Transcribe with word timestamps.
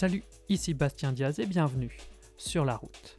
Salut, 0.00 0.24
ici 0.48 0.72
Bastien 0.72 1.12
Diaz 1.12 1.40
et 1.40 1.44
bienvenue 1.44 1.94
sur 2.38 2.64
la 2.64 2.74
route. 2.74 3.18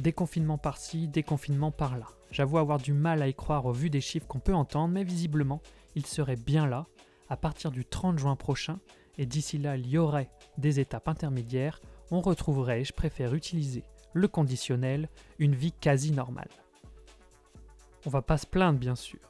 Déconfinement 0.00 0.58
par-ci, 0.58 1.08
déconfinement 1.08 1.70
par-là. 1.70 2.04
J'avoue 2.30 2.58
avoir 2.58 2.76
du 2.76 2.92
mal 2.92 3.22
à 3.22 3.28
y 3.28 3.32
croire 3.32 3.64
au 3.64 3.72
vu 3.72 3.88
des 3.88 4.02
chiffres 4.02 4.26
qu'on 4.26 4.38
peut 4.38 4.52
entendre, 4.52 4.92
mais 4.92 5.02
visiblement, 5.02 5.62
il 5.94 6.04
serait 6.04 6.36
bien 6.36 6.66
là 6.66 6.84
à 7.30 7.38
partir 7.38 7.70
du 7.70 7.86
30 7.86 8.18
juin 8.18 8.36
prochain, 8.36 8.80
et 9.16 9.24
d'ici 9.24 9.56
là, 9.56 9.78
il 9.78 9.86
y 9.86 9.96
aurait 9.96 10.28
des 10.58 10.78
étapes 10.78 11.08
intermédiaires, 11.08 11.80
on 12.10 12.20
retrouverait, 12.20 12.84
je 12.84 12.92
préfère 12.92 13.32
utiliser 13.32 13.82
le 14.12 14.28
conditionnel, 14.28 15.08
une 15.38 15.54
vie 15.54 15.72
quasi 15.72 16.12
normale. 16.12 16.50
On 18.04 18.10
va 18.10 18.20
pas 18.20 18.36
se 18.36 18.46
plaindre 18.46 18.78
bien 18.78 18.94
sûr, 18.94 19.20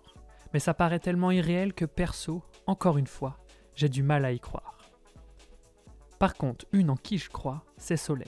mais 0.52 0.58
ça 0.58 0.74
paraît 0.74 0.98
tellement 0.98 1.30
irréel 1.30 1.72
que 1.72 1.84
perso, 1.84 2.42
encore 2.66 2.98
une 2.98 3.06
fois, 3.06 3.38
j'ai 3.76 3.88
du 3.88 4.02
mal 4.02 4.24
à 4.24 4.32
y 4.32 4.40
croire. 4.40 4.73
Par 6.24 6.36
contre, 6.36 6.64
une 6.72 6.88
en 6.88 6.96
qui 6.96 7.18
je 7.18 7.28
crois, 7.28 7.62
c'est 7.76 7.98
Solène. 7.98 8.24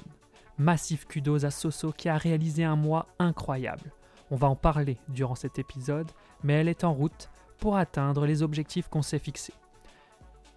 Massif 0.58 1.06
kudos 1.06 1.46
à 1.46 1.50
Soso 1.50 1.92
qui 1.92 2.10
a 2.10 2.18
réalisé 2.18 2.62
un 2.62 2.76
mois 2.76 3.06
incroyable. 3.18 3.90
On 4.30 4.36
va 4.36 4.48
en 4.48 4.54
parler 4.54 4.98
durant 5.08 5.34
cet 5.34 5.58
épisode, 5.58 6.10
mais 6.42 6.52
elle 6.52 6.68
est 6.68 6.84
en 6.84 6.92
route 6.92 7.30
pour 7.56 7.78
atteindre 7.78 8.26
les 8.26 8.42
objectifs 8.42 8.88
qu'on 8.88 9.00
s'est 9.00 9.18
fixés. 9.18 9.54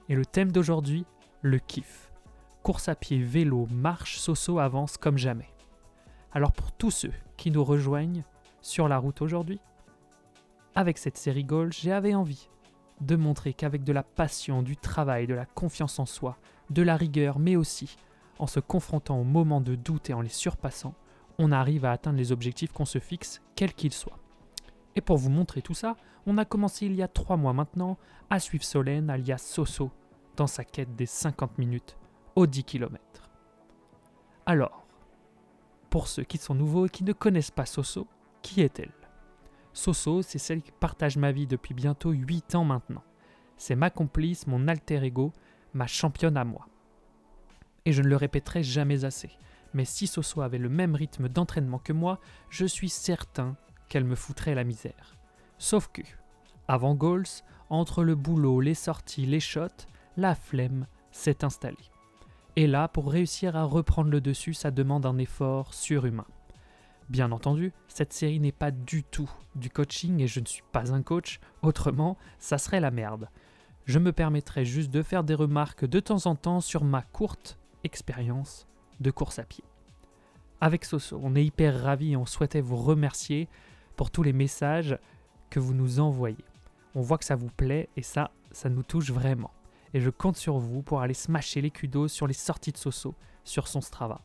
Et 0.10 0.16
le 0.16 0.26
thème 0.26 0.52
d'aujourd'hui, 0.52 1.06
le 1.42 1.60
kiff. 1.60 2.12
Course 2.62 2.90
à 2.90 2.96
pied, 2.96 3.20
vélo, 3.24 3.70
marche, 3.72 4.18
Soso 4.18 4.60
avance 4.60 4.98
comme 4.98 5.18
jamais. 5.18 5.48
Alors 6.34 6.52
pour 6.52 6.74
tous 6.74 6.92
ceux 6.92 7.14
qui 7.38 7.52
nous 7.52 7.64
rejoignent 7.64 8.26
sur 8.62 8.90
la 8.90 8.98
route 8.98 9.22
aujourd'hui, 9.22 9.62
avec 10.76 10.98
cette 10.98 11.18
série 11.18 11.46
Goal, 11.46 11.72
j'avais 11.72 12.16
envie 12.16 12.50
de 13.00 13.16
montrer 13.16 13.54
qu'avec 13.54 13.86
de 13.86 13.94
la 13.94 14.04
passion, 14.04 14.62
du 14.62 14.76
travail, 14.76 15.26
de 15.26 15.34
la 15.34 15.46
confiance 15.46 16.00
en 16.00 16.06
soi, 16.06 16.38
de 16.70 16.81
la 16.81 16.95
rigueur, 16.95 17.39
mais 17.39 17.56
aussi 17.56 17.98
en 18.39 18.48
se 18.48 18.59
confrontant 18.59 19.20
aux 19.20 19.25
moments 19.25 19.62
de 19.62 19.75
doute 19.75 20.09
et 20.09 20.14
en 20.14 20.22
les 20.22 20.30
surpassant, 20.30 20.95
on 21.38 21.52
arrive 21.52 21.86
à 21.86 21.92
atteindre 21.92 22.17
les 22.17 22.31
objectifs 22.31 22.72
qu'on 22.72 22.86
se 22.86 23.00
fixe, 23.00 23.42
quels 23.56 23.73
qu'ils 23.73 23.94
soient. 23.94 24.20
Et 24.95 25.02
pour 25.02 25.17
vous 25.17 25.30
montrer 25.30 25.62
tout 25.62 25.73
ça, 25.73 25.95
on 26.25 26.38
a 26.38 26.45
commencé 26.45 26.86
il 26.86 26.95
y 26.95 27.02
a 27.02 27.08
trois 27.08 27.38
mois 27.38 27.53
maintenant 27.53 27.97
à 28.30 28.40
suivre 28.40 28.64
Solène 28.64 29.09
alias 29.09 29.38
Soso 29.38 29.92
dans 30.36 30.47
sa 30.47 30.64
quête 30.64 30.95
des 30.95 31.06
50 31.06 31.58
minutes 31.58 31.97
aux 32.36 32.47
10 32.47 32.64
km. 32.64 33.00
Alors, 34.45 34.86
pour 35.90 36.08
ceux 36.08 36.23
qui 36.23 36.38
sont 36.38 36.56
nouveaux 36.56 36.86
et 36.86 36.90
qui 36.90 37.03
ne 37.03 37.14
connaissent 37.14 37.52
pas 37.52 37.66
Soso, 37.66 38.08
qui 38.42 38.62
est-elle? 38.62 38.94
Soso, 39.73 40.22
c'est 40.22 40.40
celle 40.40 40.62
qui 40.62 40.72
partage 40.72 41.17
ma 41.17 41.31
vie 41.31 41.47
depuis 41.47 41.73
bientôt 41.73 42.12
8 42.12 42.56
ans 42.56 42.64
maintenant. 42.64 43.03
C'est 43.58 43.75
ma 43.75 43.90
complice, 43.90 44.47
mon 44.47 44.67
alter 44.67 45.03
ego, 45.03 45.34
ma 45.73 45.88
championne 45.88 46.38
à 46.38 46.45
moi. 46.45 46.67
Et 47.86 47.94
je 47.94 48.02
ne 48.02 48.08
le 48.08 48.16
répéterai 48.16 48.64
jamais 48.64 49.06
assez, 49.06 49.30
mais 49.73 49.86
si 49.86 50.08
Soso 50.08 50.42
avait 50.42 50.58
le 50.58 50.70
même 50.70 50.95
rythme 50.95 51.30
d'entraînement 51.30 51.80
que 51.80 51.94
moi, 51.94 52.20
je 52.50 52.66
suis 52.66 52.89
certain 52.89 53.56
qu'elle 53.88 54.03
me 54.03 54.16
foutrait 54.16 54.56
la 54.56 54.64
misère. 54.64 55.16
Sauf 55.58 55.90
que, 55.92 56.02
avant 56.67 56.95
Goals, 56.95 57.44
entre 57.70 58.03
le 58.03 58.16
boulot, 58.16 58.62
les 58.62 58.73
sorties, 58.73 59.25
les 59.25 59.40
shots, 59.40 59.86
la 60.17 60.36
flemme 60.36 60.88
s'est 61.12 61.44
installée. 61.44 61.78
Et 62.56 62.67
là, 62.67 62.88
pour 62.88 63.12
réussir 63.12 63.56
à 63.56 63.64
reprendre 63.64 64.09
le 64.09 64.22
dessus, 64.22 64.53
ça 64.53 64.72
demande 64.72 65.06
un 65.06 65.17
effort 65.17 65.73
surhumain. 65.73 66.25
Bien 67.09 67.31
entendu, 67.31 67.73
cette 67.88 68.14
série 68.14 68.40
n'est 68.40 68.52
pas 68.52 68.72
du 68.72 69.03
tout 69.03 69.30
du 69.56 69.70
coaching 69.70 70.20
et 70.22 70.28
je 70.28 70.40
ne 70.40 70.45
suis 70.45 70.64
pas 70.72 70.94
un 70.94 71.02
coach, 71.02 71.40
autrement, 71.62 72.17
ça 72.38 72.58
serait 72.58 72.80
la 72.80 72.92
merde. 72.92 73.30
Je 73.90 73.98
me 73.98 74.12
permettrai 74.12 74.66
juste 74.66 74.92
de 74.92 75.02
faire 75.02 75.23
des 75.23 75.34
remarques 75.34 75.84
de 75.84 76.00
temps 76.00 76.28
en 76.28 76.36
temps 76.36 76.62
sur 76.62 76.84
ma 76.84 77.02
courte 77.02 77.58
expérience 77.84 78.68
de 79.00 79.09
course 79.09 79.40
à 79.40 79.44
pied. 79.44 79.64
Avec 80.62 80.86
Soso, 80.86 81.19
on 81.24 81.36
est 81.36 81.44
hyper 81.44 81.81
ravis 81.81 82.12
et 82.12 82.16
on 82.16 82.28
souhaitait 82.28 82.62
vous 82.62 82.75
remercier 82.75 83.47
pour 83.96 84.12
tous 84.12 84.22
les 84.22 84.31
messages 84.31 85.00
que 85.50 85.59
vous 85.59 85.74
nous 85.74 86.00
envoyez. 86.00 86.46
On 86.94 87.02
voit 87.02 87.18
que 87.18 87.25
ça 87.25 87.36
vous 87.36 87.50
plaît 87.50 87.90
et 87.97 88.03
ça, 88.03 88.30
ça 88.52 88.69
nous 88.69 88.84
touche 88.84 89.09
vraiment. 89.09 89.50
Et 89.96 90.02
je 90.02 90.12
compte 90.12 90.38
sur 90.38 90.59
vous 90.59 90.84
pour 90.84 91.02
aller 91.02 91.16
smasher 91.16 91.59
les 91.59 91.72
kudos 91.72 92.09
sur 92.09 92.28
les 92.28 92.34
sorties 92.34 92.72
de 92.72 92.78
Soso 92.78 93.16
sur 93.44 93.68
son 93.68 93.81
Strava. 93.81 94.22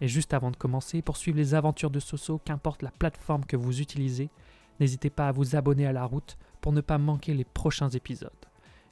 Et 0.00 0.06
juste 0.06 0.32
avant 0.32 0.52
de 0.52 0.56
commencer, 0.56 1.02
pour 1.02 1.16
suivre 1.16 1.38
les 1.38 1.56
aventures 1.56 1.90
de 1.90 1.98
Soso, 1.98 2.38
qu'importe 2.38 2.82
la 2.82 2.92
plateforme 2.92 3.46
que 3.46 3.56
vous 3.56 3.80
utilisez, 3.80 4.30
n'hésitez 4.78 5.10
pas 5.10 5.26
à 5.26 5.32
vous 5.32 5.56
abonner 5.56 5.88
à 5.88 5.92
la 5.92 6.04
route 6.04 6.38
pour 6.60 6.70
ne 6.70 6.80
pas 6.80 6.98
manquer 6.98 7.34
les 7.34 7.44
prochains 7.44 7.90
épisodes. 7.90 8.45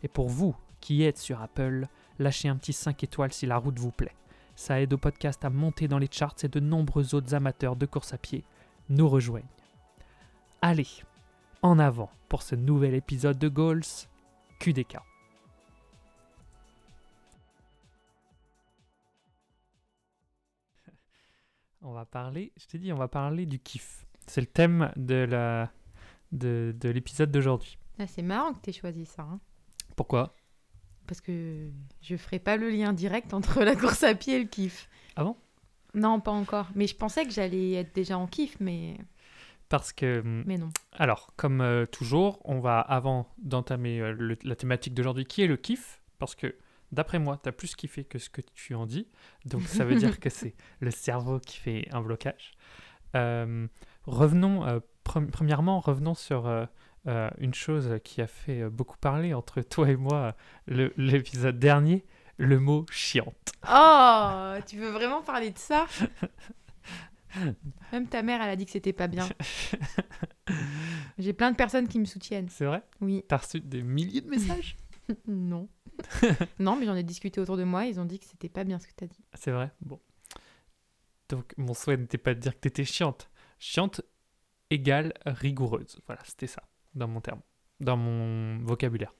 Et 0.04 0.08
pour 0.08 0.28
vous 0.28 0.54
qui 0.80 1.02
êtes 1.02 1.16
sur 1.18 1.40
Apple, 1.40 1.88
lâchez 2.18 2.48
un 2.48 2.56
petit 2.56 2.74
5 2.74 3.02
étoiles 3.02 3.32
si 3.32 3.46
la 3.46 3.56
route 3.56 3.78
vous 3.78 3.90
plaît. 3.90 4.14
Ça 4.54 4.80
aide 4.80 4.92
au 4.92 4.98
podcast 4.98 5.42
à 5.44 5.50
monter 5.50 5.88
dans 5.88 5.98
les 5.98 6.10
charts 6.12 6.36
et 6.42 6.48
de 6.48 6.60
nombreux 6.60 7.14
autres 7.14 7.34
amateurs 7.34 7.74
de 7.74 7.86
course 7.86 8.12
à 8.12 8.18
pied 8.18 8.44
nous 8.90 9.08
rejoignent. 9.08 9.48
Allez, 10.60 10.86
en 11.62 11.78
avant 11.78 12.10
pour 12.28 12.42
ce 12.42 12.54
nouvel 12.54 12.94
épisode 12.94 13.38
de 13.38 13.48
Goals 13.48 13.80
QDK. 14.60 14.98
On 21.82 21.92
va 21.92 22.04
parler, 22.04 22.52
du 23.46 23.58
kiff. 23.58 24.06
C'est 24.26 24.40
le 24.42 24.46
thème 24.46 24.92
de 24.96 25.68
l'épisode 26.88 27.30
d'aujourd'hui. 27.32 27.78
Ah, 27.98 28.06
c'est 28.06 28.22
marrant 28.22 28.52
que 28.52 28.60
tu 28.60 28.70
aies 28.70 28.74
choisi 28.74 29.06
ça. 29.06 29.22
hein. 29.22 29.40
Pourquoi? 29.96 30.34
Parce 31.06 31.20
que 31.20 31.68
je 32.02 32.16
ferai 32.16 32.38
pas 32.38 32.56
le 32.56 32.70
lien 32.70 32.92
direct 32.92 33.34
entre 33.34 33.62
la 33.62 33.76
course 33.76 34.02
à 34.04 34.14
pied 34.14 34.36
et 34.36 34.38
le 34.40 34.46
kiff. 34.48 34.88
Ah 35.16 35.24
bon? 35.24 35.36
Non, 35.94 36.18
pas 36.20 36.30
encore. 36.32 36.68
Mais 36.74 36.86
je 36.86 36.96
pensais 36.96 37.24
que 37.24 37.30
j'allais 37.30 37.72
être 37.72 37.94
déjà 37.94 38.18
en 38.18 38.26
kiff, 38.26 38.56
mais, 38.58 38.96
Parce 39.68 39.92
que 39.92 40.22
mais 40.46 40.58
non. 40.58 40.70
Alors, 40.92 41.32
comme 41.36 41.60
euh, 41.60 41.86
toujours, 41.86 42.40
on 42.44 42.60
va, 42.60 42.80
avant 42.80 43.28
d'entamer 43.38 44.00
euh, 44.00 44.12
le- 44.12 44.38
la 44.44 44.56
thématique 44.56 44.94
d'aujourd'hui, 44.94 45.24
qui 45.24 45.42
est 45.42 45.46
le 45.46 45.56
kiff, 45.56 46.00
parce 46.18 46.34
que 46.34 46.54
d'après 46.92 47.18
moi, 47.18 47.38
tu 47.42 47.48
as 47.48 47.52
plus 47.52 47.74
kiffé 47.74 48.04
que 48.04 48.18
ce 48.18 48.30
que 48.30 48.40
tu 48.54 48.74
en 48.74 48.86
dis, 48.86 49.08
donc 49.46 49.62
ça 49.62 49.84
veut 49.84 49.96
dire 49.96 50.18
que 50.20 50.30
c'est 50.30 50.54
le 50.80 50.90
cerveau 50.90 51.38
qui 51.40 51.56
fait 51.58 51.88
un 51.92 52.00
blocage. 52.02 52.52
Euh, 53.16 53.66
revenons, 54.04 54.66
euh, 54.66 54.80
pre- 55.04 55.26
premièrement, 55.30 55.80
revenons 55.80 56.14
sur 56.14 56.46
euh, 56.46 56.66
euh, 57.06 57.28
une 57.38 57.54
chose 57.54 57.98
qui 58.02 58.22
a 58.22 58.26
fait 58.26 58.62
euh, 58.62 58.70
beaucoup 58.70 58.96
parler 58.96 59.34
entre 59.34 59.60
toi 59.62 59.90
et 59.90 59.96
moi 59.96 60.34
l'épisode 60.66 61.58
dernier, 61.58 62.04
le 62.36 62.58
mot 62.58 62.86
chiante. 62.90 63.52
Oh, 63.70 64.54
tu 64.66 64.78
veux 64.78 64.90
vraiment 64.90 65.22
parler 65.22 65.50
de 65.50 65.58
ça? 65.58 65.86
Même 67.92 68.08
ta 68.08 68.22
mère, 68.22 68.40
elle 68.42 68.50
a 68.50 68.56
dit 68.56 68.64
que 68.64 68.70
c'était 68.70 68.92
pas 68.92 69.08
bien. 69.08 69.28
J'ai 71.18 71.32
plein 71.32 71.50
de 71.50 71.56
personnes 71.56 71.88
qui 71.88 71.98
me 71.98 72.04
soutiennent. 72.04 72.48
C'est 72.48 72.64
vrai? 72.64 72.82
Oui. 73.00 73.24
T'as 73.28 73.38
reçu 73.38 73.60
des 73.60 73.82
milliers 73.82 74.20
de 74.20 74.28
messages? 74.30 74.76
Non. 75.28 75.68
non, 76.58 76.76
mais 76.76 76.86
j'en 76.86 76.96
ai 76.96 77.02
discuté 77.02 77.38
autour 77.38 77.58
de 77.58 77.64
moi. 77.64 77.84
Ils 77.84 78.00
ont 78.00 78.06
dit 78.06 78.18
que 78.18 78.24
c'était 78.24 78.48
pas 78.48 78.64
bien 78.64 78.78
ce 78.78 78.86
que 78.86 78.92
tu 78.96 79.04
as 79.04 79.06
dit. 79.06 79.22
C'est 79.34 79.50
vrai? 79.50 79.70
Bon. 79.82 80.00
Donc, 81.28 81.52
mon 81.58 81.74
souhait 81.74 81.98
n'était 81.98 82.16
pas 82.16 82.32
de 82.32 82.40
dire 82.40 82.54
que 82.54 82.60
t'étais 82.60 82.86
chiante. 82.86 83.28
Chiante 83.58 84.00
égale 84.70 85.12
rigoureuse. 85.26 86.00
Voilà, 86.06 86.22
c'était 86.24 86.46
ça, 86.46 86.62
dans 86.94 87.08
mon 87.08 87.20
terme, 87.20 87.40
dans 87.80 87.96
mon 87.96 88.58
vocabulaire. 88.64 89.14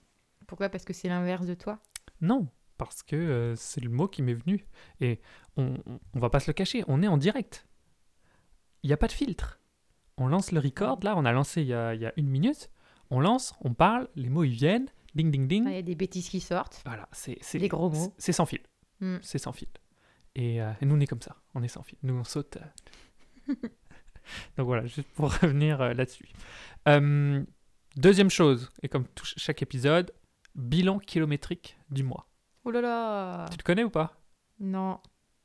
Pourquoi? 0.47 0.69
Parce 0.69 0.85
que 0.85 0.93
c'est 0.93 1.09
l'inverse 1.09 1.47
de 1.47 1.55
toi? 1.55 1.79
Non, 2.21 2.49
parce 2.79 3.03
que 3.03 3.17
euh, 3.17 3.57
c'est 3.57 3.81
le 3.81 3.91
mot 3.91 4.09
qui 4.09 4.23
m'est 4.23 4.35
venu. 4.35 4.67
Et 5.01 5.21
on, 5.57 5.77
on, 6.15 6.19
va 6.19 6.31
pas 6.31 6.41
se 6.41 6.49
le 6.49 6.53
cacher, 6.55 6.85
on 6.89 7.03
est 7.03 7.09
en 7.09 7.17
direct. 7.17 7.67
Il 8.83 8.89
n'y 8.89 8.93
a 8.93 8.97
pas 8.97 9.07
de 9.09 9.13
filtre. 9.13 9.61
On 10.17 10.27
lance 10.29 10.53
le 10.53 10.61
record, 10.61 11.01
là, 11.03 11.15
on 11.17 11.25
a 11.25 11.33
lancé 11.33 11.63
il 11.63 11.69
y 11.69 11.75
a, 11.75 11.95
y 11.95 12.07
a 12.07 12.13
une 12.17 12.29
minute. 12.29 12.71
On 13.11 13.21
lance, 13.21 13.55
on 13.61 13.75
parle, 13.75 14.09
les 14.15 14.29
mots 14.29 14.45
ils 14.45 14.53
viennent, 14.53 14.87
ding 15.15 15.31
ding 15.31 15.49
ding. 15.49 15.65
Il 15.67 15.73
y 15.75 15.77
a 15.77 15.83
des 15.83 15.95
bêtises 15.95 16.29
qui 16.29 16.41
sortent. 16.41 16.83
Voilà, 16.87 17.09
c'est 17.13 17.39
Des 17.59 17.69
gros 17.69 17.91
mots. 17.91 18.15
c'est- 18.19 18.33
sans 18.33 18.47
fil. 18.47 18.61
Mm. 19.01 19.17
C'est 19.23 19.39
sans 19.39 19.53
fil. 19.53 19.69
Et, 20.37 20.61
euh, 20.63 20.73
et 20.81 20.87
nous, 20.87 20.95
on 20.97 21.01
est 21.01 21.07
comme 21.07 21.23
ça. 21.23 21.37
On 21.55 21.63
est 21.63 21.69
sans 21.69 21.83
fil. 21.83 21.99
Nous, 22.03 22.15
on 22.15 22.25
saute. 22.25 22.59
euh. 23.49 23.55
Donc 24.57 24.67
voilà, 24.67 24.87
juste 24.87 25.09
pour 25.15 25.33
revenir 25.41 25.81
euh, 25.81 25.95
là-dessus. 25.95 26.29
Deuxième 27.97 28.31
chose, 28.31 28.71
et 28.83 28.89
comme 28.89 29.07
tout, 29.15 29.27
chaque 29.37 29.63
épisode, 29.63 30.13
bilan 30.55 30.99
kilométrique 30.99 31.77
du 31.91 32.03
mois. 32.03 32.29
Oh 32.65 32.71
là 32.71 32.81
là 32.81 33.47
Tu 33.51 33.57
te 33.59 33.63
connais 33.63 33.85
ou 33.85 33.91
pas? 33.91 34.19
Non. 34.59 34.99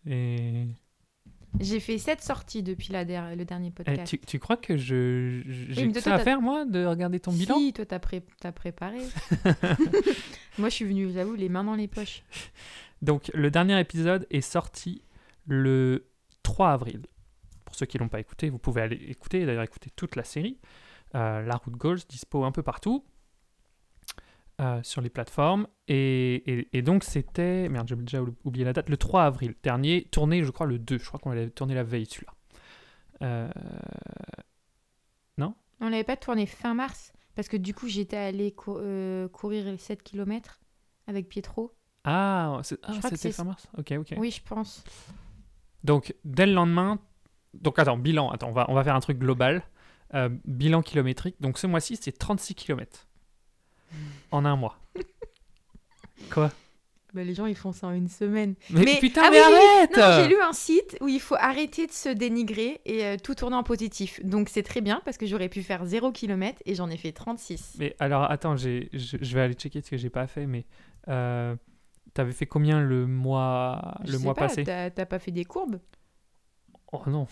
Et 0.07 0.65
J'ai 1.59 1.79
fait 1.79 1.97
sept 1.97 2.21
sorties 2.21 2.63
depuis 2.63 2.91
la 2.93 3.05
der- 3.05 3.35
le 3.35 3.45
dernier 3.45 3.67
eh, 3.67 3.71
podcast. 3.71 4.07
tu, 4.07 4.19
tu 4.19 4.39
crois 4.39 4.57
que 4.57 4.77
je 4.77 5.41
j'ai 5.45 5.85
mais 5.87 5.93
que 5.93 5.99
ça 5.99 6.15
à 6.15 6.19
faire, 6.19 6.41
moi, 6.41 6.65
de 6.65 6.85
regarder 6.85 7.19
ton 7.19 7.31
bilan? 7.31 7.57
Si, 7.57 7.73
toi, 7.73 7.85
t'as 7.85 7.99
pré- 7.99 8.23
préparé. 8.55 8.99
Moi, 10.57 10.69
je 10.69 10.73
suis 10.75 10.85
venue, 10.85 11.11
j'avoue, 11.11 11.35
les 11.35 11.49
mains 11.49 11.63
dans 11.63 11.75
les 11.75 11.87
poches. 11.87 12.23
Donc, 13.01 13.31
le 13.33 13.49
dernier 13.49 13.79
épisode 13.79 14.27
est 14.29 14.41
sorti 14.41 15.01
le 15.47 16.05
3 16.43 16.71
avril. 16.71 17.05
Pour 17.65 17.75
ceux 17.75 17.85
qui 17.85 17.97
l'ont 17.97 18.09
pas 18.09 18.19
écouté, 18.19 18.49
vous 18.49 18.57
pouvez 18.59 18.81
aller 18.81 18.97
écouter, 19.07 19.45
d'ailleurs 19.45 19.63
écouter 19.63 19.89
toute 19.95 20.15
la 20.15 20.23
série. 20.23 20.57
Euh, 21.15 21.41
la 21.41 21.56
route 21.57 21.75
Goals, 21.75 22.00
dispo 22.07 22.44
un 22.44 22.51
peu 22.51 22.63
partout. 22.63 23.03
euh, 24.61 24.81
sur 24.83 25.00
les 25.01 25.09
plateformes. 25.09 25.67
Et, 25.88 26.33
et- 26.45 26.77
et 26.77 26.81
donc, 26.81 27.06
c'était. 27.06 27.69
Merde, 27.69 27.88
j'ai 27.88 27.95
déjà 27.95 28.21
oublié 28.44 28.65
la 28.65 28.73
date. 28.73 28.89
Le 28.89 28.97
3 28.97 29.23
avril 29.23 29.56
dernier, 29.63 30.03
tourné, 30.11 30.44
je 30.44 30.51
crois, 30.51 30.65
le 30.67 30.77
2. 30.77 30.97
Je 31.00 31.06
crois 31.06 31.17
qu'on 31.17 31.29
l'avait 31.31 31.50
tourné 31.50 31.75
la 31.75 31.83
veille, 31.83 32.06
celui-là. 32.06 32.33
Euh, 33.23 33.50
On 35.81 35.88
l'avait 35.88 36.03
pas 36.03 36.17
tourné 36.17 36.45
fin 36.45 36.73
mars? 36.73 37.13
Parce 37.35 37.47
que 37.47 37.56
du 37.56 37.73
coup 37.73 37.88
j'étais 37.88 38.51
cou- 38.51 38.77
euh, 38.79 39.29
courir 39.29 39.63
les 39.65 39.77
7 39.77 40.03
km 40.03 40.59
avec 41.07 41.29
Pietro. 41.29 41.73
Ah, 42.03 42.59
ah, 42.83 42.94
c'était 43.01 43.31
fin 43.31 43.45
mars? 43.45 43.67
Ok, 43.77 43.94
ok. 43.97 44.15
Oui, 44.17 44.29
je 44.31 44.41
pense. 44.44 44.83
Donc, 45.85 46.13
dès 46.25 46.45
le 46.45 46.51
lendemain. 46.53 47.00
Donc, 47.53 47.79
attends, 47.79 47.97
bilan. 47.97 48.29
Attends, 48.29 48.50
on 48.50 48.51
va, 48.51 48.65
on 48.69 48.73
va 48.73 48.83
faire 48.83 48.95
un 48.95 49.00
truc 49.00 49.19
global. 49.19 49.63
Euh, 50.15 50.29
bilan 50.45 50.81
kilométrique. 50.81 51.35
Donc, 51.39 51.57
ce 51.57 51.67
mois-ci, 51.67 51.97
c'est 52.01 52.11
36 52.17 52.56
km. 52.56 53.07
En 54.31 54.45
un 54.45 54.56
mois. 54.56 54.77
Quoi? 56.31 56.51
Bah, 57.13 57.23
les 57.23 57.33
gens 57.33 57.47
ils 57.47 57.56
font 57.56 57.71
ça 57.71 57.88
en 57.88 57.91
une 57.94 58.07
semaine. 58.07 58.53
mais, 58.69 58.83
Mais- 58.85 59.00
putain, 59.00 59.23
ah 59.25 59.29
mais 59.31 59.39
oui, 59.39 59.97
arrête 59.97 60.21
j'ai 60.23 60.27
lu 60.35 60.39
un 60.44 60.53
site 60.53 60.95
où 61.01 61.07
il 61.07 61.19
faut 61.19 61.33
arrêter 61.39 61.88
de 61.88 61.91
se 61.91 62.09
dénigrer 62.09 62.81
et 62.85 63.03
euh, 63.03 63.17
tout 63.17 63.33
tourner 63.33 63.56
en 63.56 63.63
positif. 63.63 64.23
Donc 64.23 64.47
c'est 64.47 64.61
très 64.61 64.79
bien 64.81 65.01
parce 65.06 65.17
que 65.17 65.25
j'aurais 65.25 65.50
pu 65.50 65.63
faire 65.63 65.83
0 65.85 66.11
km 66.11 66.61
et 66.67 66.75
j'en 66.75 66.88
ai 66.88 66.97
fait 66.97 67.11
36. 67.11 67.77
Mais 67.79 67.95
alors, 67.97 68.29
attends, 68.29 68.56
je, 68.57 68.85
je 68.94 69.35
vais 69.35 69.41
aller 69.41 69.56
checker 69.56 69.81
ce 69.81 69.89
que 69.89 69.97
j'ai 69.97 70.11
pas 70.11 70.27
fait, 70.27 70.45
mais 70.45 70.65
euh, 71.07 71.56
t'avais 72.13 72.31
fait 72.31 72.45
combien 72.45 72.79
le 72.79 73.07
mois, 73.07 73.95
Je 74.06 74.11
le 74.11 74.17
sais 74.19 74.23
mois 74.23 74.35
pas, 74.35 74.41
passé? 74.47 74.63
T'as 74.63 74.91
t'as 74.91 75.07
pas 75.07 75.17
fait 75.17 75.31
des 75.31 75.45
courbes? 75.45 75.79
Oh 76.91 77.01
non, 77.07 77.27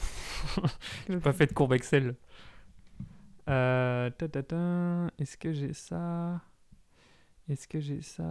j'ai 1.08 1.18
pas 1.18 1.34
fait 1.34 1.46
de 1.46 1.54
courbe 1.54 1.74
Excel. 1.74 2.16
Euh, 3.50 4.10
Est-ce 5.20 5.38
que 5.38 5.52
j'ai 5.54 5.74
ça? 5.74 6.42
Est-ce 7.50 7.68
que 7.68 7.80
j'ai 7.80 8.02
ça? 8.02 8.24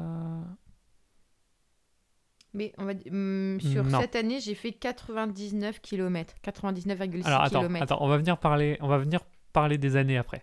Mais 2.54 2.72
on 2.78 2.84
va 2.84 2.94
di- 2.94 3.08
hum, 3.10 3.58
sur 3.60 3.84
Non. 3.84 4.00
cette 4.00 4.16
année, 4.16 4.40
j'ai 4.40 4.54
fait 4.54 4.72
99 4.72 5.80
km. 5.80 6.34
99,6 6.42 7.26
Alors 7.26 7.42
attends, 7.42 7.60
km. 7.62 7.82
attends, 7.82 7.98
on 8.00 8.08
va 8.08 8.16
venir 8.16 8.38
parler, 8.38 8.78
on 8.80 8.88
va 8.88 8.98
venir 8.98 9.20
parler 9.52 9.76
des 9.78 9.96
années 9.96 10.16
après. 10.18 10.42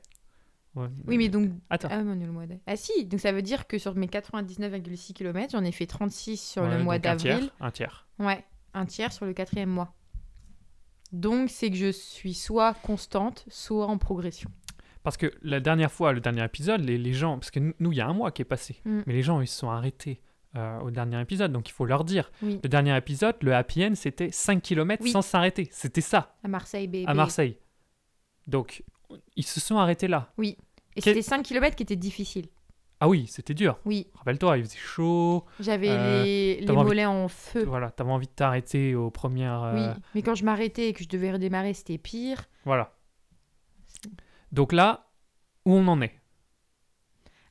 Oui, 0.75 1.17
mais 1.17 1.29
donc. 1.29 1.51
Attends. 1.69 1.87
Ah, 1.91 2.01
mais 2.03 2.11
on 2.17 2.19
est 2.21 2.25
le 2.25 2.31
mois 2.31 2.43
d'avril. 2.43 2.61
Ah, 2.65 2.75
si, 2.75 3.05
donc 3.05 3.19
ça 3.19 3.31
veut 3.31 3.43
dire 3.43 3.67
que 3.67 3.77
sur 3.77 3.93
mes 3.95 4.07
99,6 4.07 5.13
km, 5.13 5.51
j'en 5.51 5.63
ai 5.63 5.71
fait 5.71 5.85
36 5.85 6.37
sur 6.37 6.63
Ouais, 6.63 6.77
le 6.77 6.83
mois 6.83 6.97
donc 6.97 7.05
un 7.05 7.15
tiers, 7.15 7.33
d'avril. 7.35 7.51
Un 7.59 7.69
tiers. 7.71 8.07
Ouais, 8.17 8.43
un 8.73 8.85
tiers 8.87 9.13
sur 9.13 9.25
le 9.27 9.33
quatrième 9.33 9.69
mois. 9.69 9.93
Donc 11.13 11.49
c'est 11.49 11.69
que 11.69 11.77
je 11.77 11.91
suis 11.91 12.33
soit 12.33 12.73
constante, 12.83 13.45
soit 13.47 13.85
en 13.87 13.97
progression. 13.97 14.49
Parce 15.03 15.15
que 15.17 15.31
la 15.41 15.59
dernière 15.59 15.91
fois, 15.91 16.11
le 16.13 16.19
dernier 16.21 16.43
épisode, 16.43 16.81
les, 16.81 16.97
les 16.97 17.13
gens, 17.13 17.37
parce 17.37 17.51
que 17.51 17.59
nous, 17.79 17.91
il 17.91 17.97
y 17.97 18.01
a 18.01 18.07
un 18.07 18.13
mois 18.13 18.31
qui 18.31 18.41
est 18.41 18.45
passé, 18.45 18.81
Mm. 18.85 19.01
mais 19.05 19.13
les 19.13 19.21
gens, 19.21 19.39
ils 19.41 19.47
se 19.47 19.57
sont 19.59 19.69
arrêtés 19.69 20.21
euh, 20.55 20.79
au 20.81 20.91
dernier 20.91 21.19
épisode, 21.21 21.51
donc 21.51 21.67
il 21.69 21.71
faut 21.71 21.85
leur 21.85 22.03
dire. 22.03 22.31
Oui, 22.41 22.59
Le 22.63 22.69
dernier 22.69 22.95
épisode, 22.95 23.35
le 23.41 23.53
happy 23.55 23.85
end, 23.85 23.95
c'était 23.95 24.31
5 24.31 24.61
km 24.61 25.03
Oui. 25.03 25.11
sans 25.11 25.21
s'arrêter. 25.23 25.67
C'était 25.71 25.99
ça, 26.01 26.35
à 26.43 26.47
Marseille, 26.47 26.87
bébé. 26.87 27.05
à 27.07 27.13
Marseille. 27.13 27.57
Donc, 28.47 28.83
ils 29.35 29.45
se 29.45 29.59
sont 29.59 29.77
arrêtés 29.77 30.07
là. 30.07 30.31
Et 30.41 30.55
Quel- 30.95 31.03
c'était 31.15 31.21
5 31.21 31.43
km 31.43 31.75
qui 31.75 31.83
étaient 31.83 31.95
difficiles. 31.95 32.47
Ah 33.05 33.09
oui, 33.09 33.27
c'était 33.27 33.53
dur. 33.53 33.77
Oui, 33.83 34.07
Rappelle-toi, 34.15 34.57
il 34.59 34.63
faisait 34.63 34.77
chaud. 34.77 35.43
j'avais 35.59 35.89
Euh, 35.89 36.23
les, 36.23 36.61
les 36.61 36.71
envie- 36.71 36.85
mollets 36.87 37.05
en 37.05 37.27
feu. 37.27 37.65
Voilà, 37.65 37.91
t'avais 37.91 38.11
envie 38.11 38.27
de 38.27 38.31
t'arrêter 38.31 38.95
aux 38.95 39.11
premières. 39.11 39.71
Oui, 39.75 39.81
euh, 39.81 39.93
mais 40.15 40.21
quand 40.21 40.35
je 40.35 40.45
m'arrêtais 40.45 40.87
et 40.87 40.93
que 40.93 41.03
je 41.03 41.09
devais 41.09 41.33
redémarrer, 41.33 41.73
c'était 41.73 41.97
pire. 41.97 42.45
Voilà. 42.63 42.93
Donc 44.53 44.71
là, 44.71 45.09
où 45.65 45.73
on 45.73 45.85
en 45.89 46.01
est? 46.01 46.13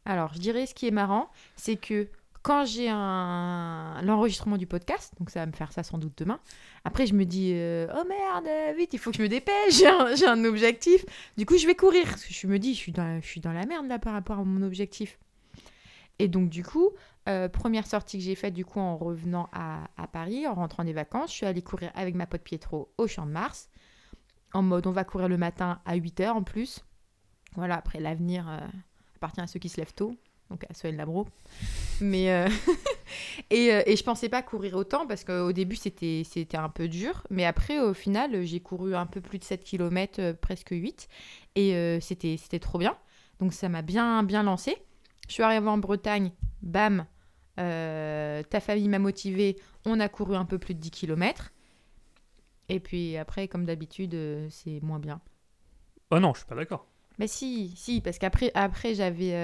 Alors, 0.06 0.32
je 0.32 0.38
dirais 0.38 0.64
ce 0.64 0.74
qui 0.74 0.86
est 0.88 0.90
marrant, 0.90 1.28
c'est 1.56 1.76
que 1.76 2.08
quand 2.42 2.64
j'ai 2.64 2.88
un 2.88 4.00
l'enregistrement 4.02 4.56
du 4.56 4.66
podcast, 4.66 5.12
donc 5.20 5.28
ça 5.28 5.40
va 5.40 5.46
me 5.46 5.52
faire 5.52 5.70
ça 5.70 5.82
sans 5.82 5.98
doute 5.98 6.14
demain, 6.16 6.40
après 6.86 7.06
je 7.06 7.12
me 7.14 7.24
dis 7.26 7.52
euh, 7.54 7.86
oh 7.94 8.02
merde, 8.08 8.76
vite, 8.78 8.94
il 8.94 8.98
faut 8.98 9.10
que 9.10 9.18
je 9.18 9.22
me 9.22 9.28
dépêche, 9.28 9.52
j'ai 9.78 9.86
un, 9.86 10.14
j'ai 10.16 10.26
un 10.26 10.44
objectif. 10.46 11.04
Du 11.36 11.44
coup, 11.44 11.58
je 11.58 11.66
vais 11.66 11.74
courir 11.76 12.04
parce 12.06 12.24
que 12.24 12.32
je 12.32 12.46
me 12.46 12.58
dis 12.58 12.72
je 12.72 12.78
suis 12.78 12.92
dans, 12.92 13.20
je 13.20 13.26
suis 13.26 13.42
dans 13.42 13.52
la 13.52 13.66
merde 13.66 13.86
là 13.86 13.98
par 13.98 14.14
rapport 14.14 14.38
à 14.38 14.44
mon 14.44 14.62
objectif. 14.66 15.18
Et 16.18 16.28
donc 16.28 16.48
du 16.50 16.62
coup, 16.64 16.90
euh, 17.28 17.48
première 17.48 17.86
sortie 17.86 18.18
que 18.18 18.24
j'ai 18.24 18.34
faite 18.34 18.54
du 18.54 18.64
coup 18.64 18.80
en 18.80 18.96
revenant 18.96 19.48
à, 19.52 19.86
Paris, 20.12 20.46
en 20.46 20.54
rentrant 20.54 20.84
des 20.84 20.92
vacances, 20.92 21.30
je 21.30 21.36
suis 21.36 21.46
allée 21.46 21.62
courir 21.62 21.90
avec 21.94 22.14
ma 22.14 22.26
pote 22.26 22.42
Pietro 22.42 22.92
au 22.98 23.06
Champ 23.06 23.26
de 23.26 23.30
Mars, 23.30 23.70
en 24.52 24.62
mode 24.62 24.86
on 24.86 24.92
va 24.92 25.04
courir 25.04 25.28
le 25.28 25.38
matin 25.38 25.80
à 25.84 25.96
8h 25.96 26.30
en 26.30 26.42
plus. 26.42 26.84
Voilà, 27.54 27.76
après 27.76 28.00
l'avenir 28.00 28.48
euh, 28.48 28.58
appartient 29.16 29.40
à 29.40 29.46
ceux 29.46 29.60
qui 29.60 29.68
se 29.68 29.78
lèvent 29.78 29.94
tôt, 29.94 30.16
donc 30.50 30.64
à 30.68 30.74
Soël 30.74 30.96
Labro. 30.96 31.26
Mais 32.00 32.30
euh, 32.30 32.48
et, 33.50 33.68
et 33.86 33.96
je 33.96 34.02
pensais 34.02 34.28
pas 34.28 34.42
courir 34.42 34.74
autant 34.74 35.06
parce 35.06 35.24
qu'au 35.24 35.52
début 35.52 35.76
c'était 35.76 36.22
c'était 36.24 36.56
un 36.56 36.68
peu 36.68 36.88
dur, 36.88 37.24
mais 37.30 37.44
après 37.44 37.78
au 37.78 37.94
final 37.94 38.44
j'ai 38.44 38.60
couru 38.60 38.94
un 38.94 39.06
peu 39.06 39.20
plus 39.20 39.38
de 39.38 39.44
7 39.44 39.62
km, 39.64 40.32
presque 40.40 40.70
8, 40.70 41.08
et 41.54 41.98
c'était 42.00 42.36
c'était 42.36 42.58
trop 42.58 42.78
bien. 42.78 42.96
Donc 43.38 43.52
ça 43.52 43.68
m'a 43.68 43.82
bien 43.82 44.22
bien 44.24 44.42
lancé. 44.42 44.76
Je 45.28 45.34
suis 45.34 45.42
arrivée 45.42 45.68
en 45.68 45.78
Bretagne, 45.78 46.32
bam, 46.62 47.06
euh, 47.58 48.42
ta 48.42 48.60
famille 48.60 48.88
m'a 48.88 48.98
motivée, 48.98 49.56
on 49.84 50.00
a 50.00 50.08
couru 50.08 50.36
un 50.36 50.44
peu 50.44 50.58
plus 50.58 50.74
de 50.74 50.80
10 50.80 50.90
km. 50.90 51.52
Et 52.68 52.80
puis 52.80 53.16
après, 53.16 53.48
comme 53.48 53.64
d'habitude, 53.64 54.14
euh, 54.14 54.46
c'est 54.50 54.80
moins 54.82 54.98
bien. 54.98 55.20
Oh 56.10 56.18
non, 56.18 56.32
je 56.34 56.38
suis 56.40 56.46
pas 56.46 56.54
d'accord. 56.54 56.86
Bah 57.18 57.26
si, 57.26 57.74
si, 57.76 58.00
parce 58.00 58.18
qu'après 58.18 58.50
après, 58.54 58.94
j'avais 58.94 59.34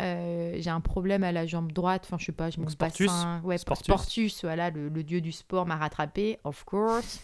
euh, 0.00 0.60
j'ai 0.60 0.70
un 0.70 0.80
problème 0.80 1.24
à 1.24 1.32
la 1.32 1.46
jambe 1.46 1.72
droite, 1.72 2.02
enfin 2.04 2.16
je 2.18 2.26
sais 2.26 2.32
pas, 2.32 2.48
je 2.50 2.60
mon 2.60 2.68
Sportus 2.68 3.08
bassin, 3.08 3.40
ouais, 3.42 3.58
Sportus. 3.58 3.86
Sportus, 3.86 4.44
voilà, 4.44 4.70
le, 4.70 4.88
le 4.88 5.02
dieu 5.02 5.20
du 5.20 5.32
sport 5.32 5.66
m'a 5.66 5.76
rattrapé, 5.76 6.38
of 6.44 6.64
course. 6.64 7.20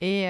Et, 0.00 0.24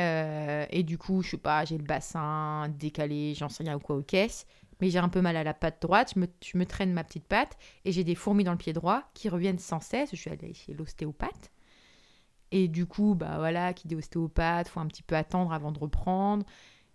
et 0.71 0.83
du 0.83 0.99
coup, 0.99 1.23
je 1.23 1.31
sais 1.31 1.37
pas, 1.39 1.65
j'ai 1.65 1.79
le 1.79 1.85
bassin 1.85 2.69
décalé, 2.77 3.35
j'en 3.35 3.49
sais 3.49 3.63
rien 3.65 3.77
ou 3.77 3.79
quoi 3.79 3.97
aux 3.97 4.03
caisses, 4.03 4.47
mais 4.83 4.91
j'ai 4.91 4.99
un 4.99 5.09
peu 5.09 5.21
mal 5.21 5.37
à 5.37 5.45
la 5.45 5.55
patte 5.55 5.81
droite, 5.81 6.15
je 6.17 6.59
me, 6.59 6.67
traîne 6.67 6.93
ma 6.93 7.05
petite 7.05 7.25
patte 7.25 7.57
et 7.85 7.93
j'ai 7.93 8.03
des 8.03 8.17
fourmis 8.17 8.43
dans 8.43 8.51
le 8.51 8.59
pied 8.59 8.73
droit 8.73 9.05
qui 9.15 9.29
reviennent 9.29 9.61
sans 9.61 9.79
cesse. 9.79 10.11
Je 10.11 10.17
suis 10.17 10.29
allée 10.29 10.55
chez 10.55 10.75
l'ostéopathe. 10.75 11.53
Et 12.51 12.67
du 12.67 12.85
coup, 12.87 13.15
bah 13.15 13.37
voilà, 13.39 13.75
qui 13.75 13.87
dit 13.87 13.95
ostéopathe, 13.95 14.67
faut 14.67 14.81
un 14.81 14.89
petit 14.89 15.05
peu 15.05 15.15
attendre 15.15 15.53
avant 15.53 15.71
de 15.71 15.79
reprendre. 15.79 16.45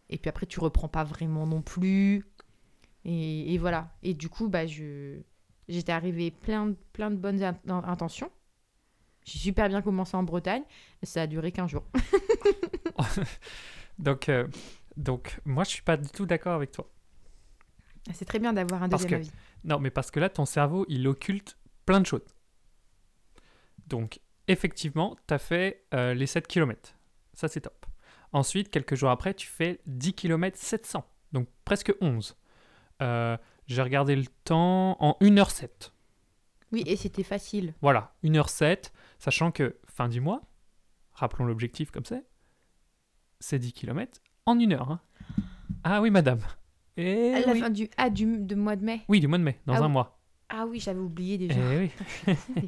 Et 0.09 0.17
puis 0.17 0.27
après, 0.27 0.45
tu 0.45 0.59
reprends 0.59 0.89
pas 0.89 1.05
vraiment 1.05 1.47
non 1.47 1.61
plus. 1.61 2.25
Et, 3.05 3.57
voilà. 3.57 3.89
Et 4.03 4.13
du 4.13 4.27
coup, 4.27 4.49
bah, 4.49 4.67
je, 4.67 5.21
j'étais 5.69 5.93
arrivée 5.93 6.29
plein, 6.29 6.65
de- 6.65 6.77
plein 6.91 7.09
de 7.09 7.15
bonnes 7.15 7.41
in- 7.41 7.55
intentions. 7.69 8.31
J'ai 9.23 9.39
super 9.39 9.69
bien 9.69 9.81
commencé 9.81 10.17
en 10.17 10.23
Bretagne. 10.23 10.63
Et 11.01 11.05
ça 11.05 11.21
a 11.21 11.27
duré 11.27 11.53
qu'un 11.53 11.67
jour. 11.67 11.85
Donc, 13.97 14.27
euh, 14.27 14.45
donc, 14.97 15.39
moi, 15.45 15.63
je 15.63 15.69
suis 15.69 15.83
pas 15.83 15.95
du 15.95 16.09
tout 16.09 16.25
d'accord 16.25 16.53
avec 16.53 16.71
toi. 16.71 16.89
C'est 18.13 18.25
très 18.25 18.39
bien 18.39 18.53
d'avoir 18.53 18.83
un 18.83 18.89
Parce 18.89 19.03
deuxième 19.03 19.21
que- 19.21 19.27
avis. 19.27 19.35
Non, 19.63 19.79
mais 19.79 19.89
parce 19.89 20.11
que 20.11 20.19
là, 20.19 20.29
ton 20.29 20.45
cerveau, 20.45 20.85
il 20.89 21.07
occulte 21.07 21.57
plein 21.85 21.99
de 22.01 22.05
choses. 22.05 22.25
Donc, 23.87 24.19
effectivement, 24.47 25.15
tu 25.27 25.33
as 25.33 25.39
fait 25.39 25.85
euh, 25.93 26.13
les 26.13 26.27
7 26.27 26.47
km. 26.47 26.93
Ça, 27.33 27.47
c'est 27.47 27.61
top. 27.61 27.85
Ensuite, 28.33 28.69
quelques 28.69 28.95
jours 28.95 29.09
après, 29.09 29.33
tu 29.33 29.47
fais 29.47 29.79
10 29.85 30.13
km 30.13 30.57
700. 30.57 31.05
Donc, 31.31 31.47
presque 31.65 31.93
11. 32.01 32.35
Euh, 33.01 33.37
J'ai 33.67 33.81
regardé 33.81 34.15
le 34.15 34.25
temps 34.43 34.97
en 35.01 35.17
1h07. 35.21 35.91
Oui, 36.71 36.83
et 36.85 36.95
c'était 36.97 37.23
facile. 37.23 37.73
Voilà, 37.81 38.13
1h07, 38.23 38.91
sachant 39.19 39.51
que 39.51 39.77
fin 39.87 40.09
du 40.09 40.19
mois, 40.21 40.41
rappelons 41.13 41.45
l'objectif 41.45 41.91
comme 41.91 42.05
c'est, 42.05 42.25
c'est 43.39 43.59
10 43.59 43.71
km 43.73 44.21
en 44.45 44.57
1 44.59 44.71
heure. 44.73 44.91
hein. 44.91 45.01
Ah 45.83 46.01
oui, 46.01 46.09
madame. 46.11 46.39
Et 46.97 47.33
à 47.35 47.39
la 47.45 47.53
oui. 47.53 47.59
fin 47.59 47.69
du, 47.69 47.89
ah, 47.97 48.09
du 48.09 48.37
de 48.39 48.55
mois 48.55 48.75
de 48.75 48.83
mai. 48.83 49.01
Oui, 49.07 49.19
du 49.19 49.27
mois 49.27 49.37
de 49.37 49.43
mai, 49.43 49.59
dans 49.65 49.73
Ah 49.75 49.79
un 49.79 49.85
oui. 49.85 49.91
mois. 49.91 50.13
Ah 50.49 50.65
oui, 50.65 50.79
j'avais 50.79 50.99
oublié 50.99 51.35
Eh 51.35 51.37
déjà. 51.47 51.59
oui. 51.77 51.89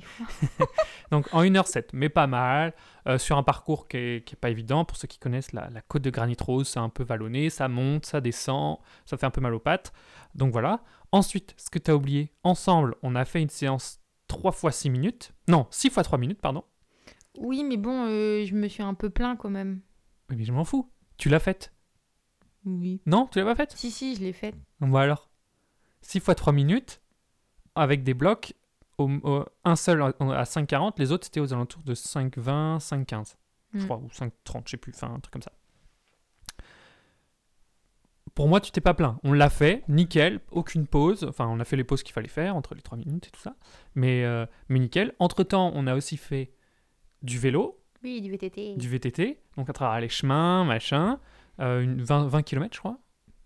Fois. 0.02 0.28
Donc 1.12 1.28
en 1.34 1.44
1h07, 1.44 1.86
mais 1.94 2.10
pas 2.10 2.28
mal, 2.28 2.74
euh, 3.08 3.18
sur 3.18 3.38
un 3.38 3.44
parcours 3.44 3.88
qui 3.88 3.98
est, 3.98 4.26
qui 4.26 4.36
est 4.36 4.38
pas 4.38 4.50
évident. 4.50 4.84
Pour 4.86 4.98
ceux 4.98 5.08
qui 5.08 5.18
connaissent 5.18 5.54
la, 5.54 5.70
la 5.70 5.82
côte 5.82 6.02
de 6.02 6.10
Granit 6.10 6.36
Rose, 6.42 6.68
c'est 6.68 6.80
un 6.80 6.90
peu 6.90 7.04
vallonné, 7.04 7.50
ça 7.50 7.70
monte, 7.70 8.06
ça 8.06 8.20
descend, 8.20 8.78
ça 9.06 9.16
fait 9.18 9.26
un 9.26 9.32
peu 9.32 9.40
mal 9.42 9.54
aux 9.54 9.60
pattes. 9.60 9.94
Donc 10.36 10.52
voilà. 10.52 10.82
Ensuite, 11.14 11.54
ce 11.58 11.70
que 11.70 11.80
tu 11.80 11.90
as 11.90 11.96
oublié, 11.96 12.34
ensemble, 12.44 12.96
on 13.02 13.16
a 13.16 13.24
fait 13.26 13.42
une 13.42 13.50
séance 13.50 14.00
3 14.28 14.52
fois 14.52 14.72
6 14.74 14.90
minutes. 14.90 15.32
Non, 15.48 15.66
6 15.72 15.90
fois 15.90 16.04
3 16.04 16.18
minutes, 16.20 16.42
pardon. 16.42 16.64
Oui, 17.38 17.64
mais 17.64 17.78
bon, 17.78 18.06
euh, 18.08 18.44
je 18.46 18.54
me 18.56 18.68
suis 18.68 18.84
un 18.84 18.94
peu 18.94 19.10
plaint 19.10 19.38
quand 19.38 19.50
même. 19.50 19.80
Oui, 20.30 20.36
mais 20.38 20.44
je 20.44 20.52
m'en 20.52 20.66
fous. 20.66 20.92
Tu 21.18 21.30
l'as 21.30 21.40
faite 21.40 21.72
Oui. 22.66 23.02
Non, 23.06 23.28
tu 23.28 23.40
l'as 23.40 23.46
pas 23.46 23.56
faite? 23.56 23.74
Si, 23.76 23.92
si, 23.92 24.16
je 24.16 24.22
l'ai 24.22 24.34
faite. 24.34 24.56
Bon 24.80 24.88
bah 24.90 25.02
alors. 25.02 25.30
6 26.02 26.20
fois 26.20 26.36
3 26.36 26.54
minutes, 26.54 27.02
avec 27.76 28.04
des 28.04 28.14
blocs, 28.14 28.54
au- 28.98 29.10
au- 29.24 29.46
un 29.64 29.76
seul 29.76 30.02
à 30.02 30.14
à 30.40 30.44
5,40, 30.46 31.00
les 31.00 31.12
autres 31.12 31.26
c'était 31.26 31.40
aux 31.40 31.54
alentours 31.54 31.84
de 31.84 31.94
5,20, 31.94 32.80
5,15. 32.80 33.38
je 33.74 33.80
Mm. 33.80 33.84
crois, 33.86 33.98
ou 33.98 34.10
5,30, 34.12 34.64
je 34.68 34.72
sais 34.72 34.78
plus, 34.78 34.94
enfin 34.96 35.14
un 35.14 35.20
truc 35.20 35.32
comme 35.34 35.42
ça. 35.44 35.52
pour 38.36 38.48
moi, 38.48 38.62
tu 38.62 38.72
t'es 38.72 38.80
pas 38.80 38.94
plaint. 38.94 39.18
On 39.24 39.34
l'a 39.34 39.50
fait, 39.50 39.84
nickel, 39.90 40.40
aucune 40.52 40.88
pause. 40.88 41.26
Enfin, 41.28 41.48
on 41.48 41.60
a 41.60 41.66
fait 41.66 41.76
les 41.76 41.84
pauses 41.84 42.04
qu'il 42.04 42.14
fallait 42.14 42.30
faire 42.30 42.56
entre 42.56 42.74
les 42.74 42.82
3 42.82 42.98
minutes 42.98 43.28
et 43.28 43.32
tout 43.32 43.42
ça. 43.42 43.56
Mais, 43.96 44.24
euh, 44.24 44.46
mais 44.70 44.80
nickel. 44.80 45.14
Entre-temps, 45.20 45.72
on 45.76 45.88
a 45.88 45.96
aussi 45.96 46.16
fait 46.16 46.54
du 47.22 47.38
vélo, 47.38 47.82
Oui, 48.02 48.22
du 48.22 48.32
VTT. 48.32 48.76
du 48.78 48.88
VTT, 48.88 49.42
donc 49.58 49.70
à 49.70 49.74
travers 49.74 50.00
les 50.00 50.08
chemins, 50.08 50.64
machin, 50.64 51.20
une 51.60 52.02
20, 52.02 52.28
20 52.28 52.42
km, 52.44 52.74
je 52.76 52.80
crois. 52.80 52.98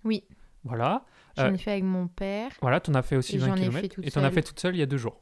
Oui. 0.04 0.24
Voilà. 0.64 1.06
J'en 1.38 1.46
Euh, 1.46 1.54
ai 1.54 1.58
fait 1.58 1.72
avec 1.72 1.84
mon 1.84 2.08
père. 2.08 2.52
Voilà, 2.62 2.80
t'en 2.80 2.94
as 2.94 3.02
fait 3.02 3.16
aussi 3.18 3.36
Et 3.36 3.40
20 3.40 3.48
j'en 3.48 3.56
ai 3.56 3.72
fait 3.72 3.90
km. 3.90 4.00
Et 4.08 4.12
t'en 4.12 4.24
as 4.24 4.32
fait 4.32 4.42
toute 4.44 4.60
seule 4.60 4.76
il 4.76 4.80
y 4.80 4.84
a 4.84 4.86
deux 4.86 4.98
jours. 4.98 5.22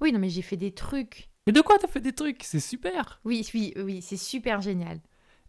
Oui, 0.00 0.12
non, 0.12 0.18
mais 0.18 0.30
j'ai 0.30 0.42
fait 0.42 0.56
des 0.56 0.72
trucs. 0.72 1.28
Mais 1.46 1.52
de 1.52 1.60
quoi 1.60 1.78
t'as 1.78 1.88
fait 1.88 2.00
des 2.00 2.12
trucs? 2.14 2.42
C'est 2.44 2.60
super 2.60 3.20
Oui, 3.24 3.46
oui, 3.54 3.72
oui, 3.76 4.02
c'est 4.02 4.16
super 4.16 4.60
génial. 4.60 5.00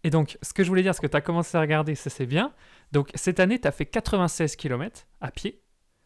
Et 0.04 0.10
donc, 0.10 0.38
ce 0.42 0.52
que 0.54 0.64
je 0.64 0.70
voulais 0.70 0.82
dire, 0.82 0.96
ce 0.96 1.00
que 1.02 1.08
tu 1.08 1.16
as 1.16 1.22
commencé 1.22 1.56
à 1.58 1.62
regarder, 1.62 1.96
ça 1.96 2.10
c'est 2.10 2.26
bien. 2.26 2.54
Donc, 2.92 3.12
cette 3.16 3.40
année, 3.40 3.60
tu 3.60 3.68
as 3.68 3.72
fait 3.72 3.86
96 3.86 4.56
km 4.56 5.08
à 5.22 5.32
pied. 5.32 5.62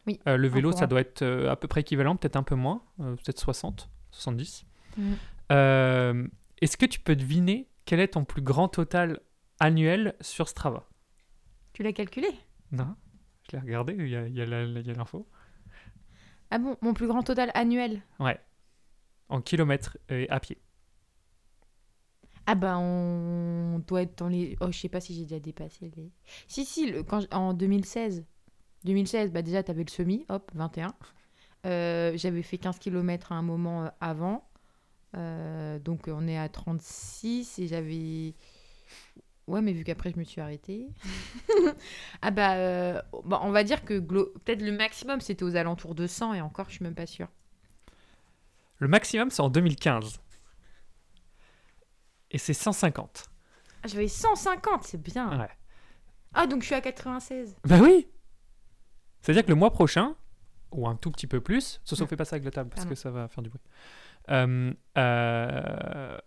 Oui, 0.06 0.20
Euh, 0.28 0.36
le 0.36 0.46
vélo, 0.46 0.70
ça 0.70 0.86
doit 0.86 1.00
être 1.00 1.22
euh, 1.22 1.50
à 1.50 1.56
peu 1.56 1.66
près 1.66 1.80
équivalent, 1.80 2.14
peut-être 2.14 2.36
un 2.36 2.44
peu 2.44 2.54
moins, 2.54 2.84
euh, 3.00 3.16
peut-être 3.16 3.40
60, 3.40 3.90
70. 4.12 4.64
Mm. 4.96 5.12
Euh, 5.50 6.28
Est-ce 6.62 6.76
que 6.76 6.86
tu 6.86 7.00
peux 7.00 7.16
deviner 7.16 7.68
quel 7.86 8.00
est 8.00 8.08
ton 8.08 8.24
plus 8.24 8.42
grand 8.42 8.68
total 8.68 9.20
annuel 9.60 10.14
sur 10.20 10.48
Strava 10.48 10.86
Tu 11.72 11.82
l'as 11.82 11.92
calculé 11.92 12.28
Non 12.72 12.94
Je 13.50 13.56
l'ai 13.56 13.62
regardé, 13.62 13.94
il 13.98 14.08
y 14.08 14.16
a, 14.42 14.92
l'info. 14.94 15.26
Ah 16.50 16.58
bon, 16.58 16.76
mon 16.82 16.92
plus 16.94 17.06
grand 17.06 17.22
total 17.22 17.50
annuel 17.54 18.02
Ouais. 18.20 18.38
En 19.28 19.40
kilomètres 19.40 19.96
et 20.08 20.28
à 20.28 20.38
pied. 20.40 20.58
Ah 22.48 22.54
bah 22.54 22.78
on 22.78 23.80
doit 23.88 24.02
être 24.02 24.18
dans 24.18 24.28
les... 24.28 24.56
Oh, 24.60 24.70
je 24.70 24.78
sais 24.78 24.88
pas 24.88 25.00
si 25.00 25.14
j'ai 25.16 25.22
déjà 25.22 25.40
dépassé 25.40 25.90
les... 25.96 26.12
Si, 26.46 26.64
si, 26.64 26.90
le- 26.90 27.02
quand 27.02 27.26
en 27.34 27.54
2016. 27.54 28.24
2016, 28.84 29.32
bah 29.32 29.42
déjà, 29.42 29.64
t'avais 29.64 29.82
le 29.82 29.90
semi, 29.90 30.24
hop, 30.28 30.52
21. 30.54 30.94
Euh, 31.66 32.12
J'avais 32.16 32.42
fait 32.42 32.58
15 32.58 32.78
km 32.78 33.32
à 33.32 33.34
un 33.34 33.42
moment 33.42 33.86
euh, 33.86 33.88
avant. 34.00 34.48
Euh, 35.14 35.78
donc 35.78 36.08
on 36.08 36.26
est 36.28 36.38
à 36.38 36.48
36 36.48 37.58
et 37.58 37.68
j'avais... 37.68 38.34
Ouais, 39.46 39.60
mais 39.62 39.72
vu 39.72 39.84
qu'après 39.84 40.10
je 40.10 40.18
me 40.18 40.24
suis 40.24 40.40
arrêtée. 40.40 40.88
ah 42.22 42.30
bah, 42.32 42.56
euh, 42.56 43.00
bah, 43.24 43.38
on 43.42 43.50
va 43.52 43.62
dire 43.62 43.84
que 43.84 43.94
glo- 44.00 44.32
peut-être 44.44 44.60
le 44.62 44.72
maximum 44.72 45.20
c'était 45.20 45.44
aux 45.44 45.54
alentours 45.56 45.94
de 45.94 46.06
100 46.08 46.34
et 46.34 46.40
encore 46.40 46.66
je 46.68 46.74
suis 46.74 46.84
même 46.84 46.96
pas 46.96 47.06
sûre. 47.06 47.28
Le 48.78 48.88
maximum, 48.88 49.30
c'est 49.30 49.40
en 49.40 49.48
2015. 49.48 50.20
Et 52.30 52.38
c'est 52.38 52.52
150. 52.52 53.24
Ah, 53.82 53.88
J'avais 53.88 54.08
150, 54.08 54.84
c'est 54.84 55.00
bien. 55.00 55.38
Ouais. 55.40 55.48
Ah 56.34 56.46
donc 56.46 56.60
je 56.62 56.66
suis 56.66 56.74
à 56.74 56.80
96. 56.80 57.56
Bah 57.64 57.78
oui 57.80 58.08
C'est-à-dire 59.22 59.44
que 59.44 59.48
le 59.48 59.54
mois 59.54 59.70
prochain, 59.70 60.14
ou 60.72 60.86
un 60.88 60.96
tout 60.96 61.10
petit 61.10 61.26
peu 61.26 61.40
plus, 61.40 61.80
ce 61.84 61.94
Mm. 61.94 62.06
fait 62.08 62.16
pas 62.16 62.24
ça 62.24 62.36
avec 62.36 62.44
la 62.44 62.50
table 62.50 62.68
parce 62.70 62.84
que 62.84 62.94
ça 62.96 63.10
va 63.10 63.28
faire 63.28 63.42
du 63.42 63.48
bruit. 63.48 63.62
Euh, 64.30 64.72
euh, 64.98 66.18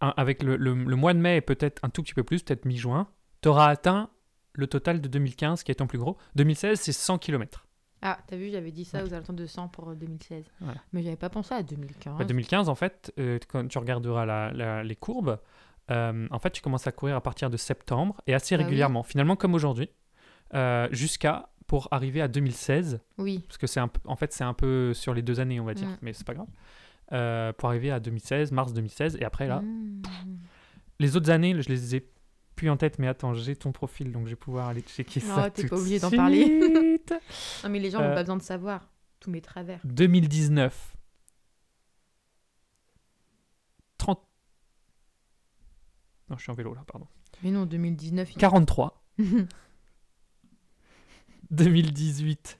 avec 0.00 0.42
le, 0.42 0.56
le- 0.56 0.72
le 0.74 0.96
mois 0.96 1.12
de 1.12 1.18
mai 1.18 1.36
et 1.36 1.40
peut-être 1.40 1.84
un 1.84 1.90
tout 1.90 2.02
petit 2.02 2.14
peu 2.14 2.22
plus, 2.24 2.42
peut-être 2.42 2.64
mi-juin, 2.64 3.06
tu 3.42 3.48
auras 3.48 3.68
atteint 3.68 4.08
le 4.54 4.66
total 4.66 5.00
de 5.00 5.08
2015 5.08 5.62
qui 5.62 5.70
est 5.72 5.74
ton 5.76 5.86
plus 5.86 5.98
gros. 5.98 6.16
2016, 6.36 6.80
c'est 6.80 6.92
100 6.92 7.18
km. 7.18 7.66
Ah, 8.02 8.18
t'as 8.26 8.36
vu, 8.36 8.50
j'avais 8.50 8.70
dit 8.72 8.86
ça 8.86 9.04
aux 9.04 9.12
alentours 9.12 9.34
de 9.34 9.44
100 9.44 9.68
pour 9.68 9.90
euh, 9.90 9.94
2016. 9.94 10.46
Voilà. 10.60 10.80
Mais 10.94 11.02
j'avais 11.02 11.16
pas 11.16 11.28
pensé 11.28 11.52
à 11.54 11.62
2015. 11.62 12.16
Bah, 12.18 12.24
2015, 12.24 12.70
en 12.70 12.74
fait, 12.74 13.12
euh, 13.18 13.38
quand 13.46 13.66
tu 13.68 13.76
regarderas 13.78 14.24
la- 14.24 14.50
la- 14.52 14.82
les 14.82 14.96
courbes, 14.96 15.38
euh, 15.90 16.26
en 16.30 16.38
fait, 16.38 16.50
tu 16.50 16.62
commences 16.62 16.86
à 16.86 16.92
courir 16.92 17.16
à 17.16 17.20
partir 17.20 17.50
de 17.50 17.58
septembre 17.58 18.22
et 18.26 18.32
assez 18.32 18.54
Bah 18.56 18.60
oui. 18.60 18.64
régulièrement, 18.64 19.02
finalement 19.02 19.36
comme 19.36 19.52
aujourd'hui, 19.54 19.90
euh, 20.54 20.88
jusqu'à 20.92 21.50
pour 21.66 21.88
arriver 21.92 22.20
à 22.22 22.26
2016 22.28 23.00
Oui. 23.18 23.44
parce 23.46 23.58
que 23.58 23.66
c'est 23.68 23.78
un 23.80 23.86
peu, 23.86 24.00
en 24.06 24.16
fait 24.16 24.32
c'est 24.32 24.42
un 24.42 24.54
peu 24.54 24.92
sur 24.92 25.14
les 25.14 25.22
deux 25.22 25.38
années 25.38 25.60
on 25.60 25.64
va 25.64 25.74
dire, 25.74 25.86
Mm. 25.86 25.96
mais 26.02 26.12
c'est 26.12 26.26
pas 26.26 26.34
grave. 26.34 26.48
Euh, 27.12 27.52
pour 27.52 27.68
arriver 27.68 27.90
à 27.90 27.98
2016, 28.00 28.52
mars 28.52 28.72
2016, 28.72 29.16
et 29.20 29.24
après 29.24 29.48
là, 29.48 29.60
Mmh. 29.62 30.02
les 31.00 31.16
autres 31.16 31.30
années, 31.30 31.60
je 31.60 31.68
les 31.68 31.96
ai 31.96 32.08
plus 32.54 32.70
en 32.70 32.76
tête, 32.76 32.98
mais 33.00 33.08
attends, 33.08 33.34
j'ai 33.34 33.56
ton 33.56 33.72
profil, 33.72 34.12
donc 34.12 34.26
je 34.26 34.30
vais 34.30 34.36
pouvoir 34.36 34.68
aller 34.68 34.82
checker 34.82 35.20
Oh, 35.24 35.26
ça. 35.34 35.50
t'es 35.50 35.66
pas 35.66 35.76
obligé 35.76 35.98
d'en 35.98 36.10
parler. 36.10 37.00
Non, 37.64 37.70
mais 37.70 37.80
les 37.80 37.90
gens 37.90 38.00
Euh, 38.00 38.08
n'ont 38.08 38.14
pas 38.14 38.22
besoin 38.22 38.36
de 38.36 38.42
savoir 38.42 38.88
tous 39.18 39.30
mes 39.30 39.40
travers. 39.40 39.80
2019. 39.84 40.96
30. 43.98 44.20
Non, 46.28 46.36
je 46.36 46.42
suis 46.42 46.52
en 46.52 46.54
vélo 46.54 46.74
là, 46.74 46.84
pardon. 46.86 47.08
Mais 47.42 47.50
non, 47.50 47.66
2019. 47.66 48.30
il- 48.32 48.38
43. 48.38 49.02
2018. 51.50 52.58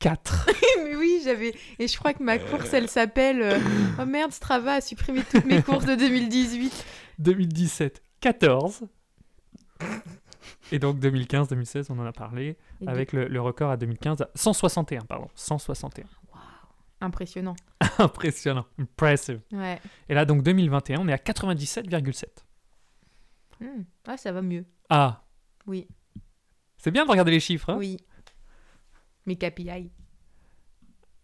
4. 0.00 0.48
mais 0.84 0.96
oui, 0.96 1.20
j'avais. 1.24 1.54
Et 1.78 1.86
je 1.88 1.96
crois 1.98 2.12
que 2.12 2.22
ma 2.22 2.38
course, 2.38 2.72
elle 2.72 2.88
s'appelle. 2.88 3.40
euh, 3.42 3.58
Oh 4.00 4.04
merde, 4.06 4.32
Strava 4.32 4.74
a 4.74 4.80
supprimé 4.80 5.22
toutes 5.30 5.44
mes 5.44 5.62
courses 5.62 5.84
de 5.86 5.94
2018. 5.94 6.84
2017. 7.18 8.02
14. 8.20 8.82
Et 10.72 10.78
donc 10.78 10.98
2015-2016, 10.98 11.86
on 11.90 11.98
en 11.98 12.04
a 12.06 12.12
parlé, 12.12 12.56
Et 12.80 12.88
avec 12.88 13.12
le, 13.12 13.26
le 13.28 13.40
record 13.40 13.70
à 13.70 13.76
2015, 13.76 14.22
à 14.22 14.28
161, 14.34 15.00
pardon, 15.02 15.28
161. 15.34 16.04
de- 16.04 16.08
Impressionnant. 17.02 17.56
Impressionnant, 17.98 18.66
impressive. 18.78 19.40
Ouais. 19.52 19.80
Et 20.10 20.14
là, 20.14 20.26
donc 20.26 20.42
2021, 20.42 21.00
on 21.00 21.08
est 21.08 21.12
à 21.14 21.16
97,7. 21.16 22.24
Hmm. 23.60 23.84
Ah, 24.06 24.16
ça 24.18 24.32
va 24.32 24.42
mieux. 24.42 24.64
Ah, 24.90 25.22
Oui. 25.66 25.88
c'est 26.76 26.90
bien 26.90 27.04
de 27.06 27.10
regarder 27.10 27.30
les 27.30 27.40
chiffres. 27.40 27.70
hein 27.70 27.76
Oui. 27.78 27.96
Mes 29.30 29.36
KPI. 29.36 29.92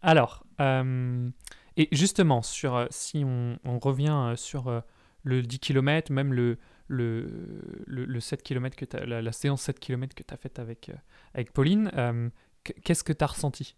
Alors, 0.01 0.47
euh, 0.61 1.29
et 1.77 1.89
justement, 1.91 2.41
sur, 2.41 2.77
euh, 2.77 2.87
si 2.91 3.25
on, 3.25 3.59
on 3.65 3.81
revient 3.81 4.15
euh, 4.15 4.37
sur 4.37 4.83
le 5.25 5.43
10 5.43 5.59
km, 5.59 6.13
même 6.13 6.33
le, 6.33 6.59
le, 6.87 7.83
le, 7.87 8.05
le 8.05 8.21
7 8.21 8.43
km 8.45 8.77
que 8.77 8.97
la, 8.99 9.23
la 9.23 9.33
séance 9.33 9.63
7 9.63 9.81
km 9.81 10.15
que 10.15 10.23
tu 10.23 10.33
as 10.33 10.37
faite 10.37 10.61
avec, 10.61 10.93
avec 11.35 11.53
Pauline, 11.53 11.91
euh, 11.97 12.31
qu- 12.63 12.75
qu'est-ce 12.85 13.03
que 13.03 13.13
tu 13.13 13.25
as 13.25 13.27
ressenti 13.27 13.75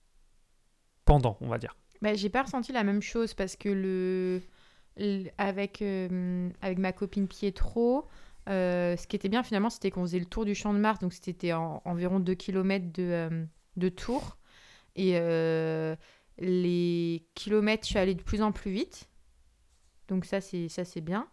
Pendant, 1.06 1.38
on 1.40 1.48
va 1.48 1.56
dire? 1.56 1.74
Bah, 2.02 2.12
j'ai 2.14 2.28
pas 2.28 2.42
ressenti 2.42 2.70
la 2.72 2.84
même 2.84 3.00
chose 3.00 3.32
parce 3.32 3.56
que 3.56 3.70
le, 3.70 4.42
le- 4.98 5.30
avec, 5.38 5.80
euh, 5.80 6.50
avec 6.60 6.76
ma 6.76 6.92
copine 6.92 7.26
Pietro, 7.28 8.06
euh, 8.50 8.94
ce 8.98 9.06
qui 9.06 9.16
était 9.16 9.30
bien 9.30 9.42
finalement, 9.42 9.70
c'était 9.70 9.90
qu'on 9.90 10.02
faisait 10.02 10.18
le 10.18 10.26
tour 10.26 10.44
du 10.44 10.54
champ 10.54 10.74
de 10.74 10.78
Mars, 10.78 11.00
donc 11.00 11.14
c'était 11.14 11.54
en- 11.54 11.80
environ 11.86 12.20
2 12.20 12.34
km 12.34 12.92
de, 12.92 13.02
euh, 13.02 13.44
de 13.78 13.88
tour. 13.88 14.38
Et 14.96 15.12
euh, 15.14 15.96
les 16.38 17.26
kilomètres, 17.34 17.84
je 17.84 17.90
suis 17.90 17.98
allée 17.98 18.14
de 18.14 18.22
plus 18.22 18.42
en 18.42 18.52
plus 18.52 18.70
vite. 18.70 19.08
Donc 20.08 20.24
ça, 20.24 20.40
c'est 20.40 20.68
ça 20.68 20.84
c'est 20.84 21.00
bien. 21.00 21.28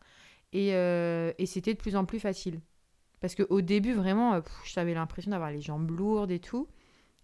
Et, 0.53 0.73
euh, 0.73 1.33
et 1.37 1.45
c'était 1.45 1.73
de 1.73 1.79
plus 1.79 1.95
en 1.95 2.05
plus 2.05 2.19
facile. 2.19 2.61
Parce 3.19 3.35
qu'au 3.35 3.61
début, 3.61 3.93
vraiment, 3.93 4.35
euh, 4.35 4.41
j'avais 4.65 4.93
l'impression 4.93 5.31
d'avoir 5.31 5.51
les 5.51 5.61
jambes 5.61 5.89
lourdes 5.89 6.31
et 6.31 6.39
tout. 6.39 6.67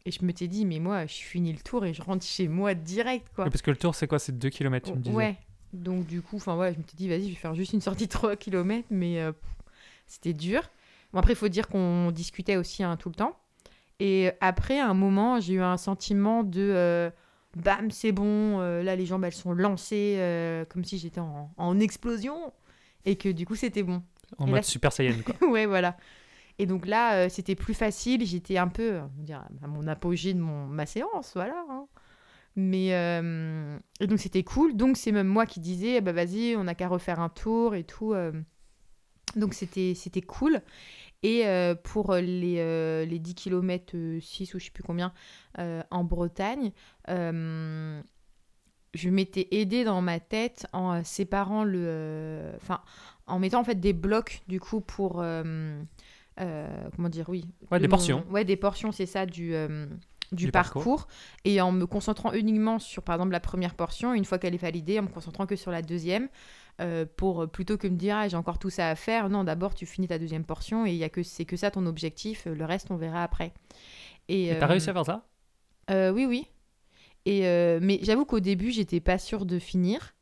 Et 0.06 0.12
je 0.12 0.26
me 0.26 0.34
t'ai 0.34 0.48
dit, 0.48 0.66
mais 0.66 0.80
moi, 0.80 1.06
je 1.06 1.14
finis 1.14 1.54
le 1.54 1.60
tour 1.60 1.86
et 1.86 1.94
je 1.94 2.02
rentre 2.02 2.26
chez 2.26 2.48
moi 2.48 2.74
direct, 2.74 3.28
quoi. 3.36 3.46
Parce 3.46 3.62
que 3.62 3.70
le 3.70 3.78
tour, 3.78 3.94
c'est 3.94 4.08
quoi? 4.08 4.18
C'est 4.18 4.38
2 4.38 4.50
km, 4.50 4.90
tu 4.90 4.98
me 4.98 5.02
disais? 5.02 5.16
Ouais. 5.16 5.38
Donc 5.74 6.06
du 6.06 6.22
coup, 6.22 6.36
enfin 6.36 6.58
ouais, 6.58 6.74
je 6.74 6.80
me 6.80 6.84
suis 6.84 6.98
dit 6.98 7.08
vas-y, 7.08 7.24
je 7.24 7.30
vais 7.30 7.36
faire 7.36 7.56
juste 7.56 7.74
une 7.74 7.82
sortie 7.82 8.06
de 8.06 8.12
3 8.12 8.36
km, 8.36 8.88
mais 8.90 9.22
euh, 9.22 9.32
c'était 10.06 10.34
dur. 10.34 10.62
Bon 11.14 11.20
après, 11.20 11.34
il 11.34 11.38
faut 11.38 11.48
dire 11.48 11.68
qu'on 11.68 12.12
discutait 12.12 12.58
aussi 12.58 12.84
hein, 12.84 12.98
tout 12.98 13.10
le 13.10 13.16
temps. 13.16 13.38
Et 14.04 14.32
après, 14.42 14.80
à 14.80 14.90
un 14.90 14.96
moment, 14.96 15.40
j'ai 15.40 15.54
eu 15.54 15.62
un 15.62 15.78
sentiment 15.78 16.44
de 16.44 16.60
euh, 16.60 17.12
bam, 17.56 17.92
c'est 17.92 18.12
bon, 18.12 18.60
euh, 18.60 18.82
là 18.82 18.96
les 18.96 19.06
jambes 19.06 19.24
elles 19.26 19.32
sont 19.34 19.54
lancées 19.54 20.16
euh, 20.18 20.66
comme 20.66 20.84
si 20.84 20.98
j'étais 20.98 21.20
en, 21.20 21.52
en 21.56 21.80
explosion 21.80 22.52
et 23.06 23.16
que 23.16 23.30
du 23.30 23.46
coup 23.46 23.54
c'était 23.56 23.84
bon. 23.84 24.02
En 24.40 24.48
Et 24.48 24.50
mode 24.50 24.56
là, 24.56 24.64
Super 24.64 24.92
Saiyan, 24.92 25.18
quoi. 25.24 25.36
ouais, 25.50 25.68
voilà. 25.68 25.98
Et 26.58 26.66
donc 26.66 26.88
là, 26.88 27.30
c'était 27.30 27.56
plus 27.56 27.74
facile. 27.76 28.26
J'étais 28.26 28.58
un 28.58 28.70
peu, 28.70 29.00
on 29.20 29.24
dirait, 29.24 29.42
à 29.64 29.68
mon 29.68 29.88
apogée 29.88 30.34
de 30.34 30.40
mon, 30.40 30.66
ma 30.68 30.86
séance, 30.88 31.32
voilà. 31.36 31.64
hein. 31.70 31.86
Mais 32.56 32.90
et 34.00 34.08
donc 34.08 34.20
c'était 34.20 34.44
cool. 34.44 34.76
Donc 34.76 34.98
c'est 34.98 35.12
même 35.12 35.28
moi 35.28 35.46
qui 35.46 35.60
disais, 35.60 35.98
eh 35.98 36.02
ben, 36.02 36.14
vas-y, 36.14 36.56
on 36.58 36.64
n'a 36.66 36.76
qu'à 36.76 36.88
refaire 36.88 37.20
un 37.20 37.30
tour 37.30 37.76
et 37.76 37.84
tout. 37.84 38.14
Donc 39.36 39.54
c'était 39.54 40.22
cool. 40.28 40.62
Et 41.24 41.46
euh, 41.48 41.76
pour 41.76 42.16
les, 42.16 42.56
euh, 42.60 43.06
les 43.06 43.20
10 43.20 43.36
km 43.36 43.96
6 44.20 44.54
ou 44.56 44.60
je 44.60 44.66
sais 44.66 44.72
plus 44.72 44.84
combien 44.84 45.14
euh, 45.60 45.84
en 45.92 46.04
Bretagne, 46.04 46.72
euh, 47.10 48.02
je 48.94 49.10
m'étais 49.10 49.48
aidée 49.52 49.84
dans 49.84 50.02
ma 50.02 50.20
tête 50.20 50.68
en 50.74 50.94
euh, 50.96 51.02
séparant 51.04 51.64
le... 51.64 51.80
euh, 51.84 52.54
Enfin, 52.58 52.82
en 53.28 53.40
mettant 53.40 53.60
en 53.62 53.64
fait 53.64 53.80
des 53.80 53.94
blocs 53.94 54.42
du 54.48 54.60
coup 54.60 54.82
pour... 54.82 55.22
euh, 55.22 55.82
euh, 56.40 56.90
comment 56.96 57.10
dire, 57.10 57.30
oui. 57.30 57.46
Ouais, 57.72 57.80
des 57.80 57.88
mon- 57.88 57.92
portions. 57.92 58.26
Ouais, 58.30 58.44
des 58.46 58.56
portions, 58.58 58.92
c'est 58.92 59.06
ça, 59.06 59.26
du... 59.26 59.54
euh, 59.54 59.86
du, 60.32 60.46
Du 60.46 60.52
parcours. 60.52 60.82
parcours. 60.84 61.08
et 61.44 61.60
en 61.60 61.74
me 61.74 61.86
concentrant 61.86 62.32
uniquement 62.32 62.80
sur 62.80 63.04
par 63.04 63.16
exemple 63.16 63.34
la 63.34 63.42
première 63.42 63.76
portion 63.76 64.14
une 64.14 64.24
fois 64.24 64.40
qu'elle 64.40 64.54
est 64.54 64.58
validée 64.58 64.98
en 64.98 65.02
me 65.04 65.10
concentrant 65.10 65.46
que 65.46 65.58
sur 65.58 65.72
la 65.72 65.82
deuxième 65.82 66.30
euh, 66.82 67.06
pour 67.18 67.48
plutôt 67.50 67.78
que 67.78 67.88
me 67.88 67.96
dire 67.96 68.16
ah, 68.18 68.28
j'ai 68.28 68.38
encore 68.38 68.60
tout 68.60 68.70
ça 68.70 68.90
à 68.90 68.96
faire. 68.96 69.30
Non, 69.30 69.44
d'abord 69.44 69.76
tu 69.76 69.86
finis 69.86 70.08
ta 70.08 70.18
deuxième 70.20 70.44
portion 70.44 70.86
et 70.86 70.92
il 70.92 70.98
y 70.98 71.04
a 71.04 71.10
que 71.10 71.24
c'est 71.24 71.46
que 71.46 71.56
ça 71.56 71.72
ton 71.72 71.86
objectif. 71.86 72.46
Le 72.46 72.66
reste 72.66 72.92
on 72.92 72.96
verra 72.98 73.24
après. 73.24 73.54
Et 74.28 74.50
t'as 74.60 74.66
euh, 74.66 74.70
réussi 74.70 74.90
à 74.90 74.94
faire 74.94 75.06
ça? 75.06 75.26
euh, 75.90 76.12
Oui, 76.12 76.26
oui. 76.26 76.48
Et 77.26 77.46
euh, 77.48 77.80
mais 77.82 78.00
j'avoue 78.02 78.26
qu'au 78.26 78.40
début 78.40 78.72
j'étais 78.72 79.00
pas 79.00 79.18
sûre 79.18 79.46
de 79.46 79.60
finir. 79.60 80.14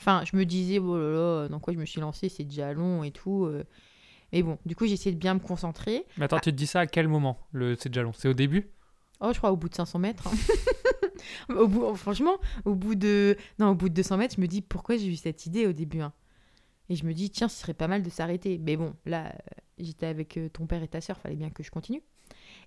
Enfin, 0.00 0.22
je 0.30 0.36
me 0.36 0.44
disais 0.44 0.78
oh 0.78 0.96
là 0.98 1.42
là, 1.42 1.48
dans 1.48 1.60
quoi 1.60 1.72
je 1.72 1.78
me 1.78 1.86
suis 1.86 2.00
lancée, 2.00 2.28
c'est 2.28 2.44
déjà 2.44 2.72
long 2.72 3.02
et 3.04 3.10
tout. 3.12 3.44
euh. 3.46 3.64
Mais 4.32 4.42
bon, 4.42 4.58
du 4.66 4.74
coup 4.74 4.86
j'ai 4.86 4.94
essayé 4.94 5.12
de 5.14 5.18
bien 5.20 5.34
me 5.34 5.38
concentrer. 5.40 6.04
Mais 6.18 6.24
attends, 6.24 6.38
tu 6.40 6.50
te 6.50 6.56
dis 6.56 6.66
ça 6.66 6.80
à 6.80 6.86
quel 6.86 7.06
moment 7.08 7.38
le 7.52 7.76
C'est 7.76 7.88
déjà 7.88 8.02
long? 8.02 8.12
C'est 8.12 8.28
au 8.28 8.34
début? 8.34 8.70
Oh, 9.20 9.30
je 9.32 9.38
crois 9.38 9.50
au 9.52 9.56
bout 9.56 9.68
de 9.68 9.74
500 9.74 9.98
mètres. 10.00 10.26
hein. 10.26 10.32
au 11.48 11.68
bout, 11.68 11.94
franchement, 11.96 12.38
au 12.64 12.74
bout 12.74 12.94
de 12.94 13.36
non, 13.58 13.68
au 13.70 13.74
bout 13.74 13.88
de 13.88 13.94
200 13.94 14.16
mètres, 14.16 14.34
je 14.36 14.40
me 14.40 14.46
dis 14.46 14.62
pourquoi 14.62 14.96
j'ai 14.96 15.06
eu 15.08 15.16
cette 15.16 15.46
idée 15.46 15.66
au 15.66 15.72
début. 15.72 16.00
hein. 16.00 16.12
Et 16.88 16.94
je 16.96 17.04
me 17.04 17.12
dis 17.14 17.30
tiens, 17.30 17.48
ce 17.48 17.58
serait 17.60 17.74
pas 17.74 17.88
mal 17.88 18.02
de 18.02 18.10
s'arrêter. 18.10 18.58
Mais 18.58 18.76
bon, 18.76 18.94
là, 19.06 19.26
euh, 19.26 19.38
j'étais 19.78 20.06
avec 20.06 20.36
euh, 20.36 20.48
ton 20.48 20.66
père 20.66 20.82
et 20.82 20.88
ta 20.88 21.00
sœur, 21.00 21.18
fallait 21.18 21.34
bien 21.36 21.50
que 21.50 21.62
je 21.64 21.70
continue. 21.70 22.00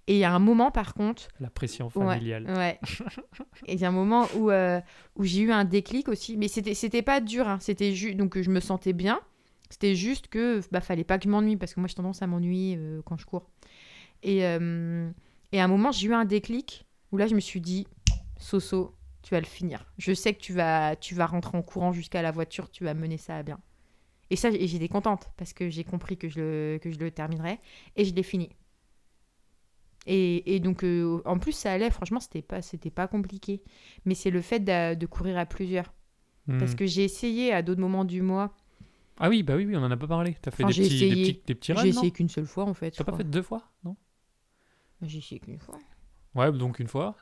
Et 0.08 0.13
il 0.16 0.20
y 0.20 0.24
a 0.24 0.34
un 0.34 0.39
moment 0.39 0.72
par 0.72 0.94
contre, 0.94 1.28
La 1.39 1.50
pression 1.50 1.89
familiale. 1.89 2.46
ouais. 2.50 2.80
Et 3.68 3.74
il 3.74 3.80
y 3.80 3.86
a 3.86 3.89
un 3.89 3.92
moment 3.92 4.28
où 4.38 4.50
euh, 4.51 4.80
où 5.16 5.24
j'ai 5.24 5.42
eu 5.42 5.51
un 5.51 5.66
déclic 5.66 6.08
aussi, 6.10 6.38
mais 6.38 6.48
c'était 6.48 6.74
c'était 6.74 7.01
pas 7.01 7.20
dur. 7.22 7.48
hein. 7.48 7.58
C'était 7.62 7.94
juste 7.94 8.18
donc 8.18 8.39
je 8.42 8.50
me 8.50 8.60
sentais 8.62 8.94
bien. 8.94 9.20
C'était 9.70 9.96
juste 9.96 10.28
que 10.30 10.62
bah 10.72 10.82
fallait 10.82 11.04
pas 11.04 11.18
que 11.20 11.25
je 11.25 11.30
m'ennuie 11.30 11.58
parce 11.58 11.74
que 11.74 11.80
moi 11.80 11.88
j'ai 11.88 11.96
tendance 11.96 12.22
à 12.22 12.28
m'ennuyer 12.28 12.75
euh, 12.78 13.01
quand 13.06 13.18
je 13.18 13.25
cours. 13.25 13.50
Et 14.24 14.46
euh, 14.46 15.10
et 15.51 15.60
à 15.62 15.63
un 15.66 15.68
moment 15.68 15.92
j'ai 15.92 16.08
eu 16.08 16.13
un 16.13 16.25
déclic 16.25 16.86
où 17.12 17.18
là 17.18 17.28
je 17.28 17.36
me 17.36 17.39
suis 17.39 17.62
dit 17.62 17.86
Soso, 18.39 18.96
tu 19.22 19.34
vas 19.36 19.39
le 19.41 19.46
finir. 19.46 19.86
Je 20.00 20.13
sais 20.13 20.34
que 20.34 20.39
tu 20.41 20.53
vas 20.53 20.96
tu 20.96 21.15
vas 21.15 21.27
rentrer 21.27 21.58
en 21.58 21.62
courant 21.62 21.91
jusqu'à 21.93 22.22
la 22.24 22.31
voiture, 22.31 22.72
tu 22.72 22.84
vas 22.86 22.93
mener 22.96 23.17
ça 23.17 23.38
à 23.38 23.43
bien. 23.43 23.60
Et 24.31 24.36
ça 24.36 24.50
j'étais 24.51 24.88
contente 24.89 25.29
parce 25.38 25.53
que 25.53 25.69
j'ai 25.69 25.84
compris 25.84 26.17
que 26.17 26.29
je 26.29 26.39
le 26.39 26.79
que 26.81 26.91
je 26.91 27.00
le 27.00 27.12
terminerais 27.12 27.60
et 27.96 28.05
je 28.05 28.13
l'ai 28.15 28.24
fini. 28.24 28.50
Et, 30.05 30.55
et 30.55 30.60
donc, 30.60 30.84
euh, 30.84 31.22
en 31.25 31.38
plus, 31.38 31.51
ça 31.51 31.72
allait, 31.74 31.91
franchement, 31.91 32.19
c'était 32.19 32.41
pas, 32.41 32.62
c'était 32.62 32.89
pas 32.89 33.08
compliqué. 33.08 33.62
Mais 34.05 34.15
c'est 34.15 34.31
le 34.31 34.41
fait 34.41 34.60
de, 34.60 35.05
courir 35.05 35.38
à 35.38 35.46
plusieurs. 35.46 35.93
Parce 36.58 36.72
Hmm. 36.72 36.75
que 36.77 36.86
j'ai 36.88 37.03
essayé 37.03 37.53
à 37.53 37.62
d'autres 37.62 37.81
moments 37.81 38.05
du 38.05 38.24
mois. 38.24 38.55
Ah 39.19 39.29
oui, 39.29 39.43
bah 39.43 39.55
oui, 39.55 39.65
oui, 39.65 39.75
on 39.75 39.84
en 39.84 39.91
a 39.91 39.98
pas 39.98 40.08
parlé. 40.08 40.36
T'as 40.41 40.50
fait 40.50 40.63
Enfin, 40.63 40.74
des, 40.74 40.81
petits, 40.81 40.98
des 41.00 41.05
essayé. 41.05 41.34
petits, 41.34 41.41
des 41.46 41.55
petits 41.55 41.74
runs, 41.74 41.81
J'ai 41.84 41.89
essayé 41.89 42.12
qu'une 42.12 42.29
seule 42.29 42.48
fois, 42.48 42.63
en 42.63 42.74
fait. 42.74 42.91
T'as 42.91 43.03
pas 43.03 43.15
fait 43.15 43.24
deux 43.24 43.43
fois 43.43 43.69
Non 43.84 43.96
J'ai 45.03 45.19
essayé 45.19 45.39
qu'une 45.39 45.60
fois. 45.60 45.77
Ouais, 46.34 46.51
donc 46.51 46.79
une 46.79 46.88
fois. 46.88 47.15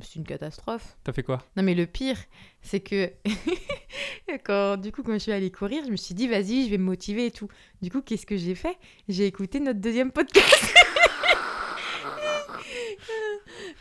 C'est 0.00 0.16
une 0.16 0.24
catastrophe. 0.24 0.96
T'as 1.04 1.12
fait 1.12 1.22
quoi? 1.22 1.42
Non, 1.56 1.62
mais 1.62 1.74
le 1.74 1.86
pire, 1.86 2.16
c'est 2.62 2.80
que 2.80 3.12
quand, 4.44 4.78
du 4.80 4.90
coup, 4.90 5.02
quand 5.02 5.12
je 5.12 5.18
suis 5.18 5.32
allée 5.32 5.50
courir, 5.50 5.84
je 5.84 5.90
me 5.90 5.96
suis 5.96 6.14
dit, 6.14 6.28
vas-y, 6.28 6.64
je 6.64 6.70
vais 6.70 6.78
me 6.78 6.84
motiver 6.84 7.26
et 7.26 7.30
tout. 7.30 7.48
Du 7.82 7.90
coup, 7.90 8.00
qu'est-ce 8.00 8.24
que 8.24 8.36
j'ai 8.36 8.54
fait? 8.54 8.76
J'ai 9.08 9.26
écouté 9.26 9.60
notre 9.60 9.80
deuxième 9.80 10.10
podcast. 10.10 10.74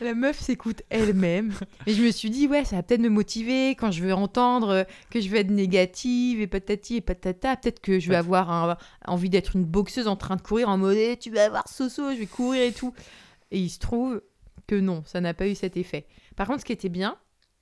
La 0.01 0.15
meuf 0.15 0.39
s'écoute 0.39 0.82
elle-même. 0.89 1.53
Et 1.86 1.94
je 1.94 2.01
me 2.01 2.10
suis 2.12 2.30
dit, 2.32 2.48
ouais, 2.48 2.65
ça 2.65 2.75
va 2.77 2.84
peut-être 2.84 3.01
me 3.01 3.10
motiver 3.10 3.72
quand 3.75 3.91
je 3.91 4.03
veux 4.03 4.13
entendre 4.13 4.70
euh, 4.70 4.84
que 5.12 5.22
je 5.22 5.30
veux 5.30 5.38
être 5.38 5.51
négative 5.51 6.41
et 6.41 6.48
patati 6.48 6.96
et 6.98 7.01
patata. 7.01 7.56
Peut-être 7.56 7.80
que 7.82 8.00
je 8.00 8.10
vais 8.10 8.15
avoir 8.15 8.50
un- 8.51 8.77
envie 9.06 9.30
d'être 9.30 9.56
une 9.56 9.63
boxeuse 9.63 10.08
en 10.08 10.15
train 10.15 10.36
de 10.38 10.41
courir 10.41 10.70
en 10.70 10.77
mode, 10.80 10.98
Eh, 10.98 11.18
tu 11.18 11.30
vas 11.30 11.46
avoir 11.46 11.68
Soso, 11.68 12.12
je 12.13 12.18
vais 12.18 12.25
courir 12.25 12.63
et 12.63 12.72
tout. 12.72 12.94
Et 13.51 13.60
il 13.60 13.70
se 13.70 13.77
trouve 13.80 14.22
que 14.68 14.75
non, 14.80 15.03
ça 15.06 15.22
n'a 15.22 15.34
pas 15.34 15.48
eu 15.48 15.56
cet 15.56 15.77
effet. 15.77 16.06
Par 16.36 16.48
contre, 16.48 16.62
ce 16.62 16.65
qui 16.65 16.74
était 16.74 16.89
bien, 16.89 17.18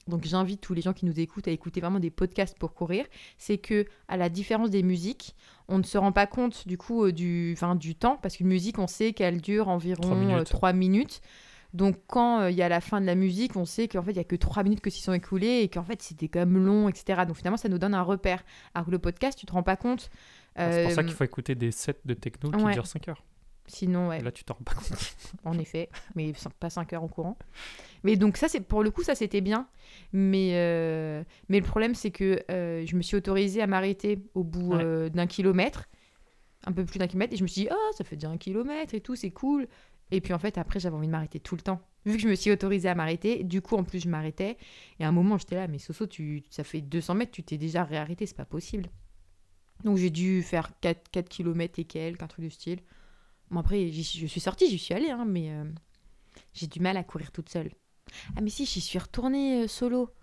donc 0.08 0.25
j'invite 0.25 0.62
tous 0.62 0.74
les 0.74 0.82
gens 0.82 0.94
qui 0.94 1.06
nous 1.06 1.20
écoutent 1.20 1.48
à 1.48 1.51
écouter 1.51 1.82
vraiment 1.82 2.00
des 2.00 2.10
podcasts 2.10 2.58
pour 2.58 2.74
courir, 2.74 3.06
c'est 3.38 3.58
que 3.60 3.86
à 4.08 4.18
la 4.18 4.29
différence 4.29 4.70
des 4.72 4.82
musiques, 4.84 5.36
on 5.68 5.77
ne 5.77 5.84
se 5.84 5.98
rend 5.98 6.12
pas 6.12 6.25
compte 6.27 6.68
du 6.68 6.77
coup 6.77 7.06
euh, 7.06 7.12
du, 7.12 7.53
enfin, 7.56 7.75
du 7.75 7.96
temps, 7.96 8.18
parce 8.22 8.38
qu'une 8.38 8.48
musique, 8.48 8.79
on 8.79 8.88
sait 8.88 9.13
qu'elle 9.13 9.39
dure 9.41 9.68
environ 9.68 10.15
minutes. 10.15 10.46
3 10.50 10.74
minutes. 10.74 11.22
Donc 11.72 11.98
quand 12.08 12.39
euh, 12.39 12.50
il 12.50 12.58
y 12.58 12.63
a 12.63 12.70
la 12.70 12.82
fin 12.82 13.00
de 13.00 13.06
la 13.06 13.13
musique, 13.13 13.56
on 13.56 13.65
sait 13.65 13.88
qu'en 13.88 14.01
fait 14.01 14.10
il 14.10 14.18
y 14.18 14.20
a 14.20 14.24
que 14.24 14.36
3 14.36 14.63
minutes 14.63 14.82
que 14.82 14.89
s'y 14.89 15.01
sont 15.03 15.13
écoulées 15.13 15.60
et 15.62 15.70
qu'en 15.70 15.84
fait 15.84 16.01
c'était 16.01 16.27
quand 16.27 16.39
même 16.39 16.57
long, 16.66 16.90
etc. 16.90 17.22
Donc 17.27 17.38
finalement 17.38 17.57
ça 17.57 17.70
nous 17.70 17.77
donne 17.77 17.94
un 17.94 18.01
repère. 18.01 18.44
Alors 18.74 18.88
que 18.88 18.92
le 18.92 18.98
podcast, 18.98 19.38
tu 19.38 19.46
te 19.46 19.51
rends 19.51 19.62
pas 19.62 19.75
compte. 19.75 20.09
Ah, 20.55 20.72
C'est 20.72 20.83
pour 20.85 20.92
ça 20.94 21.01
Euh, 21.01 21.03
qu'il 21.03 21.14
faut 21.14 21.24
écouter 21.24 21.53
des 21.53 21.70
sets 21.70 22.00
de 22.05 22.16
techno 22.16 22.50
qui 22.50 22.64
ouais. 22.64 22.74
durent 22.74 22.88
5 22.88 23.07
heures. 23.09 23.24
Sinon, 23.70 24.08
ouais. 24.10 24.20
Là, 24.22 24.32
tu 24.32 24.44
t'en 24.44 24.55
rends 24.55 24.64
pas 24.64 24.74
compte. 24.74 25.16
en 25.46 25.58
effet, 25.60 25.90
mais 26.16 26.34
pas 26.60 26.70
5 26.70 26.92
heures 26.94 27.03
en 27.03 27.08
courant. 27.08 27.38
Mais 28.03 28.16
donc 28.16 28.36
ça, 28.38 28.48
c'est 28.48 28.62
pour 28.62 28.84
le 28.84 28.92
coup, 28.92 29.03
ça 29.03 29.14
c'était 29.16 29.42
bien. 29.42 29.68
Mais, 30.12 30.51
euh, 30.55 31.24
mais 31.50 31.60
le 31.60 31.66
problème, 31.66 31.94
c'est 31.96 32.12
que 32.12 32.44
euh, 32.50 32.86
je 32.86 32.96
me 32.96 33.01
suis 33.01 33.16
autorisée 33.16 33.62
à 33.62 33.68
m'arrêter 33.68 34.20
au 34.34 34.44
bout 34.44 34.74
Ouais. 34.74 34.84
euh, 34.84 35.10
d'un 35.10 35.27
kilomètre, 35.27 35.88
un 36.66 36.72
peu 36.72 36.84
plus 36.86 36.98
d'un 37.00 37.08
kilomètre, 37.08 37.34
et 37.34 37.38
je 37.38 37.44
me 37.44 37.48
suis 37.48 37.64
dit, 37.64 37.68
oh, 37.72 37.92
ça 37.96 38.03
fait 38.03 38.16
déjà 38.16 38.29
un 38.29 38.38
kilomètre 38.38 38.94
et 38.94 39.01
tout, 39.01 39.16
c'est 39.16 39.32
cool. 39.32 39.68
Et 40.12 40.22
puis 40.22 40.34
en 40.34 40.40
fait, 40.40 40.58
après, 40.58 40.79
j'avais 40.79 40.96
envie 40.96 41.05
de 41.08 41.12
m'arrêter 41.12 41.40
tout 41.40 41.55
le 41.55 41.62
temps. 41.62 41.79
Vu 42.05 42.16
que 42.16 42.22
je 42.24 42.27
me 42.27 42.34
suis 42.36 42.51
autorisée 42.51 42.90
à 42.90 42.96
m'arrêter, 42.96 43.44
du 43.44 43.62
coup, 43.62 43.75
en 43.75 43.84
plus, 43.84 44.00
je 44.01 44.10
m'arrêtais. 44.10 44.58
Et 45.00 45.03
à 45.03 45.08
un 45.08 45.12
moment, 45.12 45.38
j'étais 45.38 45.55
là, 45.55 45.68
mais 45.68 45.77
Soso, 45.77 46.08
tu, 46.08 46.44
ça 46.50 46.64
fait 46.64 46.82
200 46.82 47.14
mètres, 47.14 47.32
tu 47.32 47.44
t'es 47.44 47.58
déjà 47.58 47.84
réarrêté, 47.84 48.25
c'est 48.25 48.36
pas 48.38 48.46
possible. 48.46 48.90
Donc 49.84 49.98
j'ai 49.98 50.10
dû 50.10 50.42
faire 50.44 50.72
4, 50.82 51.10
4 51.12 51.29
km 51.29 51.79
et 51.79 51.86
quelques, 51.86 52.22
un 52.24 52.27
truc 52.27 52.44
du 52.44 52.51
style. 52.51 52.79
Bon, 53.51 53.59
après, 53.59 53.92
je 53.92 54.01
suis 54.27 54.40
sortie, 54.40 54.70
j'y 54.70 54.77
suis 54.77 54.94
allée, 54.94 55.09
hein, 55.09 55.25
mais 55.25 55.51
euh, 55.51 55.66
j'ai 56.53 56.68
du 56.68 56.79
mal 56.79 56.98
à 56.98 57.03
courir 57.03 57.31
toute 57.31 57.50
seule. 57.50 57.72
Ah, 58.35 58.42
mais 58.42 58.50
si, 58.50 58.66
j'y 58.66 58.81
suis 58.81 59.00
retournée 59.00 59.64
euh, 59.64 59.68
solo. 59.68 60.14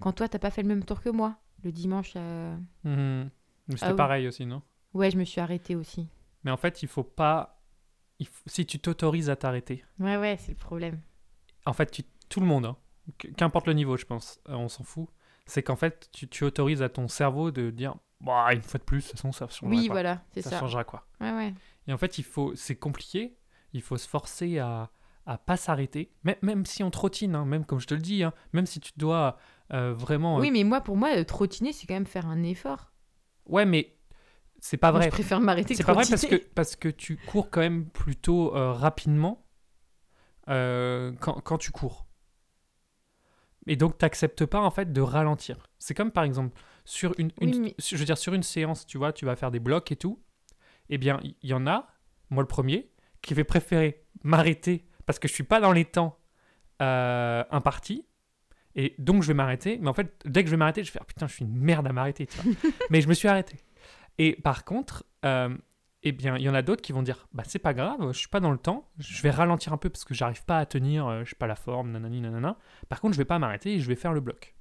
Quand 0.00 0.12
toi, 0.12 0.28
t'as 0.28 0.38
pas 0.38 0.50
fait 0.50 0.62
le 0.62 0.68
même 0.68 0.84
tour 0.84 1.00
que 1.00 1.08
moi, 1.08 1.36
le 1.64 1.72
dimanche. 1.72 2.12
euh. 2.16 2.56
Mais 2.84 3.28
C'était 3.70 3.86
Ah 3.86 3.90
oui. 3.90 3.96
pareil 3.96 4.28
aussi, 4.28 4.46
non? 4.46 4.62
Ouais, 4.94 5.10
je 5.10 5.18
me 5.18 5.24
suis 5.24 5.40
arrêtée 5.40 5.74
aussi. 5.74 6.08
Mais 6.44 6.50
en 6.50 6.56
fait, 6.56 6.82
il 6.82 6.88
faut 6.88 7.02
pas. 7.02 7.60
il 8.18 8.26
faut- 8.28 8.42
Si 8.46 8.64
tu 8.66 8.78
t'autorises 8.78 9.28
à 9.30 9.36
t'arrêter, 9.36 9.84
Ouais, 9.98 10.16
ouais, 10.16 10.36
c'est 10.38 10.52
le 10.52 10.56
problème. 10.58 11.00
en 11.66 11.72
fait, 11.72 11.90
tu- 11.90 12.04
tout 12.28 12.40
le 12.40 12.46
monde, 12.46 12.66
hein, 12.66 12.76
qu- 13.18 13.32
qu'importe 13.32 13.66
le 13.66 13.72
niveau, 13.74 13.96
je 13.96 14.04
pense, 14.06 14.38
euh, 14.48 14.54
on 14.54 14.68
s'en 14.68 14.84
fout, 14.84 15.08
c'est 15.46 15.62
qu'en 15.62 15.76
fait, 15.76 16.08
tu, 16.12 16.28
tu 16.28 16.44
autorises 16.44 16.82
à 16.82 16.88
ton 16.88 17.08
cerveau 17.08 17.50
de 17.50 17.70
dire 17.70 17.96
bah, 18.20 18.52
une 18.54 18.62
fois 18.62 18.78
de 18.78 18.84
plus, 18.84 18.98
de 18.98 19.02
toute 19.08 19.12
façon, 19.12 19.32
ça 19.32 19.48
changera 19.48 19.68
Oui, 19.76 19.86
quoi. 19.86 19.94
voilà, 19.94 20.22
c'est 20.32 20.42
ça, 20.42 20.50
ça. 20.50 20.58
changera 20.60 20.84
quoi. 20.84 21.06
Ouais, 21.20 21.32
ouais. 21.32 21.54
Et 21.88 21.92
en 21.92 21.98
fait, 21.98 22.18
il 22.18 22.24
faut, 22.24 22.54
c'est 22.56 22.76
compliqué, 22.76 23.36
il 23.72 23.82
faut 23.82 23.96
se 23.96 24.08
forcer 24.08 24.58
à, 24.58 24.90
à 25.26 25.38
pas 25.38 25.56
s'arrêter, 25.56 26.12
même, 26.24 26.36
même 26.42 26.66
si 26.66 26.82
on 26.82 26.90
trottine, 26.90 27.34
hein, 27.34 27.44
même 27.44 27.64
comme 27.64 27.80
je 27.80 27.86
te 27.86 27.94
le 27.94 28.00
dis, 28.00 28.22
hein, 28.24 28.32
même 28.52 28.66
si 28.66 28.80
tu 28.80 28.92
dois 28.96 29.36
euh, 29.72 29.92
vraiment. 29.94 30.38
euh, 30.38 30.40
Oui, 30.40 30.50
mais 30.50 30.64
moi, 30.64 30.80
pour 30.80 30.96
moi, 30.96 31.16
euh, 31.16 31.24
trottiner, 31.24 31.72
c'est 31.72 31.86
quand 31.86 31.94
même 31.94 32.06
faire 32.06 32.26
un 32.26 32.42
effort. 32.42 32.92
Ouais, 33.46 33.64
mais 33.64 33.96
c'est 34.60 34.76
pas 34.76 34.90
Moi, 34.90 35.00
vrai. 35.00 35.06
je 35.10 35.12
préfère 35.12 35.40
m'arrêter 35.40 35.74
C'est 35.74 35.84
pas 35.84 35.92
vrai 35.92 36.04
parce 36.08 36.26
que, 36.26 36.36
parce 36.54 36.76
que 36.76 36.88
tu 36.88 37.16
cours 37.16 37.50
quand 37.50 37.60
même 37.60 37.86
plutôt 37.88 38.56
euh, 38.56 38.72
rapidement 38.72 39.46
quand, 40.46 41.40
quand 41.42 41.58
tu 41.58 41.70
cours. 41.72 42.06
Et 43.66 43.76
donc, 43.76 43.98
tu 43.98 44.04
n'acceptes 44.04 44.46
pas 44.46 44.60
en 44.60 44.70
fait 44.70 44.92
de 44.92 45.00
ralentir. 45.00 45.68
C'est 45.78 45.94
comme 45.94 46.12
par 46.12 46.24
exemple, 46.24 46.56
sur 46.84 47.14
une, 47.18 47.32
Oui, 47.40 47.48
une- 47.48 47.62
mais- 47.62 47.74
je 47.78 47.96
veux 47.96 48.04
dire, 48.04 48.16
sur 48.18 48.32
une 48.34 48.44
séance, 48.44 48.86
tu 48.86 48.96
vois, 48.98 49.12
tu 49.12 49.24
vas 49.26 49.34
faire 49.36 49.50
des 49.50 49.58
blocs 49.60 49.90
et 49.90 49.96
tout. 49.96 50.22
Eh 50.88 50.98
bien, 50.98 51.20
il 51.22 51.34
y, 51.42 51.54
en 51.54 51.66
a, 51.66 51.88
moi 52.30 52.42
le 52.42 52.48
premier, 52.48 52.90
qui 53.22 53.34
va 53.34 53.44
préférer 53.44 54.04
m'arrêter 54.22 54.86
parce 55.04 55.18
que 55.18 55.28
je 55.28 55.32
suis 55.32 55.44
pas 55.44 55.60
dans 55.60 55.72
les 55.72 55.84
temps 55.84 56.18
euh, 56.82 57.44
impartis. 57.50 58.06
Et 58.74 58.94
donc, 58.98 59.22
je 59.22 59.28
vais 59.28 59.34
m'arrêter. 59.34 59.78
Mais 59.80 59.88
en 59.88 59.94
fait, 59.94 60.22
dès 60.24 60.42
que 60.42 60.48
je 60.48 60.52
vais 60.52 60.58
m'arrêter, 60.58 60.84
je 60.84 60.88
vais 60.88 60.98
faire 60.98 61.06
putain, 61.06 61.26
je 61.26 61.34
suis 61.34 61.44
une 61.44 61.56
merde 61.56 61.86
à 61.86 61.92
m'arrêter. 61.92 62.28
mais 62.90 63.00
je 63.00 63.08
me 63.08 63.14
suis 63.14 63.28
arrêté. 63.28 63.56
Et 64.18 64.34
par 64.34 64.64
contre, 64.64 65.04
euh, 65.24 65.56
eh 66.02 66.12
bien, 66.12 66.36
il 66.36 66.42
y 66.42 66.48
en 66.48 66.54
a 66.54 66.62
d'autres 66.62 66.82
qui 66.82 66.92
vont 66.92 67.02
dire 67.02 67.26
bah 67.32 67.42
c'est 67.46 67.58
pas 67.58 67.74
grave, 67.74 68.12
je 68.12 68.18
suis 68.18 68.28
pas 68.28 68.40
dans 68.40 68.52
le 68.52 68.58
temps, 68.58 68.88
je 68.98 69.20
vais 69.22 69.30
ralentir 69.30 69.72
un 69.72 69.76
peu 69.76 69.90
parce 69.90 70.04
que 70.04 70.14
j'arrive 70.14 70.44
pas 70.44 70.58
à 70.58 70.66
tenir, 70.66 71.06
euh, 71.06 71.20
je 71.20 71.26
suis 71.26 71.36
pas 71.36 71.46
la 71.48 71.56
forme, 71.56 71.90
nanani 71.90 72.20
nanana. 72.20 72.56
Par 72.88 73.00
contre, 73.00 73.14
je 73.14 73.18
vais 73.18 73.24
pas 73.24 73.38
m'arrêter 73.38 73.74
et 73.74 73.80
je 73.80 73.88
vais 73.88 73.96
faire 73.96 74.12
le 74.12 74.20
bloc. 74.20 74.54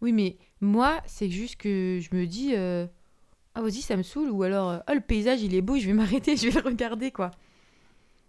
Oui, 0.00 0.12
mais 0.12 0.38
moi, 0.60 1.00
c'est 1.06 1.30
juste 1.30 1.56
que 1.56 2.00
je 2.02 2.14
me 2.16 2.26
dis, 2.26 2.54
euh, 2.54 2.86
ah 3.56 3.62
vas-y, 3.62 3.80
ça 3.82 3.96
me 3.96 4.02
saoule, 4.02 4.30
ou 4.30 4.42
alors, 4.44 4.70
euh, 4.70 4.78
oh 4.88 4.94
le 4.94 5.00
paysage 5.00 5.42
il 5.42 5.54
est 5.54 5.62
beau, 5.62 5.76
je 5.78 5.86
vais 5.86 5.92
m'arrêter, 6.02 6.36
je 6.36 6.48
vais 6.48 6.60
le 6.60 6.66
regarder, 6.68 7.10
quoi. 7.10 7.30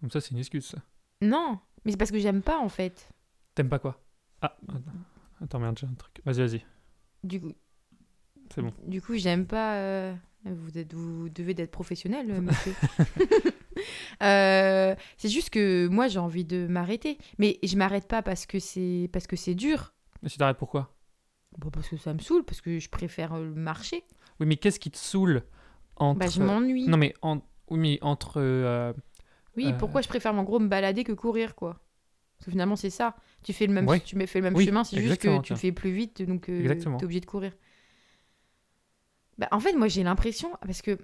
Comme 0.02 0.10
ça, 0.12 0.22
c'est 0.22 0.32
une 0.32 0.38
excuse. 0.40 0.66
ça. 0.66 0.78
Non, 1.22 1.60
mais 1.86 1.92
c'est 1.92 1.98
parce 1.98 2.12
que 2.12 2.20
j'aime 2.20 2.42
pas 2.42 2.58
en 2.60 2.70
fait. 2.70 3.10
T'aimes 3.56 3.70
pas 3.70 3.80
quoi? 3.80 4.00
Ah, 4.42 4.56
attends. 5.42 5.60
merde, 5.60 5.78
j'ai 5.80 5.88
un 5.88 5.94
truc. 5.96 6.22
Vas-y, 6.26 6.40
vas-y, 6.48 6.66
Du 7.24 7.42
coup, 7.42 7.54
c'est 8.54 8.62
bon. 8.62 8.72
du 8.86 9.02
coup, 9.02 9.16
j'aime 9.16 9.46
pas. 9.48 9.76
euh, 9.78 10.14
Vous, 10.46 10.78
êtes, 10.78 10.94
vous 10.94 11.30
devez 11.30 11.54
d'être 11.56 11.72
professionnel, 11.72 12.30
euh, 12.32 12.42
monsieur. 12.42 12.74
Euh, 14.24 14.96
c'est 15.18 15.30
juste 15.30 15.52
que 15.52 15.88
moi 15.88 16.08
j'ai 16.08 16.18
envie 16.18 16.44
de 16.44 16.66
m'arrêter, 16.66 17.20
mais 17.38 17.60
je 17.62 17.78
m'arrête 17.78 18.08
pas 18.08 18.24
parce 18.24 18.48
que 18.48 18.58
c'est 18.58 19.08
parce 19.14 19.28
que 19.28 19.36
c'est 19.36 19.54
dur. 19.54 19.94
Mais 20.24 20.30
tu 20.30 20.38
t'arrêtes 20.40 20.58
pourquoi? 20.58 20.96
Bon, 21.60 21.70
parce 21.70 21.88
que 21.88 21.98
ça 21.98 22.12
me 22.16 22.18
saoule, 22.20 22.44
parce 22.44 22.60
que 22.60 22.80
je 22.80 22.90
préfère 22.90 23.34
euh, 23.36 23.54
marcher. 23.54 24.04
Oui, 24.40 24.46
mais 24.46 24.58
qu'est-ce 24.58 24.80
qui 24.80 24.92
te 24.92 24.98
saoule 24.98 25.44
entre. 25.96 26.20
Bah, 26.20 26.28
je 26.28 26.42
m'ennuie. 26.42 26.88
Non, 26.88 26.98
mais, 26.98 27.14
en... 27.22 27.38
oui, 27.70 27.80
mais 27.80 28.00
entre. 28.02 28.34
euh, 28.38 28.94
Oui, 29.56 29.68
Euh. 29.74 29.78
pourquoi 29.78 30.02
je 30.02 30.08
préfère 30.08 30.34
en 30.36 30.44
gros 30.44 30.60
me 30.60 30.68
balader 30.68 31.04
que 31.04 31.14
courir, 31.14 31.56
quoi? 31.56 31.80
Parce 32.38 32.46
que 32.46 32.52
finalement, 32.52 32.76
c'est 32.76 32.92
ça. 32.92 33.16
Tu 33.44 33.52
fais 33.54 33.66
le 33.66 33.74
même, 33.74 33.88
Ouais. 33.88 34.00
tu 34.00 34.16
fais 34.28 34.40
le 34.40 34.44
même 34.44 34.56
Oui, 34.56 34.66
chemin, 34.66 34.84
c'est 34.84 35.02
juste 35.02 35.22
que 35.22 35.42
tu 35.42 35.54
le 35.54 35.60
fais 35.60 35.72
plus 35.72 35.92
vite, 35.92 36.22
donc 36.22 36.50
euh, 36.50 36.60
Exactement. 36.60 36.98
t'es 36.98 37.06
obligé 37.06 37.20
de 37.22 37.26
courir. 37.26 37.52
Bah, 39.38 39.48
en 39.52 39.60
fait, 39.60 39.74
moi, 39.74 39.88
j'ai 39.88 40.04
l'impression, 40.04 40.52
parce 40.62 40.82
que 40.82 40.98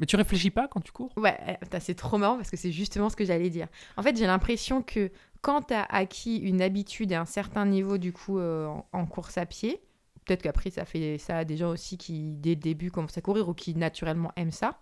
Mais 0.00 0.06
tu 0.06 0.16
réfléchis 0.16 0.50
pas 0.50 0.68
quand 0.68 0.80
tu 0.80 0.92
cours? 0.92 1.10
Ouais, 1.16 1.36
putain, 1.60 1.80
c'est 1.80 1.94
trop 1.94 2.18
marrant 2.18 2.36
parce 2.36 2.50
que 2.50 2.56
c'est 2.56 2.72
justement 2.72 3.08
ce 3.08 3.16
que 3.16 3.24
j'allais 3.24 3.50
dire. 3.50 3.68
En 3.96 4.02
fait, 4.02 4.16
j'ai 4.16 4.26
l'impression 4.26 4.82
que 4.82 5.10
quand 5.40 5.62
tu 5.68 5.74
as 5.74 5.82
acquis 5.84 6.36
une 6.38 6.62
habitude 6.62 7.12
et 7.12 7.16
un 7.16 7.24
certain 7.24 7.66
niveau, 7.66 7.98
du 7.98 8.12
coup, 8.12 8.38
euh, 8.38 8.68
en 8.92 9.06
course 9.06 9.38
à 9.38 9.46
pied, 9.46 9.80
peut-être 10.28 10.42
qu'après, 10.42 10.70
ça 10.70 10.84
fait 10.84 11.18
ça 11.18 11.38
à 11.38 11.44
des 11.44 11.56
gens 11.56 11.70
aussi 11.70 11.96
qui, 11.96 12.32
dès 12.34 12.50
le 12.50 12.56
début, 12.56 12.90
commencent 12.90 13.18
à 13.18 13.22
courir 13.22 13.48
ou 13.48 13.54
qui 13.54 13.74
naturellement 13.74 14.30
aiment 14.36 14.52
ça, 14.52 14.78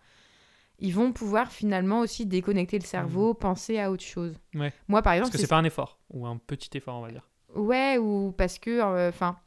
ils 0.78 0.92
vont 0.92 1.12
pouvoir 1.12 1.50
finalement 1.50 2.00
aussi 2.00 2.26
déconnecter 2.26 2.78
le 2.78 2.84
cerveau, 2.84 3.32
penser 3.32 3.78
à 3.78 3.90
autre 3.90 4.02
chose. 4.04 4.34
Ouais. 4.54 4.72
Moi, 4.88 5.00
par 5.02 5.12
Parce 5.12 5.18
exemple, 5.18 5.32
que 5.32 5.38
c'est 5.38 5.46
pas 5.46 5.56
un 5.56 5.64
effort, 5.64 5.98
ou 6.10 6.26
un 6.26 6.36
petit 6.36 6.76
effort, 6.76 6.96
on 6.96 7.02
va 7.02 7.10
dire. 7.10 7.30
Ouais, 7.54 7.96
ou 7.96 8.34
parce 8.36 8.58
que, 8.58 8.70
euh, 8.70 9.08
enfin, 9.08 9.38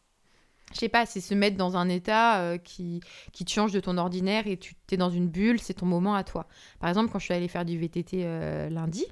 je 0.73 0.79
sais 0.79 0.89
pas, 0.89 1.05
c'est 1.05 1.21
se 1.21 1.33
mettre 1.35 1.57
dans 1.57 1.77
un 1.77 1.89
état 1.89 2.39
euh, 2.41 2.57
qui, 2.57 3.01
qui 3.31 3.45
te 3.45 3.51
change 3.51 3.71
de 3.71 3.79
ton 3.79 3.97
ordinaire 3.97 4.47
et 4.47 4.57
tu 4.57 4.75
es 4.91 4.97
dans 4.97 5.09
une 5.09 5.27
bulle, 5.27 5.59
c'est 5.59 5.75
ton 5.75 5.85
moment 5.85 6.15
à 6.15 6.23
toi. 6.23 6.47
Par 6.79 6.89
exemple, 6.89 7.12
quand 7.12 7.19
je 7.19 7.25
suis 7.25 7.33
allée 7.33 7.47
faire 7.47 7.65
du 7.65 7.77
VTT 7.77 8.21
euh, 8.23 8.69
lundi, 8.69 9.05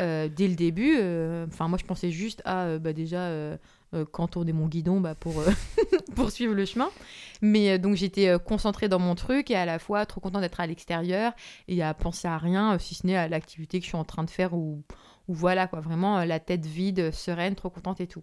euh, 0.00 0.28
dès 0.28 0.48
le 0.48 0.56
début, 0.56 0.96
euh, 0.98 1.46
enfin, 1.46 1.68
moi 1.68 1.78
je 1.78 1.84
pensais 1.84 2.10
juste 2.10 2.42
à 2.44 2.64
euh, 2.64 2.78
bah, 2.78 2.92
déjà 2.92 3.30
euh, 3.94 4.04
contourner 4.04 4.52
mon 4.52 4.66
guidon 4.66 5.00
bah, 5.00 5.14
pour, 5.14 5.40
euh, 5.40 5.50
pour 6.16 6.30
suivre 6.30 6.54
le 6.54 6.64
chemin. 6.64 6.90
Mais 7.42 7.70
euh, 7.70 7.78
donc 7.78 7.96
j'étais 7.96 8.36
concentrée 8.44 8.88
dans 8.88 8.98
mon 8.98 9.14
truc 9.14 9.50
et 9.50 9.56
à 9.56 9.64
la 9.64 9.78
fois 9.78 10.06
trop 10.06 10.20
contente 10.20 10.42
d'être 10.42 10.60
à 10.60 10.66
l'extérieur 10.66 11.32
et 11.68 11.82
à 11.82 11.94
penser 11.94 12.28
à 12.28 12.38
rien, 12.38 12.78
si 12.78 12.94
ce 12.94 13.06
n'est 13.06 13.16
à 13.16 13.28
l'activité 13.28 13.78
que 13.78 13.84
je 13.84 13.90
suis 13.90 13.98
en 13.98 14.04
train 14.04 14.24
de 14.24 14.30
faire 14.30 14.54
ou, 14.54 14.82
ou 15.28 15.34
voilà 15.34 15.66
quoi, 15.66 15.80
vraiment 15.80 16.24
la 16.24 16.40
tête 16.40 16.66
vide, 16.66 17.10
sereine, 17.12 17.54
trop 17.54 17.70
contente 17.70 18.00
et 18.00 18.06
tout. 18.06 18.22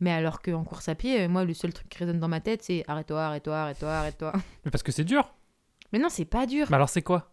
Mais 0.00 0.10
alors 0.10 0.42
qu'en 0.42 0.64
course 0.64 0.88
à 0.88 0.94
pied, 0.94 1.28
moi, 1.28 1.44
le 1.44 1.54
seul 1.54 1.72
truc 1.72 1.88
qui 1.88 1.98
résonne 1.98 2.18
dans 2.18 2.28
ma 2.28 2.40
tête, 2.40 2.62
c'est 2.62 2.84
arrête-toi, 2.88 3.22
arrête-toi, 3.22 3.56
arrête-toi, 3.56 3.92
arrête-toi. 3.92 4.32
Mais 4.64 4.70
parce 4.70 4.82
que 4.82 4.92
c'est 4.92 5.04
dur. 5.04 5.32
Mais 5.92 5.98
non, 5.98 6.08
c'est 6.08 6.24
pas 6.24 6.46
dur. 6.46 6.66
Mais 6.70 6.76
alors 6.76 6.88
c'est 6.88 7.02
quoi? 7.02 7.32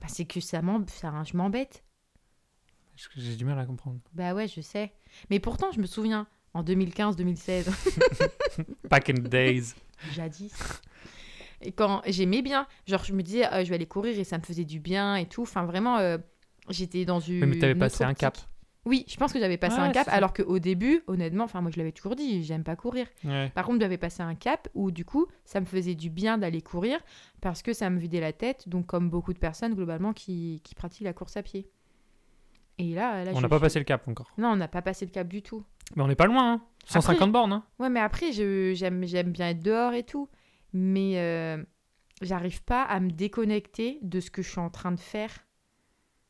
Bah, 0.00 0.06
c'est 0.08 0.24
que 0.24 0.40
ça 0.40 0.62
ça, 0.86 1.24
je 1.24 1.36
m'embête. 1.36 1.84
J'ai 3.16 3.36
du 3.36 3.44
mal 3.44 3.58
à 3.58 3.64
comprendre. 3.64 4.00
Bah 4.12 4.34
ouais, 4.34 4.48
je 4.48 4.60
sais. 4.60 4.92
Mais 5.30 5.38
pourtant, 5.38 5.70
je 5.72 5.80
me 5.80 5.86
souviens, 5.86 6.26
en 6.54 6.62
2015-2016, 6.62 7.68
Back 8.90 9.10
in 9.10 9.14
the 9.14 9.28
days. 9.28 9.74
jadis, 10.14 10.52
et 11.60 11.72
quand 11.72 12.02
j'aimais 12.06 12.42
bien, 12.42 12.66
genre 12.86 13.04
je 13.04 13.12
me 13.12 13.22
disais, 13.22 13.46
euh, 13.52 13.64
je 13.64 13.68
vais 13.68 13.74
aller 13.74 13.86
courir 13.86 14.18
et 14.18 14.24
ça 14.24 14.38
me 14.38 14.42
faisait 14.42 14.64
du 14.64 14.80
bien 14.80 15.16
et 15.16 15.26
tout. 15.26 15.42
Enfin, 15.42 15.64
vraiment, 15.64 15.98
euh, 15.98 16.18
j'étais 16.70 17.04
dans 17.04 17.20
une. 17.20 17.44
Mais 17.46 17.58
t'avais 17.58 17.74
passé 17.74 18.04
un 18.04 18.14
cap. 18.14 18.38
Oui, 18.84 19.04
je 19.06 19.16
pense 19.16 19.32
que 19.34 19.38
j'avais 19.38 19.58
passé 19.58 19.76
Ouais, 19.76 19.82
un 19.82 19.92
cap, 19.92 20.08
alors 20.08 20.32
qu'au 20.32 20.58
début, 20.58 21.02
honnêtement, 21.08 21.44
enfin, 21.44 21.60
moi 21.60 21.70
je 21.70 21.76
l'avais 21.76 21.92
toujours 21.92 22.16
dit, 22.16 22.42
j'aime 22.42 22.62
pas 22.64 22.74
courir. 22.74 23.06
Ouais. 23.22 23.50
Par 23.54 23.66
contre, 23.66 23.80
j'avais 23.80 23.98
passé 23.98 24.22
un 24.22 24.34
cap 24.34 24.68
où 24.72 24.90
du 24.90 25.04
coup, 25.04 25.26
ça 25.44 25.60
me 25.60 25.66
faisait 25.66 25.94
du 25.94 26.08
bien 26.08 26.38
d'aller 26.38 26.62
courir 26.62 26.98
parce 27.42 27.60
que 27.62 27.74
ça 27.74 27.90
me 27.90 27.98
vidait 27.98 28.20
la 28.20 28.32
tête, 28.32 28.66
donc 28.66 28.86
comme 28.86 29.10
beaucoup 29.10 29.34
de 29.34 29.38
personnes 29.38 29.74
globalement 29.74 30.14
qui, 30.14 30.62
qui 30.64 30.74
pratiquent 30.74 31.04
la 31.04 31.12
course 31.12 31.36
à 31.36 31.42
pied. 31.42 31.68
Et 32.78 32.94
là, 32.94 33.24
là 33.24 33.32
On 33.34 33.40
n'a 33.40 33.48
pas 33.48 33.56
suis- 33.56 33.62
passé 33.62 33.78
le 33.80 33.84
cap 33.84 34.06
encore. 34.08 34.32
Non, 34.38 34.48
on 34.50 34.56
n'a 34.56 34.68
pas 34.68 34.82
passé 34.82 35.04
le 35.04 35.10
cap 35.10 35.26
du 35.28 35.42
tout. 35.42 35.64
Mais 35.96 36.02
on 36.02 36.08
n'est 36.08 36.14
pas 36.16 36.26
loin, 36.26 36.52
hein. 36.54 36.62
150 36.86 37.32
bornes, 37.32 37.52
hein. 37.52 37.64
Ouais, 37.78 37.90
mais 37.90 38.00
après, 38.00 38.32
j'aime 38.32 39.00
bien 39.04 39.48
être 39.48 39.62
dehors 39.62 39.92
et 39.94 40.04
tout, 40.04 40.28
mais 40.72 41.18
euh, 41.18 41.62
j'arrive 42.22 42.62
pas 42.62 42.82
à 42.82 43.00
me 43.00 43.10
déconnecter 43.10 43.98
de 44.02 44.20
ce 44.20 44.30
que 44.30 44.42
je 44.42 44.48
suis 44.50 44.60
en 44.60 44.70
train 44.70 44.92
de 44.92 45.00
faire. 45.00 45.30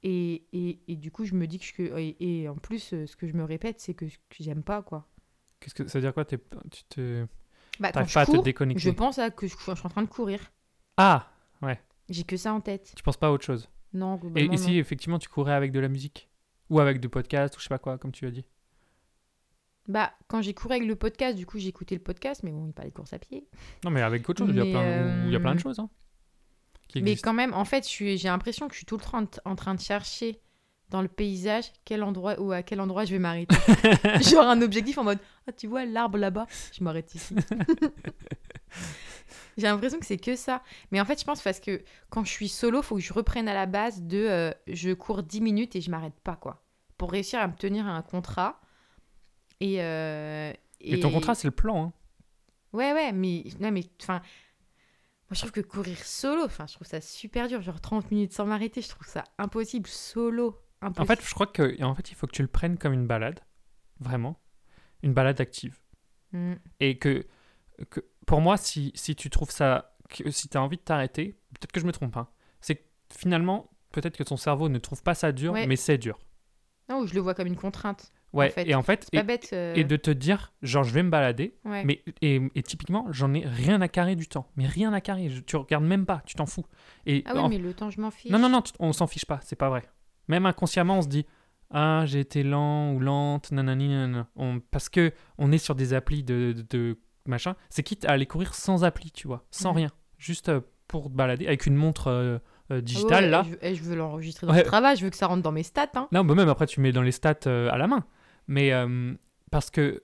Et, 0.03 0.47
et, 0.53 0.81
et 0.89 0.97
du 0.97 1.11
coup, 1.11 1.25
je 1.25 1.35
me 1.35 1.47
dis 1.47 1.59
que... 1.59 1.67
Je, 1.69 1.83
et, 1.99 2.43
et 2.43 2.49
en 2.49 2.55
plus, 2.57 2.93
euh, 2.95 3.07
ce 3.07 3.17
que 3.17 3.27
je 3.27 3.35
me 3.35 3.45
répète, 3.45 3.81
c'est 3.81 3.95
que, 3.95 4.05
que 4.07 4.13
j'aime 4.41 4.63
pas, 4.63 4.83
quoi. 4.83 5.07
Qu'est-ce 5.61 5.75
que 5.75 5.87
ça 5.89 5.99
veut 5.99 6.05
dire 6.05 6.15
quoi 6.15 6.25
Tu 6.25 6.39
te... 6.89 7.27
Bah, 7.81 7.91
quand 7.93 8.05
je 8.05 8.15
pas 8.15 8.21
à 8.23 8.27
te 8.27 8.31
cours, 8.33 8.43
déconnecter. 8.43 8.81
je 8.83 8.91
pense 8.91 9.19
à 9.19 9.31
que 9.31 9.47
je, 9.47 9.55
je 9.57 9.59
suis 9.75 9.87
en 9.87 9.89
train 9.91 10.03
de 10.03 10.09
courir. 10.09 10.41
Ah 10.97 11.29
J'ai 12.09 12.25
que 12.25 12.37
ça 12.37 12.53
en 12.55 12.61
tête. 12.61 12.93
Tu 12.97 13.03
penses 13.03 13.17
pas 13.17 13.29
à 13.29 13.31
autre 13.31 13.45
chose 13.45 13.69
Non, 13.93 14.19
Et, 14.35 14.45
et 14.45 14.49
non. 14.49 14.57
si 14.57 14.79
effectivement 14.79 15.19
tu 15.19 15.29
courais 15.29 15.53
avec 15.53 15.71
de 15.73 15.79
la 15.81 15.89
musique 15.89 16.29
Ou 16.71 16.81
avec 16.81 17.01
du 17.01 17.09
podcast, 17.09 17.57
ou 17.57 17.59
je 17.59 17.65
sais 17.65 17.69
pas 17.69 17.79
quoi, 17.79 17.99
comme 17.99 18.13
tu 18.13 18.27
as 18.27 18.31
dit 18.31 18.45
Bah, 19.87 20.13
quand 20.27 20.43
j'ai 20.43 20.55
couru 20.55 20.75
avec 20.75 20.87
le 20.87 20.97
podcast, 20.97 21.37
du 21.37 21.47
coup, 21.47 21.59
j'ai 21.59 21.69
écouté 21.69 21.95
le 21.95 22.03
podcast, 22.03 22.43
mais 22.43 22.51
bon, 22.51 22.67
il 22.67 22.73
parlait 22.73 22.91
de 22.91 22.95
course 22.97 23.13
à 23.13 23.19
pied. 23.19 23.47
Non, 23.85 23.91
mais 23.91 24.03
avec 24.03 24.29
autre 24.29 24.45
chose, 24.45 24.55
il 24.55 24.57
y 24.57 24.61
a 24.61 24.65
plein, 24.65 25.27
il 25.27 25.33
y 25.33 25.37
a 25.37 25.41
plein 25.41 25.55
de 25.55 25.59
euh, 25.59 25.63
choses. 25.63 25.79
Hein, 25.79 25.89
qui 26.89 27.03
Mais 27.03 27.13
existent. 27.13 27.31
quand 27.31 27.35
même, 27.35 27.55
en 27.55 27.65
fait, 27.65 27.87
j'ai 27.89 28.17
l'impression 28.29 28.67
que 28.69 28.75
je 28.75 28.79
suis 28.79 28.87
tout 28.87 28.97
le 28.97 29.03
temps 29.03 29.23
en, 29.45 29.51
en 29.51 29.57
train 29.57 29.75
de 29.75 29.81
chercher 29.81 30.41
dans 30.91 31.03
le 31.03 31.09
paysage 31.09 31.71
quel 31.85 32.03
endroit 32.03 32.41
ou 32.41 32.53
à 32.53 32.63
quel 32.63 32.81
endroit 32.81 33.05
je 33.05 33.13
vais 33.13 33.19
m'arrêter. 33.19 33.55
Genre 34.23 34.47
un 34.47 34.63
objectif 34.63 34.97
en 34.99 35.05
mode 35.05 35.19
Ah, 35.47 35.53
tu 35.53 35.67
vois 35.67 35.85
l'arbre 35.85 36.17
là-bas, 36.19 36.47
je 36.73 36.83
m'arrête 36.83 37.15
ici. 37.15 37.35
j'ai 39.57 39.67
l'impression 39.67 39.99
que 39.99 40.07
c'est 40.07 40.17
que 40.19 40.37
ça. 40.37 40.63
Mais 40.91 41.01
en 41.01 41.05
fait, 41.05 41.19
je 41.21 41.25
pense 41.25 41.43
parce 41.43 41.61
que 41.61 41.83
quand 42.11 42.25
je 42.25 42.31
suis 42.31 42.49
solo, 42.49 42.83
faut 42.83 42.97
que 42.97 43.01
je 43.03 43.13
reprenne 43.13 43.49
à 43.49 43.55
la 43.55 43.67
base 43.67 44.03
de 44.03 44.19
euh, 44.19 44.51
je 44.67 44.93
cours 44.93 45.23
10 45.23 45.41
minutes 45.41 45.77
et 45.77 45.81
je 45.81 45.91
m'arrête 45.91 46.19
pas, 46.23 46.37
quoi. 46.37 46.65
Pour 46.97 47.13
réussir 47.13 47.39
à 47.41 47.47
me 47.49 47.55
tenir 47.55 47.87
à 47.87 47.91
un 47.91 48.03
contrat. 48.03 48.61
Et, 49.61 49.83
euh, 49.83 50.53
Et 50.81 51.01
ton 51.01 51.11
contrat, 51.11 51.35
c'est 51.35 51.49
le 51.49 51.53
plan. 51.53 51.85
Hein. 51.87 51.93
Ouais, 52.73 52.93
ouais, 52.93 53.13
mais, 53.13 53.45
non, 53.61 53.71
mais, 53.73 53.83
enfin, 54.03 54.21
moi 54.21 55.35
je 55.35 55.39
trouve 55.41 55.53
que 55.53 55.61
courir 55.61 55.99
solo, 56.05 56.45
enfin, 56.45 56.67
je 56.67 56.75
trouve 56.75 56.87
ça 56.87 57.01
super 57.01 57.49
dur, 57.49 57.63
genre 57.63 57.81
30 57.81 58.11
minutes 58.11 58.33
sans 58.33 58.45
m'arrêter, 58.47 58.83
je 58.83 58.89
trouve 58.89 59.07
ça 59.07 59.25
impossible, 59.39 59.89
solo, 59.89 60.59
En 60.83 60.89
impossible. 60.89 61.17
fait, 61.17 61.29
je 61.29 61.35
crois 61.35 61.47
que 61.47 61.83
en 61.83 61.95
fait, 61.95 62.11
il 62.11 62.15
faut 62.15 62.27
que 62.27 62.33
tu 62.33 62.43
le 62.43 62.49
prennes 62.49 62.77
comme 62.79 62.93
une 62.93 63.07
balade. 63.07 63.41
Vraiment. 64.01 64.39
Une 65.03 65.13
balade 65.15 65.41
active. 65.41 65.79
Mm. 66.33 66.55
Et 66.81 66.99
que, 66.99 67.27
que 67.91 68.01
pour 68.29 68.41
moi, 68.41 68.57
si, 68.57 68.93
si 68.95 69.17
tu 69.17 69.31
trouves 69.31 69.51
ça, 69.51 69.97
que, 70.11 70.31
si 70.31 70.49
tu 70.49 70.57
as 70.57 70.63
envie 70.63 70.77
de 70.77 70.83
t'arrêter, 70.83 71.39
peut-être 71.55 71.73
que 71.73 71.81
je 71.81 71.87
me 71.87 71.93
trompe, 71.93 72.17
hein, 72.17 72.29
c'est 72.61 72.77
que 72.77 72.83
finalement, 73.11 73.71
peut-être 73.91 74.17
que 74.17 74.23
ton 74.23 74.37
cerveau 74.37 74.69
ne 74.69 74.79
trouve 74.79 75.03
pas 75.03 75.15
ça 75.15 75.33
dur, 75.33 75.53
Ouais. 75.55 75.67
mais 75.67 75.77
c'est 75.77 75.99
dur. 75.99 76.19
Non, 76.91 77.07
je 77.07 77.15
le 77.15 77.21
vois 77.21 77.35
comme 77.35 77.47
une 77.47 77.57
contrainte, 77.57 78.13
Ouais, 78.35 78.51
fait. 78.51 78.69
et 78.69 78.75
en 78.75 78.83
fait, 78.83 79.05
c'est 79.05 79.17
pas 79.17 79.21
et, 79.23 79.27
bête. 79.27 79.49
euh, 79.55 79.75
et 79.75 79.85
de 79.85 79.97
te 79.97 80.11
dire, 80.11 80.53
genre, 80.63 80.85
je 80.85 80.93
vais 80.93 81.03
me 81.03 81.09
balader, 81.11 81.55
ouais. 81.65 81.85
mais 81.85 82.03
et, 82.21 82.41
et 82.55 82.63
typiquement, 82.63 83.07
j'en 83.11 83.33
ai 83.33 83.47
rien 83.47 83.81
à 83.81 83.89
carrer 83.89 84.15
du 84.17 84.29
temps. 84.29 84.47
Mais 84.57 84.67
rien 84.67 84.93
à 84.93 85.01
carrer, 85.01 85.31
je- 85.31 85.41
tu 85.41 85.57
regardes 85.57 85.85
même 85.85 86.05
pas, 86.07 86.23
tu 86.27 86.35
t'en 86.35 86.45
fous. 86.47 86.65
Et 87.07 87.23
Ah 87.27 87.33
oui, 87.35 87.41
en- 87.41 87.49
mais 87.49 87.59
le 87.59 87.73
temps, 87.73 87.89
je 87.91 88.01
m'en 88.01 88.11
fiche. 88.11 88.31
Non, 88.31 88.39
non, 88.39 88.49
non, 88.51 88.61
tu- 88.63 88.73
on 88.79 88.93
s'en 88.93 89.07
fiche 89.07 89.25
pas, 89.25 89.41
c'est 89.43 89.57
pas 89.57 89.71
vrai. 89.71 89.85
Même 90.29 90.45
inconsciemment, 90.47 90.99
on 90.99 91.03
se 91.03 91.09
dit 91.09 91.25
Ah, 91.71 92.05
j'ai 92.07 92.21
été 92.21 92.43
lent 92.43 92.93
ou 92.95 93.01
lente, 93.01 93.51
nanani, 93.53 93.89
nanana. 93.89 94.29
On, 94.37 94.61
parce 94.71 94.89
que 94.89 95.13
on 95.37 95.53
est 95.53 95.59
sur 95.59 95.75
des 95.75 95.93
applis 95.93 96.23
de, 96.23 96.55
de, 96.57 96.63
de 96.71 96.99
machin. 97.29 97.55
C'est 97.71 97.83
quitte 97.83 98.05
à 98.05 98.11
aller 98.13 98.27
courir 98.27 98.55
sans 98.55 98.85
appli, 98.85 99.11
tu 99.11 99.27
vois, 99.29 99.47
sans 99.51 99.73
rien. 99.73 99.91
Juste 100.19 100.49
euh, 100.49 100.61
pour 100.89 101.05
te 101.11 101.15
balader 101.17 101.47
avec 101.47 101.67
une 101.67 101.77
montre 101.77 102.09
euh, 102.09 102.13
euh, 102.13 102.39
Ah 102.71 102.75
ouais, 102.77 102.83
digitale 102.83 103.25
et 103.25 103.29
là. 103.31 103.45
Je, 103.49 103.55
et 103.67 103.75
je 103.75 103.83
veux 103.83 103.95
l'enregistrer 103.97 104.47
dans 104.47 104.53
Ouais. 104.53 104.61
le 104.61 104.65
travail, 104.67 104.97
je 104.97 105.05
veux 105.05 105.11
que 105.11 105.17
ça 105.17 105.27
rentre 105.27 105.43
dans 105.43 105.53
mes 105.53 105.63
stats. 105.63 105.91
Hein. 105.95 106.09
Non, 106.13 106.25
bah 106.25 106.35
même 106.35 106.49
après, 106.49 106.67
tu 106.67 106.81
mets 106.81 106.93
dans 106.93 107.03
les 107.03 107.13
stats 107.13 107.35
euh, 107.47 107.71
à 107.71 107.79
la 107.79 107.87
main. 107.87 108.05
Mais 108.47 108.73
euh, 108.73 109.15
parce 109.51 109.71
que 109.71 110.03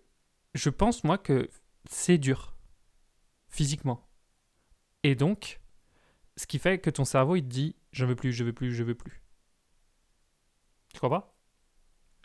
je 0.55 0.71
pense, 0.71 1.03
moi, 1.05 1.19
que 1.19 1.49
c'est 1.91 2.19
dur, 2.19 2.55
physiquement. 3.49 4.07
Et 5.03 5.15
donc, 5.15 5.61
ce 6.37 6.47
qui 6.47 6.59
fait 6.59 6.79
que 6.79 6.91
ton 6.91 7.05
cerveau, 7.05 7.37
il 7.37 7.43
te 7.43 7.49
dit 7.49 7.77
Je 7.93 8.05
veux 8.07 8.15
plus, 8.17 8.33
je 8.33 8.45
veux 8.45 8.53
plus, 8.53 8.73
je 8.73 8.83
veux 8.85 8.95
plus. 8.95 9.23
Tu 10.93 10.99
crois 10.99 11.11
pas? 11.11 11.35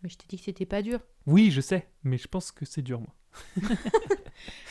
Mais 0.03 0.09
je 0.09 0.17
t'ai 0.17 0.27
dit 0.27 0.37
que 0.37 0.43
c'était 0.43 0.65
pas 0.65 0.81
dur. 0.81 0.99
Oui, 1.25 1.51
je 1.51 1.59
sais, 1.59 1.89
mais 2.03 2.17
je 2.17 2.27
pense 2.27 2.51
que 2.51 2.65
c'est 2.65 2.81
dur, 2.81 3.01
moi. 3.01 3.15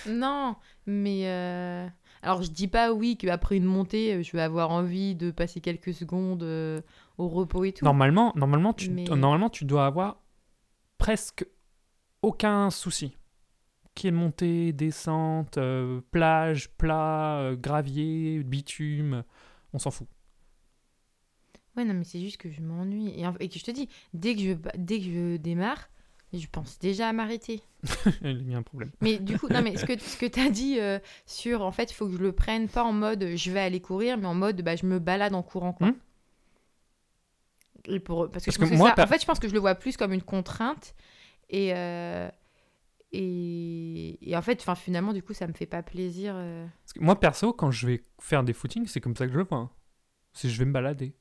Non, 0.09 0.57
mais. 0.87 1.23
euh, 1.29 1.87
Alors, 2.23 2.43
je 2.43 2.51
dis 2.51 2.69
pas 2.69 2.93
oui 2.93 3.17
qu'après 3.17 3.57
une 3.57 3.65
montée, 3.65 4.15
euh, 4.15 4.23
je 4.23 4.33
vais 4.33 4.43
avoir 4.43 4.71
envie 4.71 5.15
de 5.15 5.31
passer 5.31 5.61
quelques 5.61 5.95
secondes 5.95 6.43
euh, 6.43 6.81
au 7.17 7.29
repos 7.29 7.65
et 7.65 7.73
tout. 7.73 7.85
Normalement, 7.85 8.33
normalement, 8.37 8.73
tu, 8.73 8.91
Mais- 8.91 9.05
normalement, 9.05 9.51
tu 9.51 9.65
dois 9.65 9.87
avoir 9.87 10.21
presque 10.99 11.47
aucun 12.23 12.71
souci. 12.71 13.17
Qui 13.95 14.07
est 14.09 14.13
montée, 14.13 14.73
descente, 14.73 15.59
euh, 15.59 16.01
plage, 16.13 16.71
plat, 16.71 17.53
gravier, 17.57 18.43
bitume, 18.45 19.25
on 19.73 19.79
s'en 19.81 19.91
fout. 19.91 20.07
Ouais, 21.77 21.85
non, 21.85 21.95
mais 21.95 22.05
c'est 22.05 22.21
juste 22.21 22.37
que 22.39 22.51
je 22.51 22.61
m'ennuie. 22.61 23.09
Et, 23.11 23.25
et 23.41 23.49
que 23.49 23.59
je 23.59 23.65
te 23.65 23.71
dis, 23.71 23.89
dès 24.15 24.35
que 24.35 24.41
je, 24.41 24.53
dès 24.77 24.99
que 24.99 25.05
je 25.05 25.37
démarre, 25.37 25.89
je 26.35 26.47
pense 26.51 26.79
déjà 26.79 27.09
à 27.09 27.13
m'arrêter. 27.13 27.63
Il 28.23 28.51
y 28.51 28.55
a 28.55 28.59
un 28.59 28.63
problème. 28.63 28.91
Mais 29.01 29.19
du 29.19 29.39
coup, 29.39 29.49
non, 29.49 29.63
mais 29.63 29.77
ce 29.77 29.85
que, 29.87 29.99
ce 29.99 30.17
que 30.17 30.27
tu 30.27 30.41
as 30.41 30.51
dit 30.51 30.79
euh, 30.81 30.99
sur, 31.27 31.63
en 31.63 31.73
fait, 31.73 31.91
il 31.91 31.95
faut 31.95 32.07
que 32.07 32.13
je 32.13 32.19
le 32.19 32.33
prenne 32.33 32.69
pas 32.69 32.83
en 32.85 32.93
mode 32.93 33.25
je 33.37 33.51
vais 33.51 33.61
aller 33.61 33.81
courir, 33.81 34.19
mais 34.19 34.27
en 34.27 34.35
mode 34.35 34.61
bah, 34.63 34.77
je 34.77 34.85
me 34.87 34.99
balade 34.99 35.35
en 35.35 35.43
courant. 35.43 35.73
Quoi. 35.73 35.89
Hmm. 35.89 35.95
Et 37.87 38.01
pour, 38.01 38.31
parce 38.31 38.45
que, 38.45 38.51
Parce 38.51 38.57
je 38.57 38.61
pense 38.61 38.69
que 38.69 38.75
que 38.75 38.79
moi, 38.79 38.93
ça- 38.97 39.05
en 39.05 39.07
fait, 39.07 39.21
je 39.21 39.27
pense 39.27 39.39
que 39.39 39.49
je 39.49 39.55
le 39.55 39.61
vois 39.61 39.75
plus 39.75 39.97
comme 39.97 40.13
une 40.13 40.23
contrainte. 40.23 40.95
Et, 41.49 41.73
euh, 41.75 42.29
et, 43.13 44.19
et 44.31 44.37
en 44.37 44.43
fait, 44.43 44.61
'fin, 44.63 44.75
finalement, 44.75 45.13
du 45.15 45.23
coup, 45.23 45.33
ça 45.33 45.47
me 45.47 45.53
fait 45.55 45.67
pas 45.67 45.83
plaisir. 45.83 46.35
euh. 46.37 46.67
Parce 46.83 46.93
que 46.93 47.01
moi, 47.01 47.19
perso, 47.19 47.53
quand 47.53 47.71
je 47.71 47.87
vais 47.87 48.03
faire 48.21 48.45
des 48.45 48.53
footings, 48.53 48.87
c'est 48.87 49.01
comme 49.01 49.17
ça 49.17 49.27
que 49.27 49.33
je 49.33 49.39
le 49.39 49.45
vois. 49.45 49.59
hein. 49.59 49.71
C'est 50.35 50.49
je 50.51 50.59
vais 50.59 50.67
me 50.67 50.73
balader. 50.73 51.15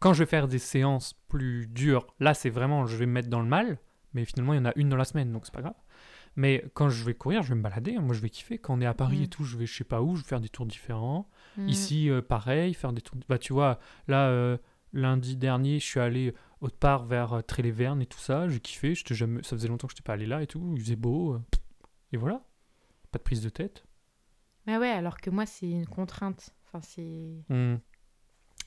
Quand 0.00 0.12
je 0.14 0.20
vais 0.24 0.28
faire 0.30 0.48
des 0.48 0.58
séances 0.58 1.14
plus 1.28 1.66
dures, 1.68 2.06
là, 2.18 2.34
c'est 2.34 2.50
vraiment 2.50 2.86
je 2.86 2.96
vais 2.96 3.06
me 3.06 3.12
mettre 3.12 3.28
dans 3.28 3.40
le 3.40 3.46
mal. 3.48 3.78
Mais 4.14 4.24
finalement, 4.24 4.54
il 4.54 4.56
y 4.56 4.60
en 4.60 4.64
a 4.64 4.72
une 4.76 4.88
dans 4.88 4.96
la 4.96 5.04
semaine, 5.04 5.30
donc 5.32 5.46
c'est 5.46 5.54
pas 5.54 5.60
grave. 5.62 5.74
Mais 6.36 6.64
quand 6.74 6.88
je 6.88 7.04
vais 7.04 7.14
courir, 7.14 7.42
je 7.42 7.50
vais 7.50 7.54
me 7.54 7.62
balader. 7.62 7.94
hein. 7.96 8.00
Moi, 8.00 8.14
je 8.14 8.20
vais 8.20 8.30
kiffer. 8.30 8.58
Quand 8.58 8.74
on 8.76 8.80
est 8.80 8.86
à 8.86 8.94
Paris 8.94 9.18
Mm. 9.20 9.22
et 9.22 9.28
tout, 9.28 9.44
je 9.44 9.56
vais 9.56 9.66
je 9.66 9.74
sais 9.76 9.84
pas 9.84 10.00
où, 10.02 10.16
je 10.16 10.22
vais 10.22 10.28
faire 10.28 10.40
des 10.40 10.48
tours 10.48 10.66
différents. 10.66 11.28
Mm. 11.56 11.68
Ici, 11.68 12.10
euh, 12.10 12.22
pareil, 12.22 12.74
faire 12.74 12.92
des 12.92 13.02
tours. 13.02 13.18
Bah, 13.28 13.38
tu 13.38 13.52
vois, 13.52 13.78
là, 14.08 14.28
euh, 14.28 14.56
lundi 14.92 15.36
dernier, 15.36 15.78
je 15.78 15.84
suis 15.86 16.00
allé 16.00 16.34
autre 16.60 16.76
part 16.78 17.04
vers 17.04 17.32
euh, 17.34 17.40
Tré-les-Vernes 17.42 18.00
et 18.02 18.06
tout 18.06 18.18
ça. 18.18 18.48
J'ai 18.48 18.60
kiffé. 18.60 18.94
j'étais 18.94 19.14
jamais... 19.14 19.42
Ça 19.42 19.50
faisait 19.50 19.68
longtemps 19.68 19.86
que 19.86 19.92
je 19.92 19.96
n'étais 19.96 20.06
pas 20.06 20.14
allé 20.14 20.26
là 20.26 20.42
et 20.42 20.46
tout. 20.46 20.72
Il 20.76 20.80
faisait 20.82 20.96
beau. 20.96 21.34
euh, 21.34 21.40
Et 22.12 22.16
voilà. 22.16 22.42
Pas 23.12 23.18
de 23.18 23.24
prise 23.24 23.42
de 23.42 23.48
tête. 23.48 23.84
Ouais, 24.66 24.76
ouais, 24.78 24.88
alors 24.90 25.20
que 25.20 25.30
moi, 25.30 25.46
c'est 25.46 25.68
une 25.70 25.86
contrainte. 25.86 26.50
Enfin, 26.66 26.80
c'est. 26.82 27.44
Hmm. 27.48 27.76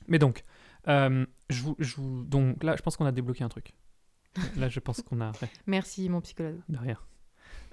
Mais 0.08 0.18
donc, 0.18 0.44
euh, 0.88 1.26
je 1.50 1.62
vous, 1.62 1.76
je 1.78 1.96
vous- 1.96 2.24
donc 2.24 2.62
là, 2.62 2.76
je 2.76 2.82
pense 2.82 2.96
qu'on 2.96 3.06
a 3.06 3.12
débloqué 3.12 3.44
un 3.44 3.48
truc. 3.48 3.72
Là, 4.56 4.68
je 4.68 4.80
pense 4.80 5.00
qu'on 5.02 5.20
a 5.20 5.30
ouais, 5.42 5.50
Merci, 5.66 6.08
mon 6.08 6.20
psychologue. 6.20 6.60
de 6.68 6.78
rien. 6.78 6.98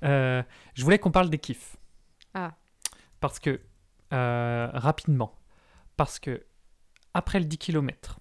Euh, 0.04 0.44
je 0.76 0.84
voulais 0.84 1.00
qu'on 1.00 1.12
parle 1.12 1.30
des 1.30 1.38
kiffs. 1.40 1.78
Ah. 2.34 2.54
Parce 3.20 3.40
que, 3.40 3.60
euh, 4.14 4.70
rapidement, 4.74 5.38
parce 5.98 6.20
que 6.20 6.46
après 7.14 7.40
le 7.40 7.46
10 7.46 7.58
km, 7.58 8.20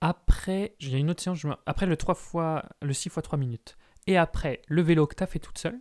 après, 0.00 0.76
a 0.82 0.86
une 0.98 1.10
autre 1.10 1.22
séance, 1.22 1.38
je 1.38 1.48
me- 1.48 1.56
après 1.66 1.86
le 1.86 1.96
3 1.96 2.14
fois, 2.14 2.64
le 2.82 2.92
6 2.92 3.08
fois 3.08 3.22
3 3.22 3.38
minutes, 3.38 3.76
et 4.06 4.16
après 4.18 4.60
le 4.68 4.82
vélo 4.82 5.06
que 5.06 5.14
tu 5.14 5.22
as 5.22 5.26
fait 5.26 5.38
toute 5.38 5.56
seule, 5.58 5.80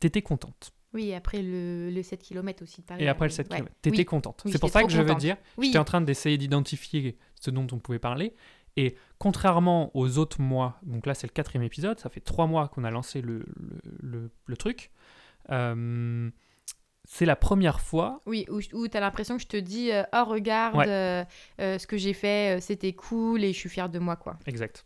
t'étais 0.00 0.20
contente. 0.22 0.72
Oui, 0.96 1.14
après 1.14 1.42
le, 1.42 1.90
le 1.90 2.02
7 2.02 2.20
km 2.22 2.62
aussi 2.64 2.80
de 2.80 2.86
Paris. 2.86 3.04
Et 3.04 3.08
après 3.08 3.26
le 3.26 3.30
oui. 3.30 3.36
7 3.36 3.50
Ouais. 3.50 3.56
km, 3.58 3.72
t'étais 3.82 3.98
Oui. 3.98 4.04
contente. 4.04 4.42
Oui, 4.44 4.50
C'est 4.52 4.58
pour 4.58 4.70
ça 4.70 4.82
que 4.82 4.88
je 4.90 5.00
veux 5.00 5.14
dire, 5.14 5.36
Oui. 5.58 5.66
J'étais 5.66 5.78
en 5.78 5.84
train 5.84 6.00
d'essayer 6.00 6.38
d'identifier 6.38 7.16
ce 7.40 7.50
dont 7.50 7.66
on 7.70 7.78
pouvait 7.78 7.98
parler. 8.00 8.34
Et 8.78 8.96
contrairement 9.18 9.90
aux 9.96 10.18
autres 10.18 10.40
mois, 10.40 10.78
donc 10.82 11.06
là 11.06 11.14
c'est 11.14 11.26
le 11.26 11.32
quatrième 11.32 11.62
épisode, 11.62 11.98
ça 11.98 12.08
fait 12.10 12.20
trois 12.20 12.46
mois 12.46 12.68
qu'on 12.68 12.84
a 12.84 12.90
lancé 12.90 13.20
le, 13.22 13.38
le, 13.56 13.80
le- 14.00 14.30
le 14.44 14.56
truc. 14.56 14.90
Euh, 15.50 16.30
c'est 17.04 17.24
la 17.24 17.36
première 17.36 17.80
fois. 17.80 18.20
Oui, 18.26 18.44
où, 18.50 18.60
où 18.74 18.88
tu 18.88 18.96
as 18.96 19.00
l'impression 19.00 19.36
que 19.36 19.42
je 19.42 19.46
te 19.46 19.56
dis 19.56 19.92
euh, 19.92 20.02
Oh, 20.12 20.24
regarde, 20.26 20.76
Ouais. 20.76 20.86
euh, 20.88 21.24
euh, 21.60 21.78
ce 21.78 21.86
que 21.86 21.96
j'ai 21.96 22.12
fait, 22.12 22.60
c'était 22.60 22.92
cool 22.92 23.44
et 23.44 23.52
je 23.52 23.58
suis 23.58 23.68
fière 23.70 23.88
de 23.88 23.98
moi, 23.98 24.16
quoi. 24.16 24.38
Exact. 24.46 24.84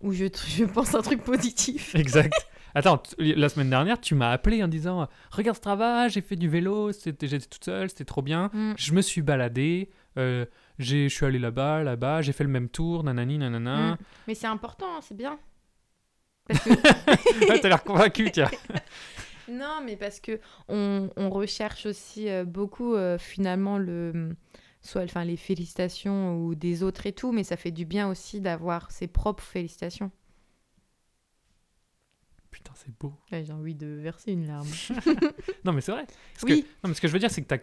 Ou 0.00 0.12
je, 0.12 0.24
je 0.48 0.64
pense 0.64 0.94
un 0.94 1.02
truc 1.02 1.22
positif. 1.22 1.94
Exact. 1.94 2.34
Attends, 2.74 3.02
la 3.18 3.48
semaine 3.48 3.70
dernière, 3.70 4.00
tu 4.00 4.14
m'as 4.14 4.30
appelé 4.30 4.62
en 4.62 4.68
disant 4.68 5.08
Regarde 5.30 5.56
Strava, 5.56 6.08
j'ai 6.08 6.20
fait 6.20 6.36
du 6.36 6.48
vélo, 6.48 6.90
j'étais 6.92 7.28
toute 7.28 7.64
seule, 7.64 7.88
c'était 7.88 8.04
trop 8.04 8.22
bien. 8.22 8.50
Mm. 8.52 8.72
Je 8.76 8.92
me 8.92 9.00
suis 9.00 9.22
baladé, 9.22 9.90
euh, 10.18 10.44
je 10.78 11.08
suis 11.08 11.24
allé 11.24 11.38
là-bas, 11.38 11.82
là-bas, 11.84 12.22
j'ai 12.22 12.32
fait 12.32 12.44
le 12.44 12.50
même 12.50 12.68
tour, 12.68 13.04
nanani, 13.04 13.38
nanana. 13.38 13.92
Mm. 13.92 13.96
Mais 14.28 14.34
c'est 14.34 14.48
important, 14.48 14.86
hein, 14.96 15.00
c'est 15.02 15.16
bien. 15.16 15.38
Parce 16.48 16.64
que 16.64 16.70
Ah, 17.50 17.58
T'as 17.60 17.68
l'air 17.68 17.84
convaincu, 17.84 18.30
tiens. 18.30 18.50
Non, 19.46 19.82
mais 19.84 19.96
parce 19.96 20.20
que 20.20 20.40
on, 20.68 21.10
on 21.16 21.28
recherche 21.28 21.84
aussi 21.84 22.30
euh, 22.30 22.46
beaucoup 22.46 22.94
euh, 22.94 23.18
finalement 23.18 23.76
le 23.76 24.34
soit 24.80 25.02
enfin 25.02 25.24
les 25.24 25.36
félicitations 25.36 26.38
ou 26.38 26.54
des 26.54 26.82
autres 26.82 27.06
et 27.06 27.12
tout, 27.12 27.30
mais 27.32 27.44
ça 27.44 27.56
fait 27.56 27.70
du 27.70 27.84
bien 27.84 28.08
aussi 28.08 28.40
d'avoir 28.40 28.90
ses 28.90 29.06
propres 29.06 29.42
félicitations. 29.44 30.10
Putain, 32.64 32.72
c'est 32.76 32.98
beau. 32.98 33.12
Ouais, 33.30 33.44
J'ai 33.44 33.52
envie 33.52 33.74
de 33.74 33.86
verser 33.86 34.32
une 34.32 34.46
larme. 34.46 34.66
Non, 35.64 35.72
mais 35.72 35.80
c'est 35.82 35.92
vrai. 35.92 36.06
Parce 36.32 36.42
oui, 36.44 36.62
que, 36.62 36.66
non, 36.82 36.88
mais 36.88 36.94
ce 36.94 37.00
que 37.00 37.08
je 37.08 37.12
veux 37.12 37.18
dire, 37.18 37.30
c'est 37.30 37.42
que 37.42 37.46
t'as. 37.46 37.58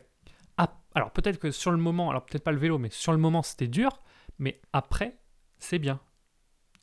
Ah, 0.57 0.79
alors 0.95 1.11
peut-être 1.11 1.39
que 1.39 1.49
sur 1.51 1.71
le 1.71 1.77
moment, 1.77 2.09
alors 2.11 2.25
peut-être 2.25 2.43
pas 2.43 2.51
le 2.51 2.59
vélo, 2.59 2.77
mais 2.77 2.89
sur 2.91 3.11
le 3.11 3.17
moment 3.17 3.41
c'était 3.41 3.67
dur, 3.67 3.99
mais 4.37 4.61
après, 4.73 5.17
c'est 5.57 5.79
bien. 5.79 5.99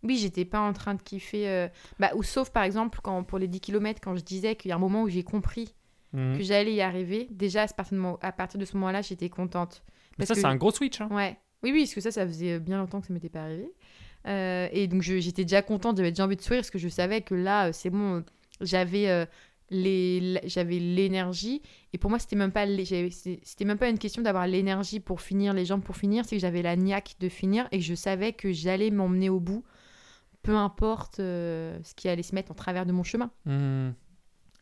oui, 0.03 0.17
j'étais 0.17 0.45
pas 0.45 0.61
en 0.61 0.73
train 0.73 0.95
de 0.95 1.03
kiffer. 1.03 1.49
euh, 1.49 1.69
Bah, 2.01 2.11
ou 2.17 2.23
sauf 2.23 2.51
par 2.51 2.63
exemple 2.65 2.99
quand 3.03 3.23
pour 3.25 3.39
les 3.39 3.47
10 3.49 3.61
km, 3.61 4.01
quand 4.03 4.17
je 4.17 4.23
disais 4.25 4.57
qu'il 4.57 4.69
y 4.71 4.73
a 4.73 4.77
un 4.77 4.81
moment 4.81 5.03
où 5.03 5.09
j'ai 5.09 5.23
compris 5.25 5.75
Mhm. 6.15 6.39
que 6.39 6.43
j'allais 6.43 6.75
y 6.75 6.81
arriver, 6.81 7.29
déjà 7.31 7.63
à 7.65 7.69
ce 7.69 7.75
partir 7.75 7.97
de 7.97 8.01
mo- 8.03 8.19
à 8.23 8.33
partir 8.33 8.59
de 8.59 8.65
ce 8.65 8.75
moment-là, 8.77 9.03
j'étais 9.03 9.29
contente. 9.29 9.83
Mais 10.13 10.25
Parce 10.25 10.29
ça, 10.29 10.35
que- 10.35 10.41
c'est 10.41 10.47
un 10.47 10.57
gros 10.57 10.71
switch. 10.71 11.01
Hein. 11.03 11.09
Ouais. 11.13 11.39
Oui, 11.63 11.71
oui, 11.73 11.83
parce 11.83 11.95
que 11.95 12.01
ça, 12.01 12.11
ça 12.11 12.27
faisait 12.27 12.59
bien 12.61 12.79
longtemps 12.79 13.01
que 13.01 13.07
ça 13.09 13.13
m'était 13.13 13.29
pas 13.29 13.43
arrivé. 13.43 13.71
Euh, 14.29 14.69
et 14.73 14.87
donc, 14.87 15.03
j'étais 15.03 15.45
déjà 15.45 15.63
contente, 15.63 15.97
j'avais 15.97 16.11
déjà 16.13 16.25
envie 16.25 16.37
de 16.37 16.43
sourire, 16.43 16.61
parce 16.61 16.71
que 16.71 16.79
je 16.79 16.89
savais 16.89 17.23
que 17.23 17.35
là, 17.35 17.69
euh, 17.69 17.73
c'est 17.73 17.91
bon, 17.91 18.17
euh, 18.17 18.21
j'avais 18.61 19.09
euh, 19.09 19.25
les, 19.71 20.19
l- 20.19 20.41
j'avais 20.45 20.79
l'énergie. 20.79 21.63
Et 21.93 21.99
pour 21.99 22.11
moi, 22.11 22.19
c'était 22.19 22.37
même 22.37 22.53
pas, 22.53 22.67
c'était 22.85 23.65
même 23.65 23.79
pas 23.79 23.89
une 23.89 23.99
question 23.99 24.23
d'avoir 24.23 24.47
l'énergie 24.47 25.01
pour 25.01 25.21
finir, 25.23 25.55
les 25.55 25.65
jambes 25.65 25.83
pour 25.83 25.97
finir, 25.97 26.25
c'est 26.27 26.37
que 26.37 26.43
j'avais 26.43 26.63
la 26.63 26.77
niaque 26.77 27.17
de 27.21 27.29
finir 27.29 27.69
et 27.73 27.79
que 27.79 27.85
je 27.85 27.95
savais 27.95 28.33
que 28.33 28.53
j'allais 28.53 28.91
m'emmener 28.91 29.31
au 29.31 29.41
bout, 29.41 29.65
peu 30.43 30.55
importe 30.57 31.21
euh, 31.21 31.79
ce 31.83 31.95
qui 31.95 32.09
allait 32.09 32.23
se 32.23 32.35
mettre 32.35 32.51
en 32.53 32.55
travers 32.55 32.85
de 32.87 32.93
mon 32.93 33.05
chemin. 33.05 33.31
Mhm. 33.47 33.95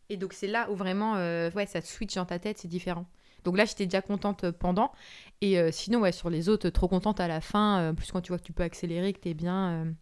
Et 0.09 0.17
donc 0.17 0.33
c'est 0.33 0.47
là 0.47 0.71
où 0.71 0.77
vraiment, 0.77 1.15
ouais, 1.15 1.67
ça 1.67 1.83
te 1.83 1.87
switch 1.89 2.15
dans 2.15 2.25
ta 2.25 2.39
tête, 2.39 2.59
c'est 2.59 2.69
différent. 2.69 3.07
Donc 3.47 3.57
là, 3.57 3.65
j'étais 3.65 3.87
déjà 3.87 4.03
contente 4.03 4.45
euh, 4.45 4.53
pendant. 4.53 4.93
Et 5.41 5.59
euh, 5.59 5.71
sinon, 5.73 6.01
ouais, 6.01 6.13
sur 6.13 6.29
les 6.31 6.49
autres, 6.51 6.69
trop 6.69 6.89
contente 6.89 7.21
à 7.21 7.29
la 7.29 7.41
fin. 7.41 7.79
euh, 7.81 7.93
en 7.93 7.95
plus, 7.95 8.13
quand 8.13 8.21
tu 8.21 8.29
vois 8.33 8.39
que 8.39 8.45
tu 8.45 8.53
peux 8.53 8.63
accélérer, 8.65 9.13
que 9.15 9.21
t'es 9.21 9.35
bien. 9.35 9.87
euh. 9.87 9.93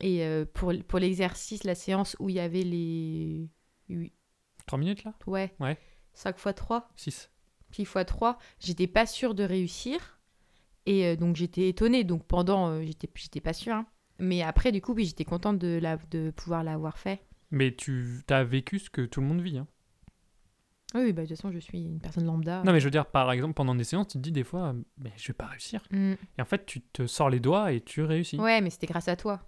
Et 0.00 0.26
pour, 0.52 0.72
pour 0.88 0.98
l'exercice, 0.98 1.64
la 1.64 1.74
séance 1.74 2.16
où 2.18 2.28
il 2.28 2.34
y 2.34 2.40
avait 2.40 2.62
les... 2.64 3.48
huit- 3.88 4.12
3 4.66 4.78
minutes 4.78 5.04
là? 5.04 5.14
Ouais. 5.26 5.54
Ouais. 5.60 5.78
5 6.12 6.36
x 6.38 6.54
3, 6.54 6.88
6. 6.96 7.30
6 7.72 7.82
x 7.82 7.94
3, 8.06 8.38
j'étais 8.60 8.86
pas 8.88 9.06
sûre 9.06 9.34
de 9.34 9.44
réussir. 9.44 10.18
Et 10.84 11.16
donc 11.16 11.36
j'étais 11.36 11.68
étonnée. 11.68 12.04
Donc 12.04 12.24
pendant, 12.26 12.82
j'étais 12.82 13.08
j'étais 13.14 13.40
pas 13.40 13.52
sûre. 13.54 13.74
hein. 13.74 13.86
Mais 14.18 14.42
après, 14.42 14.70
du 14.72 14.80
coup, 14.82 14.92
oui, 14.92 15.06
j'étais 15.06 15.24
contente 15.24 15.58
de, 15.58 15.78
la, 15.80 15.96
de 16.10 16.30
pouvoir 16.30 16.62
l'avoir 16.64 16.98
fait. 16.98 17.20
Mais 17.50 17.74
tu 17.74 18.22
as 18.28 18.44
vécu 18.44 18.78
ce 18.78 18.90
que 18.90 19.02
tout 19.02 19.20
le 19.20 19.26
monde 19.26 19.40
vit. 19.40 19.58
Hein. 19.58 19.66
Oui, 20.94 21.02
oui, 21.02 21.12
bah, 21.12 21.22
de 21.22 21.26
toute 21.28 21.36
façon, 21.36 21.50
je 21.50 21.58
suis 21.58 21.82
une 21.82 21.98
personne 22.00 22.24
lambda. 22.24 22.62
Non, 22.64 22.72
mais 22.72 22.80
je 22.80 22.84
veux 22.84 22.90
dire, 22.90 23.06
par 23.06 23.30
exemple, 23.32 23.54
pendant 23.54 23.74
des 23.74 23.84
séances, 23.84 24.08
tu 24.08 24.18
te 24.18 24.22
dis 24.22 24.32
des 24.32 24.44
fois, 24.44 24.74
mais 24.98 25.12
je 25.16 25.26
vais 25.28 25.34
pas 25.34 25.46
réussir. 25.46 25.82
Mm. 25.90 26.12
Et 26.38 26.42
en 26.42 26.44
fait, 26.44 26.64
tu 26.64 26.80
te 26.80 27.06
sors 27.06 27.28
les 27.28 27.40
doigts 27.40 27.72
et 27.72 27.80
tu 27.80 28.02
réussis. 28.02 28.38
Ouais, 28.38 28.60
mais 28.60 28.70
c'était 28.70 28.86
grâce 28.86 29.08
à 29.08 29.16
toi. 29.16 29.40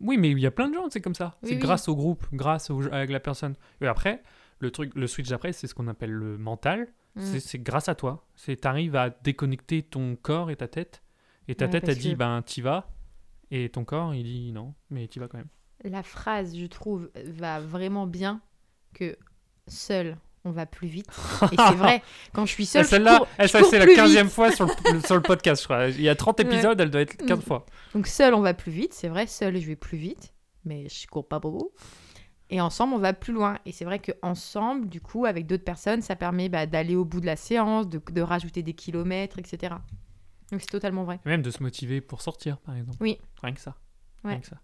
Oui, 0.00 0.18
mais 0.18 0.30
il 0.30 0.38
y 0.38 0.46
a 0.46 0.50
plein 0.50 0.68
de 0.68 0.74
gens, 0.74 0.88
c'est 0.90 1.00
comme 1.00 1.14
ça. 1.14 1.36
Oui, 1.42 1.48
c'est 1.48 1.54
oui. 1.56 1.60
grâce 1.60 1.88
au 1.88 1.96
groupe, 1.96 2.26
grâce 2.32 2.70
au, 2.70 2.82
avec 2.92 3.10
la 3.10 3.20
personne. 3.20 3.54
Et 3.80 3.86
après, 3.86 4.22
le 4.58 4.70
truc, 4.70 4.92
le 4.94 5.06
switch 5.06 5.28
d'après, 5.28 5.52
c'est 5.52 5.66
ce 5.66 5.74
qu'on 5.74 5.88
appelle 5.88 6.12
le 6.12 6.36
mental. 6.36 6.88
Mm. 7.16 7.20
C'est- 7.38 7.58
grâce 7.58 7.88
à 7.88 7.94
toi. 7.94 8.26
C'est 8.36 8.56
t'arrives 8.56 8.96
à 8.96 9.08
déconnecter 9.10 9.82
ton 9.82 10.16
corps 10.16 10.50
et 10.50 10.56
ta 10.56 10.68
tête. 10.68 11.02
Et 11.48 11.54
ta 11.54 11.64
Ouais, 11.66 11.70
tête, 11.70 11.88
elle 11.88 11.98
dit, 11.98 12.12
que- 12.12 12.18
ben, 12.18 12.42
t'y 12.42 12.60
vas. 12.60 12.90
Et 13.50 13.68
ton 13.68 13.84
corps, 13.84 14.14
il 14.14 14.24
dit 14.24 14.52
non, 14.52 14.74
mais 14.90 15.06
t'y 15.08 15.18
vas 15.18 15.28
quand 15.28 15.38
même. 15.38 15.48
La 15.84 16.02
phrase, 16.02 16.56
je 16.56 16.66
trouve, 16.66 17.10
va 17.26 17.60
vraiment 17.60 18.06
bien 18.06 18.40
que 18.94 19.16
seul, 19.68 20.16
on 20.44 20.50
va 20.50 20.66
plus 20.66 20.88
vite. 20.88 21.06
Et 21.52 21.56
c'est 21.56 21.74
vrai, 21.74 22.02
quand 22.32 22.44
je 22.46 22.52
suis 22.52 22.66
seule, 22.66 22.84
Celle-là, 22.84 23.20
c'est 23.46 23.78
la 23.78 23.84
plus 23.86 23.94
15e 23.96 24.22
vite. 24.24 24.30
fois 24.30 24.52
sur 24.52 24.66
le, 24.66 25.00
sur 25.00 25.14
le 25.16 25.22
podcast, 25.22 25.62
je 25.62 25.66
crois. 25.66 25.88
Il 25.88 26.00
y 26.02 26.08
a 26.08 26.14
30 26.14 26.38
Ouais. 26.40 26.46
épisodes, 26.46 26.80
elle 26.80 26.90
doit 26.90 27.00
être 27.02 27.16
15 27.16 27.38
Mm. 27.38 27.42
fois. 27.42 27.66
Donc 27.94 28.06
seul, 28.06 28.34
on 28.34 28.40
va 28.40 28.54
plus 28.54 28.72
vite, 28.72 28.92
c'est 28.92 29.08
vrai, 29.08 29.26
seul, 29.26 29.58
je 29.60 29.66
vais 29.66 29.76
plus 29.76 29.96
vite, 29.98 30.34
mais 30.64 30.88
je 30.88 31.06
cours 31.06 31.26
pas 31.26 31.38
beaucoup. 31.40 31.70
Et 32.50 32.60
ensemble, 32.60 32.92
on 32.94 32.98
va 32.98 33.14
plus 33.14 33.32
loin. 33.32 33.58
Et 33.64 33.72
c'est 33.72 33.86
vrai 33.86 33.98
que 33.98 34.12
ensemble, 34.22 34.88
du 34.88 35.00
coup, 35.00 35.24
avec 35.24 35.46
d'autres 35.46 35.64
personnes, 35.64 36.02
ça 36.02 36.14
permet 36.14 36.48
bah, 36.50 36.66
d'aller 36.66 36.94
au 36.94 37.04
bout 37.06 37.20
de 37.20 37.26
la 37.26 37.36
séance, 37.36 37.88
de, 37.88 38.00
de 38.12 38.20
rajouter 38.20 38.62
des 38.62 38.74
kilomètres, 38.74 39.38
etc. 39.38 39.74
Donc 40.52 40.60
c'est 40.60 40.66
totalement 40.70 41.04
vrai. 41.04 41.20
Et 41.24 41.28
même 41.30 41.40
de 41.42 41.50
se 41.50 41.62
motiver 41.62 42.02
pour 42.02 42.20
sortir, 42.20 42.58
par 42.58 42.76
exemple. 42.76 42.98
Oui. 43.00 43.18
Rien 43.42 43.54
que 43.54 43.60
ça. 43.60 43.76
Ouais. 44.24 44.32
Rien 44.32 44.40
que 44.40 44.46
ça. 44.46 44.56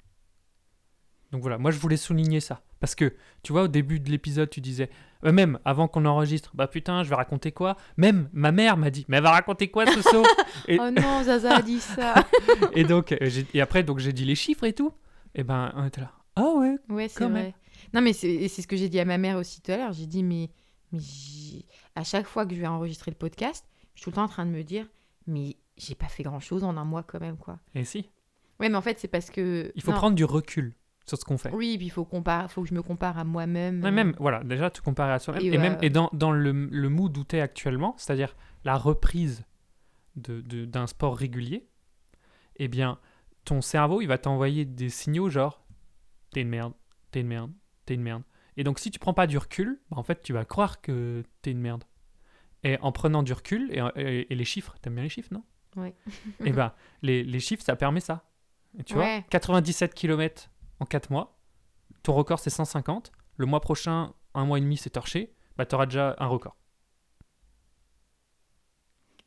Donc 1.32 1.42
voilà, 1.42 1.58
moi 1.58 1.70
je 1.70 1.78
voulais 1.78 1.96
souligner 1.96 2.40
ça. 2.40 2.60
Parce 2.80 2.94
que, 2.94 3.14
tu 3.42 3.52
vois, 3.52 3.62
au 3.62 3.68
début 3.68 3.98
de 4.00 4.10
l'épisode, 4.10 4.50
tu 4.50 4.60
disais, 4.60 4.90
même 5.22 5.59
avant 5.64 5.87
qu'on 5.88 6.04
enregistre, 6.06 6.50
bah 6.54 6.66
putain, 6.66 7.02
je 7.04 7.09
vais 7.11 7.14
raconter 7.14 7.52
quoi? 7.52 7.76
Même 7.96 8.28
ma 8.33 8.52
mère 8.52 8.76
m'a 8.76 8.90
dit, 8.90 9.04
mais 9.09 9.18
elle 9.18 9.22
va 9.22 9.30
raconter 9.33 9.68
quoi 9.68 9.87
ce 9.87 10.00
saut? 10.02 10.24
Et- 10.68 10.78
Oh 10.80 10.90
non, 10.90 11.22
Zaza 11.22 11.56
a 11.56 11.62
dit 11.62 11.80
ça. 11.80 12.14
et, 12.74 12.85
donc, 12.85 13.12
euh, 13.12 13.28
et 13.54 13.61
après, 13.61 13.83
donc 13.83 13.98
j'ai 13.98 14.12
dit 14.12 14.24
les 14.24 14.35
chiffres 14.35 14.64
et 14.64 14.72
tout. 14.72 14.92
Et 15.35 15.44
ben, 15.44 15.72
on 15.76 15.85
était 15.87 16.00
là. 16.00 16.12
Ah 16.37 16.52
ouais 16.56 16.76
Ouais, 16.88 17.09
c'est 17.09 17.24
vrai. 17.24 17.28
même. 17.42 17.52
Non, 17.94 18.00
mais 18.00 18.12
c'est 18.12 18.48
ce 18.48 18.66
que 18.66 18.76
j'ai 18.76 18.88
dit 18.88 18.98
à 19.00 19.04
ma 19.04 19.18
mère 19.18 19.37
aussi 19.37 19.61
tout 19.61 19.72
à 19.72 19.76
l'heure. 19.76 19.92
J'ai 19.92 20.06
dit, 20.06 20.22
mais, 20.22 20.50
mais 20.92 21.00
à 21.94 22.04
chaque 22.04 22.26
fois 22.26 22.46
que 22.46 22.54
je 22.54 22.61
vais 22.61 22.66
enregistrer 22.66 23.11
le 23.11 23.16
podcast, 23.16 23.64
je 23.94 24.00
suis 24.00 24.04
tout 24.04 24.11
le 24.11 24.14
temps 24.16 24.24
en 24.24 24.28
train 24.28 24.46
de 24.46 24.50
me 24.50 24.62
dire, 24.62 24.87
mais 25.26 25.56
j'ai 25.76 25.94
pas 25.94 26.09
fait 26.09 26.22
grand 26.22 26.40
chose 26.40 26.64
en 26.64 26.76
un 26.76 26.85
mois 26.85 27.02
quand 27.02 27.20
même, 27.20 27.37
quoi. 27.37 27.59
Et 27.74 27.85
si 27.85 28.09
Ouais, 28.59 28.68
mais 28.68 28.76
en 28.76 28.83
fait, 28.83 28.98
c'est 28.98 29.09
parce 29.09 29.30
que. 29.30 29.72
Il 29.74 29.83
faut 29.83 29.90
non. 29.90 29.96
prendre 29.96 30.14
du 30.16 30.24
recul 30.24 30.74
sur 31.11 31.18
ce 31.18 31.25
qu'on 31.25 31.38
fait. 31.38 31.53
Oui, 31.53 31.77
puis 31.77 31.87
il 31.87 31.90
faut, 31.90 32.05
compare... 32.05 32.51
faut 32.51 32.62
que 32.62 32.68
je 32.68 32.75
me 32.75 32.83
compare 32.83 33.18
à 33.18 33.25
moi-même. 33.25 33.85
Euh, 33.85 33.90
même, 33.90 34.14
voilà, 34.18 34.42
déjà 34.44 34.70
te 34.70 34.81
comparer 34.81 35.12
à 35.12 35.18
soi-même. 35.18 35.42
Et 35.42 35.46
Et, 35.55 35.59
même 35.59 35.77
et 35.83 35.90
dans, 35.90 36.09
dans 36.12 36.33
le, 36.33 36.53
le 36.53 36.88
mood 36.88 37.16
où 37.18 37.25
tu 37.25 37.37
es 37.37 37.40
actuellement, 37.40 37.94
c'est-à-dire 37.99 38.35
la 38.64 38.77
reprise 38.77 39.44
de- 40.16 40.40
de- 40.40 40.64
d'un 40.64 40.87
sport 40.87 41.16
régulier, 41.16 41.66
eh 42.57 42.68
bien, 42.68 42.99
ton 43.44 43.61
cerveau, 43.61 44.01
il 44.03 44.07
va 44.07 44.18
t'envoyer 44.18 44.64
des 44.64 44.88
signaux 44.88 45.29
genre 45.31 45.64
t'es 46.33 46.42
une 46.42 46.49
merde, 46.49 46.73
t'es 47.11 47.20
une 47.23 47.27
merde, 47.29 47.53
t'es 47.87 47.94
une 47.94 48.03
merde. 48.03 48.23
Et 48.57 48.64
donc, 48.64 48.79
si 48.79 48.90
tu 48.90 48.99
prends 48.99 49.14
pas 49.14 49.27
du 49.27 49.37
recul, 49.38 49.81
bah, 49.90 49.96
en 49.99 50.03
fait, 50.03 50.23
tu 50.23 50.33
vas 50.33 50.44
croire 50.44 50.81
que 50.81 51.23
t'es 51.42 51.51
une 51.51 51.61
merde. 51.61 51.85
Et 52.62 52.79
en 52.83 52.92
prenant 52.92 53.23
du 53.23 53.33
recul, 53.33 53.70
et, 53.73 53.83
et- 53.96 54.33
et 54.33 54.37
les 54.37 54.44
chiffres, 54.44 54.77
t'aimes 54.83 54.94
bien 54.94 55.03
les 55.05 55.09
chiffres, 55.09 55.33
non? 55.33 55.42
Ouais. 55.77 55.94
Et 56.44 56.53
ben, 56.53 56.73
les, 57.03 57.25
les 57.25 57.40
chiffres, 57.40 57.64
ça 57.64 57.75
permet 57.75 58.01
ça. 58.01 58.25
Et 58.79 58.85
tu 58.85 58.94
Ouais. 58.96 59.20
vois, 59.20 59.23
97 59.31 59.94
km 59.94 60.51
en 60.80 60.84
4 60.86 61.10
mois, 61.10 61.38
ton 62.02 62.14
record 62.14 62.38
c'est 62.40 62.50
150, 62.50 63.12
le 63.36 63.46
mois 63.46 63.60
prochain, 63.60 64.12
un 64.34 64.44
mois 64.44 64.58
et 64.58 64.60
demi 64.62 64.76
c'est 64.76 64.90
torché, 64.90 65.32
bah 65.56 65.66
tu 65.66 65.74
auras 65.74 65.86
déjà 65.86 66.16
un 66.18 66.26
record. 66.26 66.56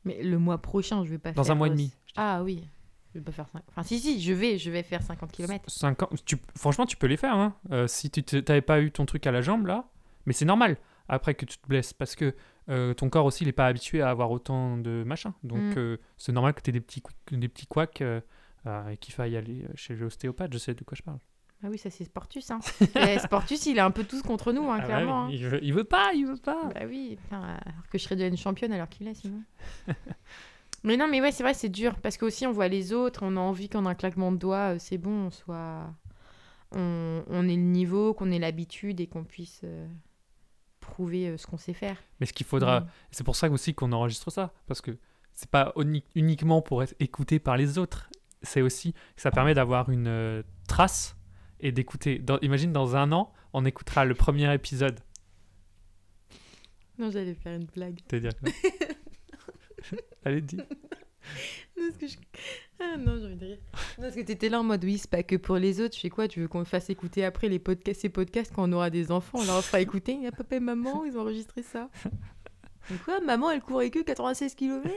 Mais 0.05 0.21
le 0.21 0.37
mois 0.37 0.57
prochain, 0.61 1.05
je 1.05 1.09
vais 1.11 1.17
pas 1.17 1.31
Dans 1.31 1.43
faire. 1.43 1.53
un 1.53 1.55
mois 1.55 1.67
et 1.67 1.71
demi. 1.71 1.93
Ah 2.15 2.43
oui. 2.43 2.67
Je 3.13 3.19
vais 3.19 3.23
pas 3.23 3.31
faire 3.31 3.47
5. 3.47 3.61
Enfin, 3.69 3.83
si, 3.83 3.99
si, 3.99 4.19
je 4.21 4.33
vais, 4.33 4.57
je 4.57 4.71
vais 4.71 4.83
faire 4.83 5.01
50 5.01 5.31
km. 5.31 5.69
50, 5.69 6.25
tu, 6.25 6.37
franchement, 6.57 6.85
tu 6.85 6.97
peux 6.97 7.07
les 7.07 7.15
faire. 7.17 7.35
Hein. 7.35 7.55
Euh, 7.71 7.87
si 7.87 8.09
tu 8.09 8.23
t'avais 8.23 8.61
pas 8.61 8.81
eu 8.81 8.91
ton 8.91 9.05
truc 9.05 9.25
à 9.27 9.31
la 9.31 9.41
jambe 9.41 9.67
là, 9.67 9.85
mais 10.25 10.33
c'est 10.33 10.45
normal 10.45 10.77
après 11.09 11.35
que 11.35 11.45
tu 11.45 11.57
te 11.57 11.67
blesses 11.67 11.93
parce 11.93 12.15
que 12.15 12.33
euh, 12.69 12.93
ton 12.93 13.09
corps 13.09 13.25
aussi 13.25 13.43
il 13.43 13.47
est 13.49 13.51
pas 13.53 13.67
habitué 13.67 14.01
à 14.01 14.09
avoir 14.09 14.31
autant 14.31 14.77
de 14.77 15.03
machin. 15.05 15.33
Donc 15.43 15.59
Mm. 15.59 15.77
euh, 15.77 15.97
c'est 16.17 16.31
normal 16.31 16.53
que 16.53 16.61
tu 16.61 16.69
aies 16.69 16.73
des 16.73 16.81
petits, 16.81 17.03
des 17.31 17.47
petits 17.49 17.67
couacs 17.67 18.01
et 18.01 18.97
qu'il 18.99 19.13
faille 19.13 19.37
aller 19.37 19.65
chez 19.75 19.95
l'ostéopathe. 19.95 20.51
Je 20.53 20.57
sais 20.57 20.73
de 20.73 20.83
quoi 20.83 20.95
je 20.97 21.03
parle. 21.03 21.19
Ah 21.63 21.67
oui, 21.69 21.78
ça 21.78 21.89
c'est 21.89 22.04
Sportus. 22.04 22.52
Hein. 22.52 22.60
Sportus, 23.23 23.65
il 23.67 23.78
est 23.78 23.82
un 23.82 23.91
peu 23.91 24.04
tous 24.04 24.21
contre 24.21 24.52
nous, 24.52 24.69
hein, 24.69 24.76
Ah 24.78 24.80
ouais, 24.80 24.86
clairement. 24.86 25.23
hein. 25.26 25.30
il, 25.32 25.47
veut, 25.47 25.63
il 25.63 25.73
veut 25.73 25.84
pas, 25.86 26.12
il 26.13 26.26
veut 26.28 26.36
pas. 26.38 26.69
Bah 26.73 26.82
oui, 26.88 27.17
alors 27.32 27.88
que 27.89 27.97
je 27.97 28.04
serais 28.04 28.28
une 28.28 28.38
championne 28.38 28.73
alors 28.73 28.89
qu'il 28.89 29.08
est 29.08 29.13
sinon. 29.13 29.41
mais 30.84 30.97
non, 30.97 31.08
mais 31.10 31.21
ouais, 31.21 31.32
c'est 31.32 31.43
vrai, 31.43 31.54
c'est 31.54 31.69
dur 31.69 31.95
parce 31.99 32.17
qu'aussi 32.17 32.45
on 32.45 32.52
voit 32.52 32.67
les 32.67 32.91
autres, 32.91 33.21
on 33.23 33.38
a 33.38 33.39
envie 33.39 33.69
qu'en 33.69 33.86
un 33.86 33.95
claquement 33.95 34.32
de 34.32 34.38
doigts, 34.38 34.76
euh, 34.76 34.78
c'est 34.80 34.97
bon, 34.97 35.28
on 35.28 35.32
soit. 35.32 35.93
On, 36.76 37.23
on 37.28 37.43
ait 37.47 37.56
le 37.56 37.62
niveau, 37.62 38.13
qu'on 38.15 38.32
ait 38.32 38.39
l'habitude 38.39 38.99
et 38.99 39.06
qu'on 39.08 39.23
puisse 39.23 39.62
euh, 39.63 39.88
prouver 40.80 41.28
euh, 41.30 41.38
ce 41.38 41.45
qu'on 41.45 41.58
sait 41.58 41.73
faire. 41.73 41.97
Mais 42.19 42.26
ce 42.26 42.34
qu'il 42.34 42.45
faudra, 42.47 42.82
Mm. 42.82 42.88
c'est 43.12 43.23
pour 43.23 43.36
ça 43.36 43.49
aussi 43.49 43.73
qu'on 43.76 43.91
enregistre 43.91 44.32
ça 44.32 44.54
parce 44.67 44.82
que 44.82 44.97
c'est 45.34 45.49
pas 45.49 45.71
uni- 45.78 46.04
uniquement 46.15 46.62
pour 46.62 46.82
être 46.84 46.95
écouté 46.99 47.39
par 47.39 47.58
les 47.58 47.78
autres. 47.78 48.10
C'est 48.41 48.62
aussi 48.62 48.93
que 49.15 49.21
ça 49.21 49.30
permet 49.32 49.54
d'avoir 49.54 49.89
une 49.89 50.08
euh, 50.08 50.43
trace 50.67 51.15
et 51.63 51.71
d'écouter. 51.71 52.19
Dans- 52.19 52.38
Imagine 52.39 52.71
dans 52.71 52.95
un 52.95 53.12
an, 53.12 53.34
on 53.54 53.65
écoutera 53.65 54.06
le 54.06 54.13
premier 54.13 54.54
épisode. 54.54 54.99
Non, 56.99 57.10
j'allais 57.10 57.34
faire 57.34 57.56
une 57.56 57.65
blague. 57.65 57.99
C'est-à-dire 58.08 58.32
quoi 58.39 58.52
Allez, 60.26 60.41
dis. 60.41 60.58
Non, 60.58 60.63
parce 61.89 61.97
que 61.97 62.08
je- 62.08 62.17
Ah 62.80 62.97
non, 62.97 63.17
j'ai 63.17 63.26
envie 63.26 63.36
de 63.36 63.45
rire. 63.45 63.58
Non, 63.97 64.04
parce 64.04 64.15
que 64.15 64.21
t'étais 64.21 64.49
là 64.49 64.60
en 64.60 64.63
mode 64.63 64.84
oui, 64.84 64.97
c'est 64.97 65.10
pas 65.10 65.23
que 65.23 65.36
pour 65.36 65.56
les 65.58 65.82
autres. 65.82 65.95
Je 65.95 66.02
fais 66.02 66.10
quoi 66.10 66.28
Tu 66.28 66.39
veux 66.41 66.47
qu'on 66.47 66.65
fasse 66.65 66.89
écouter 66.89 67.26
après 67.26 67.49
les 67.49 67.60
podcasts, 67.60 68.02
ces 68.02 68.10
podcasts 68.10 68.54
quand 68.54 68.69
on 68.69 68.73
aura 68.73 68.89
des 68.89 69.12
enfants 69.12 69.39
On 69.39 69.45
leur 69.45 69.63
fera 69.63 69.82
écouter. 69.82 70.19
Ah, 70.28 70.32
papa 70.32 70.58
et 70.58 70.60
maman, 70.60 71.04
ils 71.06 71.17
ont 71.17 71.21
enregistré 71.21 71.63
ça. 71.63 71.89
Mais 72.89 72.97
quoi 72.97 73.19
Maman, 73.21 73.49
elle 73.52 73.62
courait 73.62 73.89
que 73.89 73.99
96 74.04 74.56
km 74.56 74.89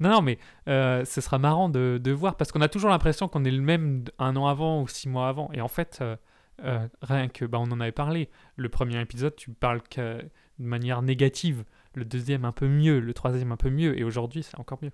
Non, 0.00 0.10
non, 0.10 0.22
mais 0.22 0.38
euh, 0.68 1.04
ce 1.04 1.20
sera 1.20 1.38
marrant 1.38 1.68
de, 1.68 1.98
de 2.02 2.10
voir 2.12 2.36
parce 2.36 2.52
qu'on 2.52 2.60
a 2.60 2.68
toujours 2.68 2.90
l'impression 2.90 3.28
qu'on 3.28 3.44
est 3.44 3.50
le 3.50 3.62
même 3.62 4.04
un 4.18 4.36
an 4.36 4.46
avant 4.46 4.82
ou 4.82 4.88
six 4.88 5.08
mois 5.08 5.28
avant. 5.28 5.50
Et 5.52 5.60
en 5.60 5.68
fait, 5.68 5.98
euh, 6.02 6.16
euh, 6.64 6.86
rien 7.02 7.28
que, 7.28 7.44
bah, 7.44 7.58
on 7.60 7.70
en 7.70 7.80
avait 7.80 7.92
parlé. 7.92 8.28
Le 8.56 8.68
premier 8.68 9.00
épisode, 9.00 9.36
tu 9.36 9.50
parles 9.50 9.82
que 9.82 10.18
de 10.58 10.64
manière 10.64 11.02
négative. 11.02 11.64
Le 11.94 12.04
deuxième, 12.04 12.44
un 12.44 12.52
peu 12.52 12.68
mieux. 12.68 13.00
Le 13.00 13.14
troisième, 13.14 13.52
un 13.52 13.56
peu 13.56 13.70
mieux. 13.70 13.98
Et 13.98 14.04
aujourd'hui, 14.04 14.42
c'est 14.42 14.58
encore 14.58 14.78
mieux. 14.82 14.92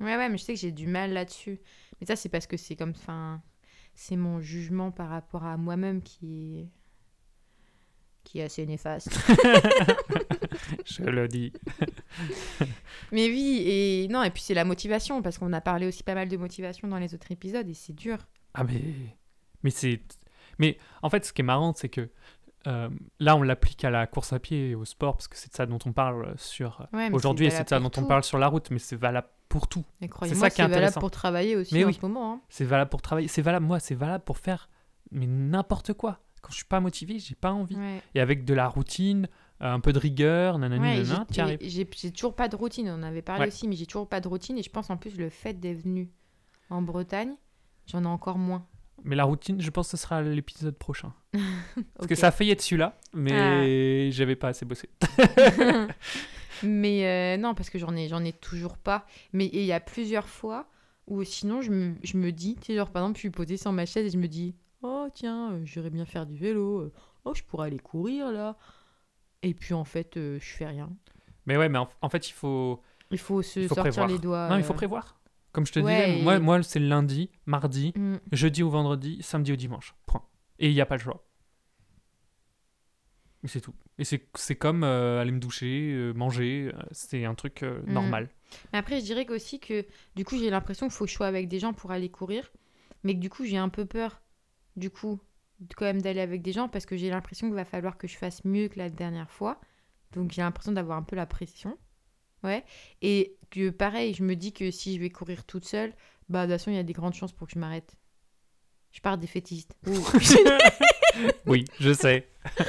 Ouais, 0.00 0.16
ouais, 0.16 0.28
mais 0.28 0.36
je 0.36 0.44
sais 0.44 0.54
que 0.54 0.60
j'ai 0.60 0.72
du 0.72 0.86
mal 0.86 1.12
là-dessus. 1.12 1.60
Mais 2.00 2.06
ça, 2.06 2.16
c'est 2.16 2.28
parce 2.28 2.46
que 2.46 2.56
c'est 2.56 2.76
comme. 2.76 2.90
Enfin, 2.90 3.42
c'est 3.94 4.16
mon 4.16 4.40
jugement 4.40 4.90
par 4.90 5.08
rapport 5.08 5.44
à 5.44 5.56
moi-même 5.56 6.02
qui 6.02 6.58
est. 6.58 6.68
qui 8.24 8.40
est 8.40 8.44
assez 8.44 8.66
néfaste. 8.66 9.10
Je 10.84 11.04
le 11.04 11.28
dis. 11.28 11.52
mais 13.12 13.28
oui, 13.28 13.62
et 13.66 14.08
non, 14.08 14.22
et 14.22 14.30
puis 14.30 14.42
c'est 14.42 14.54
la 14.54 14.64
motivation, 14.64 15.22
parce 15.22 15.38
qu'on 15.38 15.52
a 15.52 15.60
parlé 15.60 15.86
aussi 15.86 16.02
pas 16.02 16.14
mal 16.14 16.28
de 16.28 16.36
motivation 16.36 16.88
dans 16.88 16.98
les 16.98 17.14
autres 17.14 17.30
épisodes, 17.30 17.68
et 17.68 17.74
c'est 17.74 17.94
dur. 17.94 18.18
Ah, 18.54 18.64
mais. 18.64 18.82
Mais 19.62 19.70
c'est. 19.70 20.00
Mais 20.58 20.78
en 21.02 21.10
fait, 21.10 21.24
ce 21.24 21.32
qui 21.32 21.42
est 21.42 21.44
marrant, 21.44 21.72
c'est 21.74 21.88
que. 21.88 22.08
euh, 22.66 22.88
là, 23.18 23.36
on 23.36 23.42
l'applique 23.42 23.84
à 23.84 23.90
la 23.90 24.06
course 24.06 24.32
à 24.32 24.38
pied 24.38 24.70
et 24.70 24.74
au 24.74 24.84
sport 24.84 25.16
parce 25.16 25.28
que 25.28 25.36
c'est 25.36 25.50
de 25.50 25.54
ça 25.56 25.66
dont 25.66 25.78
on 25.86 25.92
parle 25.92 26.34
sur 26.36 26.86
Ouais, 26.92 27.10
aujourd'hui 27.12 27.46
et 27.46 27.50
c'est 27.50 27.64
de 27.64 27.68
ça 27.68 27.80
dont 27.80 27.90
on 27.96 28.04
parle 28.04 28.22
sur 28.24 28.38
la 28.38 28.48
route, 28.48 28.70
mais 28.70 28.78
c'est 28.78 28.96
valable 28.96 29.28
pour 29.48 29.66
tout. 29.68 29.84
Et 30.00 30.08
ça 30.34 30.48
qui 30.50 30.60
est 30.60 30.64
c'est 30.64 30.70
valable 30.70 30.94
pour 31.00 31.10
travailler 31.10 31.56
aussi 31.56 31.74
Mais 31.74 31.84
en 31.84 31.88
oui. 31.88 31.94
ce 31.94 32.00
moment. 32.06 32.34
hein. 32.34 32.40
C'est 32.48 32.64
valable 32.64 32.88
pour 32.90 33.02
travailler, 33.02 33.28
c'est 33.28 33.42
valable, 33.42 33.66
moi, 33.66 33.80
c'est 33.80 33.94
valable 33.94 34.24
pour 34.24 34.38
faire 34.38 34.68
mais 35.10 35.26
n'importe 35.26 35.92
quoi. 35.92 36.20
Quand 36.40 36.50
je 36.50 36.56
suis 36.56 36.64
pas 36.64 36.80
motivé, 36.80 37.18
j'ai 37.18 37.34
pas 37.34 37.52
envie. 37.52 37.76
Ouais. 37.76 38.00
Et 38.14 38.20
avec 38.20 38.44
de 38.44 38.54
la 38.54 38.66
routine, 38.66 39.28
un 39.70 39.80
peu 39.80 39.92
de 39.92 39.98
rigueur, 39.98 40.58
nanani, 40.58 40.82
Ouais, 40.82 40.96
nanana, 40.98 41.24
j'ai- 41.28 41.34
t'y 41.34 41.40
arrives. 41.40 41.58
j'ai 41.94 42.10
toujours 42.12 42.34
pas 42.34 42.48
de 42.48 42.56
routine, 42.56 42.88
on 42.88 42.94
en 42.94 43.02
avait 43.02 43.22
parlé 43.22 43.42
Ouais. 43.42 43.48
aussi, 43.48 43.68
mais 43.68 43.76
j'ai 43.76 43.86
toujours 43.86 44.08
pas 44.08 44.20
de 44.20 44.28
routine 44.28 44.58
et 44.58 44.62
je 44.62 44.70
pense 44.70 44.90
en 44.90 44.96
plus 44.96 45.16
le 45.16 45.28
fait 45.30 45.54
d'être 45.54 45.82
venu 45.82 46.10
en 46.70 46.82
Bretagne, 46.82 47.34
j'en 47.86 48.02
ai 48.04 48.06
encore 48.06 48.38
moins. 48.38 48.66
Mais 49.04 49.16
la 49.16 49.24
routine, 49.24 49.60
je 49.60 49.70
pense 49.70 49.90
que 49.90 49.96
ce 49.96 50.02
sera 50.02 50.22
l'épisode 50.22 50.76
prochain. 50.76 51.12
Parce 51.94 52.06
que 52.06 52.14
ça 52.14 52.28
a 52.28 52.30
failli 52.30 52.50
être 52.50 52.60
celui-là, 52.62 52.98
mais 53.14 54.10
j'avais 54.12 54.36
pas 54.36 54.48
assez 54.48 54.64
bossé. 54.64 54.88
mais 56.62 57.06
euh, 57.06 57.36
non, 57.36 57.54
parce 57.54 57.70
que 57.70 57.78
j'en 57.78 57.94
ai, 57.96 58.08
j'en 58.08 58.24
ai 58.24 58.32
toujours 58.32 58.76
pas. 58.78 59.06
Mais 59.32 59.50
il 59.52 59.64
y 59.64 59.72
a 59.72 59.80
plusieurs 59.80 60.28
fois 60.28 60.66
où 61.08 61.24
sinon 61.24 61.60
je 61.62 61.70
me, 61.70 61.94
je 62.02 62.16
me 62.16 62.30
dis, 62.32 62.54
tu 62.56 62.66
sais, 62.66 62.76
genre 62.76 62.90
par 62.90 63.02
exemple, 63.02 63.16
je 63.16 63.20
suis 63.22 63.30
posée 63.30 63.56
sur 63.56 63.72
ma 63.72 63.86
chaise 63.86 64.06
et 64.06 64.10
je 64.10 64.18
me 64.18 64.28
dis, 64.28 64.54
oh 64.82 65.08
tiens, 65.12 65.52
euh, 65.52 65.64
j'irais 65.64 65.90
bien 65.90 66.04
faire 66.04 66.26
du 66.26 66.36
vélo, 66.36 66.80
euh, 66.80 66.92
oh 67.24 67.34
je 67.34 67.42
pourrais 67.42 67.66
aller 67.68 67.78
courir 67.80 68.30
là. 68.30 68.56
Et 69.42 69.54
puis 69.54 69.74
en 69.74 69.84
fait, 69.84 70.16
euh, 70.16 70.38
je 70.40 70.44
fais 70.46 70.66
rien. 70.66 70.90
Mais 71.46 71.56
ouais, 71.56 71.68
mais 71.68 71.78
en, 71.78 71.88
en 72.00 72.08
fait, 72.08 72.28
il 72.28 72.32
faut. 72.32 72.80
Il 73.10 73.18
faut 73.18 73.42
se 73.42 73.60
Il 73.60 73.68
faut 73.68 73.74
sortir 73.74 73.92
prévoir. 73.92 74.08
les 74.08 74.18
doigts. 74.18 74.48
Non, 74.48 74.56
il 74.56 74.62
faut 74.64 74.72
euh, 74.72 74.76
prévoir. 74.76 75.20
Comme 75.52 75.66
je 75.66 75.72
te 75.72 75.80
ouais, 75.80 76.06
disais, 76.06 76.18
et- 76.18 76.22
moi, 76.22 76.38
moi 76.38 76.62
c'est 76.62 76.78
lundi, 76.78 77.28
mardi, 77.46 77.92
mm. 77.96 78.16
jeudi 78.32 78.62
ou 78.62 78.70
vendredi, 78.70 79.18
samedi 79.22 79.52
ou 79.52 79.56
dimanche. 79.56 79.94
Point. 80.06 80.22
Et 80.58 80.68
il 80.68 80.74
n'y 80.74 80.80
a 80.80 80.86
pas 80.86 80.96
le 80.96 81.02
choix. 81.02 81.24
Et 83.44 83.48
c'est 83.48 83.60
tout. 83.60 83.74
Et 83.98 84.04
c'est 84.04 84.54
comme 84.56 84.84
euh, 84.84 85.20
aller 85.20 85.32
me 85.32 85.40
doucher, 85.40 85.90
euh, 85.92 86.12
manger, 86.12 86.72
c'est 86.92 87.24
un 87.24 87.34
truc 87.34 87.62
euh, 87.64 87.82
Mhm. 87.86 87.92
normal. 87.92 88.28
Mais 88.72 88.78
après, 88.78 89.00
je 89.00 89.04
dirais 89.04 89.28
aussi 89.30 89.58
que 89.58 89.84
du 90.14 90.24
coup, 90.24 90.38
j'ai 90.38 90.48
l'impression 90.50 90.86
qu'il 90.86 90.94
faut 90.94 91.04
que 91.06 91.10
je 91.10 91.16
sois 91.16 91.26
avec 91.26 91.48
des 91.48 91.58
gens 91.58 91.72
pour 91.72 91.90
aller 91.90 92.08
courir, 92.08 92.50
mais 93.02 93.14
que 93.14 93.20
du 93.20 93.28
coup, 93.30 93.44
j'ai 93.44 93.56
un 93.56 93.68
peu 93.68 93.84
peur, 93.84 94.22
du 94.76 94.90
coup, 94.90 95.20
quand 95.76 95.84
même 95.84 96.02
d'aller 96.02 96.20
avec 96.20 96.42
des 96.42 96.52
gens 96.52 96.68
parce 96.68 96.86
que 96.86 96.96
j'ai 96.96 97.10
l'impression 97.10 97.46
qu'il 97.46 97.54
va 97.56 97.64
falloir 97.64 97.96
que 97.98 98.06
je 98.08 98.16
fasse 98.16 98.44
mieux 98.44 98.68
que 98.68 98.78
la 98.78 98.90
dernière 98.90 99.30
fois. 99.30 99.60
Donc, 100.12 100.30
j'ai 100.32 100.42
l'impression 100.42 100.72
d'avoir 100.72 100.98
un 100.98 101.02
peu 101.02 101.16
la 101.16 101.26
pression. 101.26 101.76
Ouais. 102.42 102.64
Et 103.02 103.36
que 103.50 103.70
pareil, 103.70 104.14
je 104.14 104.22
me 104.24 104.34
dis 104.36 104.52
que 104.52 104.70
si 104.70 104.94
je 104.96 105.00
vais 105.00 105.10
courir 105.10 105.44
toute 105.44 105.64
seule, 105.64 105.94
bah, 106.28 106.46
de 106.46 106.52
toute 106.52 106.58
façon, 106.60 106.70
il 106.70 106.76
y 106.76 106.80
a 106.80 106.82
des 106.82 106.92
grandes 106.92 107.14
chances 107.14 107.32
pour 107.32 107.46
que 107.46 107.54
je 107.54 107.58
m'arrête. 107.58 107.96
Je 108.92 109.00
pars 109.00 109.18
défaitiste. 109.18 109.76
Oui, 111.46 111.66
je 111.78 111.92
sais. 111.92 112.26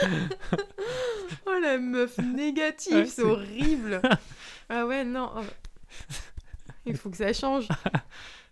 oh 1.45 1.59
la 1.61 1.77
meuf 1.77 2.17
négative, 2.17 2.93
Ouais, 2.93 3.05
c'est 3.05 3.21
c'est- 3.21 3.21
horrible. 3.23 4.01
ah 4.69 4.85
ouais, 4.85 5.05
non. 5.05 5.31
oh. 5.35 5.41
Il 6.85 6.97
faut 6.97 7.09
que 7.09 7.15
ça 7.17 7.31
change. 7.31 7.67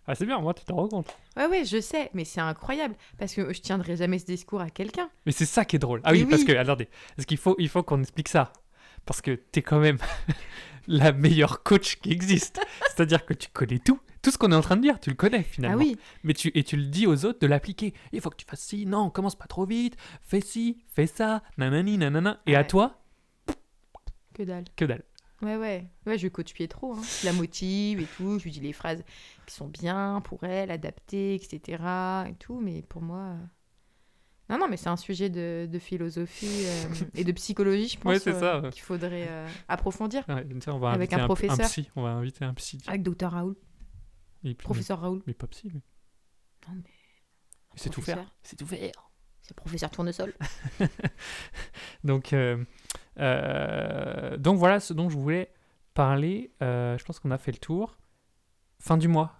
Ah, 0.06 0.14
c'est 0.16 0.26
bien, 0.26 0.40
moi, 0.40 0.52
tu 0.52 0.64
t'en 0.64 0.76
rends 0.76 0.88
compte. 0.88 1.16
Ouais, 1.36 1.46
ouais, 1.46 1.64
je 1.64 1.80
sais, 1.80 2.10
mais 2.12 2.24
c'est 2.24 2.40
incroyable 2.40 2.96
parce 3.18 3.34
que 3.34 3.52
je 3.52 3.60
tiendrai 3.60 3.96
jamais 3.96 4.18
ce 4.18 4.26
discours 4.26 4.60
à 4.60 4.68
quelqu'un. 4.68 5.08
Mais 5.26 5.32
c'est 5.32 5.44
ça 5.46 5.64
qui 5.64 5.76
est 5.76 5.78
drôle. 5.78 6.00
Ah 6.04 6.10
oui, 6.12 6.24
parce 6.24 6.42
que, 6.44 6.52
attendez, 6.52 6.88
parce 7.16 7.24
qu'il 7.26 7.38
faut, 7.38 7.54
il 7.58 7.68
faut 7.68 7.82
qu'on 7.84 8.00
explique 8.00 8.28
ça. 8.28 8.52
Parce 9.06 9.20
que 9.20 9.32
t'es 9.32 9.62
quand 9.62 9.78
même 9.78 9.98
la 10.88 11.12
meilleure 11.12 11.62
coach 11.62 11.96
qui 12.00 12.10
existe. 12.10 12.60
C'est-à-dire 12.88 13.24
que 13.24 13.34
tu 13.34 13.48
connais 13.52 13.78
tout. 13.78 14.00
Tout 14.22 14.30
ce 14.30 14.38
qu'on 14.38 14.52
est 14.52 14.56
en 14.56 14.60
train 14.60 14.76
de 14.76 14.82
dire, 14.82 15.00
tu 15.00 15.10
le 15.10 15.16
connais 15.16 15.42
finalement. 15.42 15.78
Ah 15.80 15.84
oui, 15.84 15.96
Mais 16.22 16.34
tu, 16.34 16.50
et 16.56 16.62
tu 16.62 16.76
le 16.76 16.84
dis 16.86 17.06
aux 17.08 17.24
autres 17.24 17.40
de 17.40 17.46
l'appliquer. 17.48 17.92
Il 18.12 18.20
faut 18.20 18.30
que 18.30 18.36
tu 18.36 18.46
fasses 18.46 18.60
ci, 18.60 18.86
non, 18.86 19.10
commence 19.10 19.34
pas 19.36 19.46
trop 19.46 19.66
vite, 19.66 19.96
fais 20.22 20.40
ci, 20.40 20.78
fais 20.94 21.06
ça, 21.06 21.42
nanani, 21.58 21.98
nanana. 21.98 22.40
Et 22.46 22.54
à 22.54 22.60
Ouais. 22.60 22.66
toi, 22.68 23.00
que 24.34 24.42
dalle. 24.44 24.64
que 24.76 24.84
dalle. 24.84 25.02
Ouais, 25.42 25.56
ouais. 25.56 25.88
Ouais, 26.06 26.18
je 26.18 26.28
coach 26.28 26.52
Pietro. 26.54 26.94
Hein. 26.94 27.02
Je 27.20 27.26
la 27.26 27.32
motive 27.32 28.00
et 28.00 28.06
tout. 28.16 28.38
Je 28.38 28.44
lui 28.44 28.50
dis 28.52 28.60
les 28.60 28.72
phrases 28.72 29.02
qui 29.46 29.54
sont 29.54 29.68
bien 29.68 30.20
pour 30.24 30.44
elle, 30.44 30.70
adaptées, 30.70 31.34
etc. 31.34 31.82
Et 32.28 32.34
tout. 32.36 32.60
Mais 32.60 32.82
pour 32.82 33.02
moi. 33.02 33.18
euh, 33.18 33.36
Non, 34.50 34.58
non, 34.58 34.68
mais 34.68 34.76
c'est 34.76 34.88
un 34.88 34.96
sujet 34.96 35.30
de, 35.30 35.66
de 35.70 35.78
philosophie 35.80 36.64
euh, 36.66 36.84
et 37.14 37.24
de 37.24 37.32
psychologie, 37.32 37.88
je 37.88 37.98
pense, 37.98 38.24
Ouais, 38.24 38.32
ouais. 38.60 38.70
qu'il 38.70 38.82
faudrait 38.82 39.26
euh, 39.28 39.48
approfondir 39.68 40.24
Ouais, 40.28 40.46
tu 40.46 40.60
sais, 40.60 40.70
on 40.70 40.78
va 40.78 40.90
Avec 40.92 41.12
inviter 41.12 41.22
un 41.22 41.26
professeur. 41.26 41.66
psy. 41.68 41.90
On 41.96 42.02
va 42.02 42.10
inviter 42.10 42.44
un 42.44 42.54
psy. 42.54 42.78
avec 42.86 43.02
Docteur 43.02 43.32
Raoul, 43.32 43.56
Et 44.44 44.54
puis- 44.54 44.64
professeur 44.64 45.00
Raoul. 45.00 45.22
Mais 45.26 45.34
pas 45.34 45.48
psy, 45.48 45.70
mais. 45.74 45.80
Non, 46.68 46.74
mais 46.76 46.82
C'est 47.74 47.90
tout 47.90 48.00
faire. 48.02 48.32
C'est 48.44 48.54
tout 48.56 48.66
faire. 48.66 48.92
C'est 49.40 49.56
professeur 49.56 49.90
Tournesol. 49.90 50.32
Donc, 52.04 52.32
euh, 53.18 54.36
donc 54.36 54.58
voilà 54.58 54.80
ce 54.80 54.92
dont 54.92 55.08
je 55.08 55.16
voulais 55.16 55.52
parler. 55.94 56.52
Euh, 56.62 56.96
je 56.98 57.04
pense 57.04 57.18
qu'on 57.20 57.30
a 57.30 57.38
fait 57.38 57.52
le 57.52 57.58
tour. 57.58 57.96
Fin 58.78 58.96
du 58.96 59.08
mois. 59.08 59.32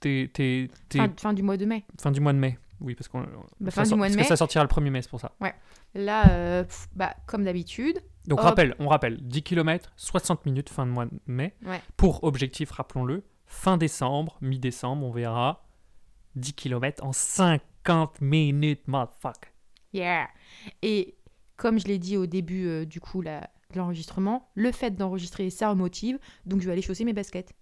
T'es, 0.00 0.30
t'es- 0.32 0.68
t'es- 0.88 0.98
Fin, 0.98 1.12
fin 1.16 1.32
du 1.32 1.42
mois 1.42 1.56
de 1.56 1.64
mai. 1.64 1.84
fin 2.00 2.10
du 2.10 2.20
mois 2.20 2.32
de 2.32 2.38
mai. 2.38 2.58
Oui, 2.80 2.94
parce 2.96 3.06
qu'on. 3.08 3.24
Bah, 3.60 3.70
fin 3.70 3.82
du 3.84 3.88
sort- 3.90 3.98
mois 3.98 4.08
de 4.08 4.14
parce 4.14 4.26
que 4.26 4.28
ça 4.28 4.36
sortira 4.36 4.64
le 4.64 4.68
1er 4.68 4.90
mai, 4.90 5.02
c'est 5.02 5.10
pour 5.10 5.20
ça. 5.20 5.32
Là, 5.94 6.30
euh, 6.30 6.64
pff, 6.64 6.88
bah, 6.96 7.14
comme 7.26 7.44
d'habitude. 7.44 8.02
Donc 8.26 8.38
Hop. 8.40 8.44
rappel, 8.46 8.74
on 8.78 8.88
rappelle 8.88 9.18
10 9.20 9.42
km, 9.42 9.92
60 9.96 10.44
minutes 10.46 10.68
fin 10.70 10.86
de 10.86 10.90
mois 10.90 11.04
de 11.06 11.12
mai. 11.26 11.54
Ouais. 11.64 11.80
Pour 11.96 12.24
objectif, 12.24 12.70
rappelons-le, 12.72 13.24
fin 13.46 13.76
décembre, 13.76 14.38
mi-décembre, 14.40 15.06
on 15.06 15.10
verra 15.10 15.64
10 16.34 16.54
km 16.54 17.04
en 17.04 17.12
5 17.12 17.62
50 17.84 18.20
minutes, 18.20 18.86
motherfucker. 18.86 19.50
Yeah. 19.92 20.28
Et 20.82 21.16
comme 21.56 21.78
je 21.80 21.86
l'ai 21.86 21.98
dit 21.98 22.16
au 22.16 22.26
début 22.26 22.66
euh, 22.66 22.84
du 22.84 23.00
coup 23.00 23.20
la- 23.20 23.48
de 23.72 23.78
l'enregistrement, 23.78 24.50
le 24.54 24.70
fait 24.72 24.90
d'enregistrer, 24.96 25.48
ça 25.50 25.70
me 25.70 25.74
motive, 25.78 26.18
donc 26.46 26.60
je 26.60 26.66
vais 26.66 26.72
aller 26.72 26.82
chausser 26.82 27.04
mes 27.04 27.12
baskets. 27.14 27.54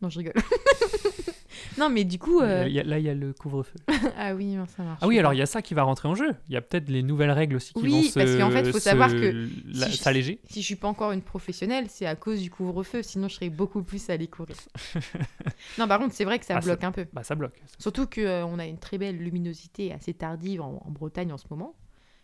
Non, 0.00 0.08
je 0.08 0.18
rigole. 0.18 0.32
non, 1.78 1.88
mais 1.90 2.04
du 2.04 2.18
coup... 2.18 2.40
euh, 2.40 2.64
Il 2.68 2.72
y 2.72 2.80
a- 2.80 2.84
là, 2.84 2.98
il 2.98 3.04
y 3.04 3.08
a 3.08 3.14
le 3.14 3.32
couvre-feu. 3.32 3.78
ah 4.16 4.34
oui, 4.34 4.54
non, 4.54 4.64
ça 4.66 4.82
marche. 4.82 4.98
Ah 5.02 5.06
oui, 5.08 5.18
alors 5.18 5.34
il 5.34 5.38
y 5.38 5.42
a 5.42 5.46
ça 5.46 5.60
qui 5.60 5.74
va 5.74 5.82
rentrer 5.82 6.08
en 6.08 6.14
jeu. 6.14 6.34
Il 6.48 6.54
y 6.54 6.56
a 6.56 6.60
peut-être 6.62 6.88
les 6.88 7.02
nouvelles 7.02 7.30
règles 7.32 7.56
aussi 7.56 7.72
qui 7.74 7.82
Oui, 7.82 7.90
vont 7.90 8.02
se. 8.02 8.14
parce 8.18 8.36
qu'en 8.36 8.50
fait, 8.50 8.64
faut 8.70 8.78
se- 8.78 8.84
savoir 8.84 9.10
que 9.10 9.48
la- 9.66 9.88
si 9.90 10.22
je-. 10.22 10.32
Si 10.48 10.60
je 10.62 10.66
suis 10.66 10.76
pas 10.76 10.88
encore 10.88 11.12
une 11.12 11.22
professionnelle, 11.22 11.86
c'est 11.88 12.06
à 12.06 12.16
cause 12.16 12.40
du 12.40 12.50
couvre-feu, 12.50 13.02
sinon 13.02 13.28
je 13.28 13.34
serais 13.34 13.50
beaucoup 13.50 13.82
plus 13.82 14.08
à 14.08 14.14
aller 14.14 14.28
courir. 14.28 14.56
non, 15.78 15.86
par 15.88 15.98
contre, 15.98 16.14
c'est 16.14 16.24
vrai 16.24 16.38
que 16.38 16.46
ça 16.46 16.56
Ah, 16.56 16.60
bloque 16.60 16.84
un 16.84 16.92
peu. 16.92 17.06
Bah, 17.12 17.22
ça 17.24 17.34
bloque. 17.34 17.60
Surtout 17.78 18.06
qu'on 18.06 18.58
a 18.58 18.66
une 18.66 18.78
très 18.78 18.98
belle 18.98 19.16
luminosité 19.18 19.92
assez 19.92 20.14
tardive 20.14 20.60
en, 20.60 20.82
en 20.86 20.90
Bretagne 20.90 21.32
en 21.32 21.38
ce 21.38 21.46
moment, 21.50 21.74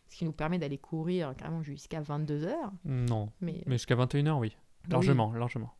ce 0.09 0.17
qui 0.17 0.25
nous 0.25 0.33
permet 0.33 0.59
d'aller 0.59 0.79
courir 0.79 1.35
carrément 1.37 1.63
jusqu'à 1.63 2.01
22h. 2.01 2.55
Non. 2.85 3.31
Mais, 3.41 3.63
Mais 3.67 3.77
jusqu'à 3.77 3.97
21h, 3.97 4.39
oui. 4.39 4.57
Largement, 4.89 5.33
largement. 5.33 5.75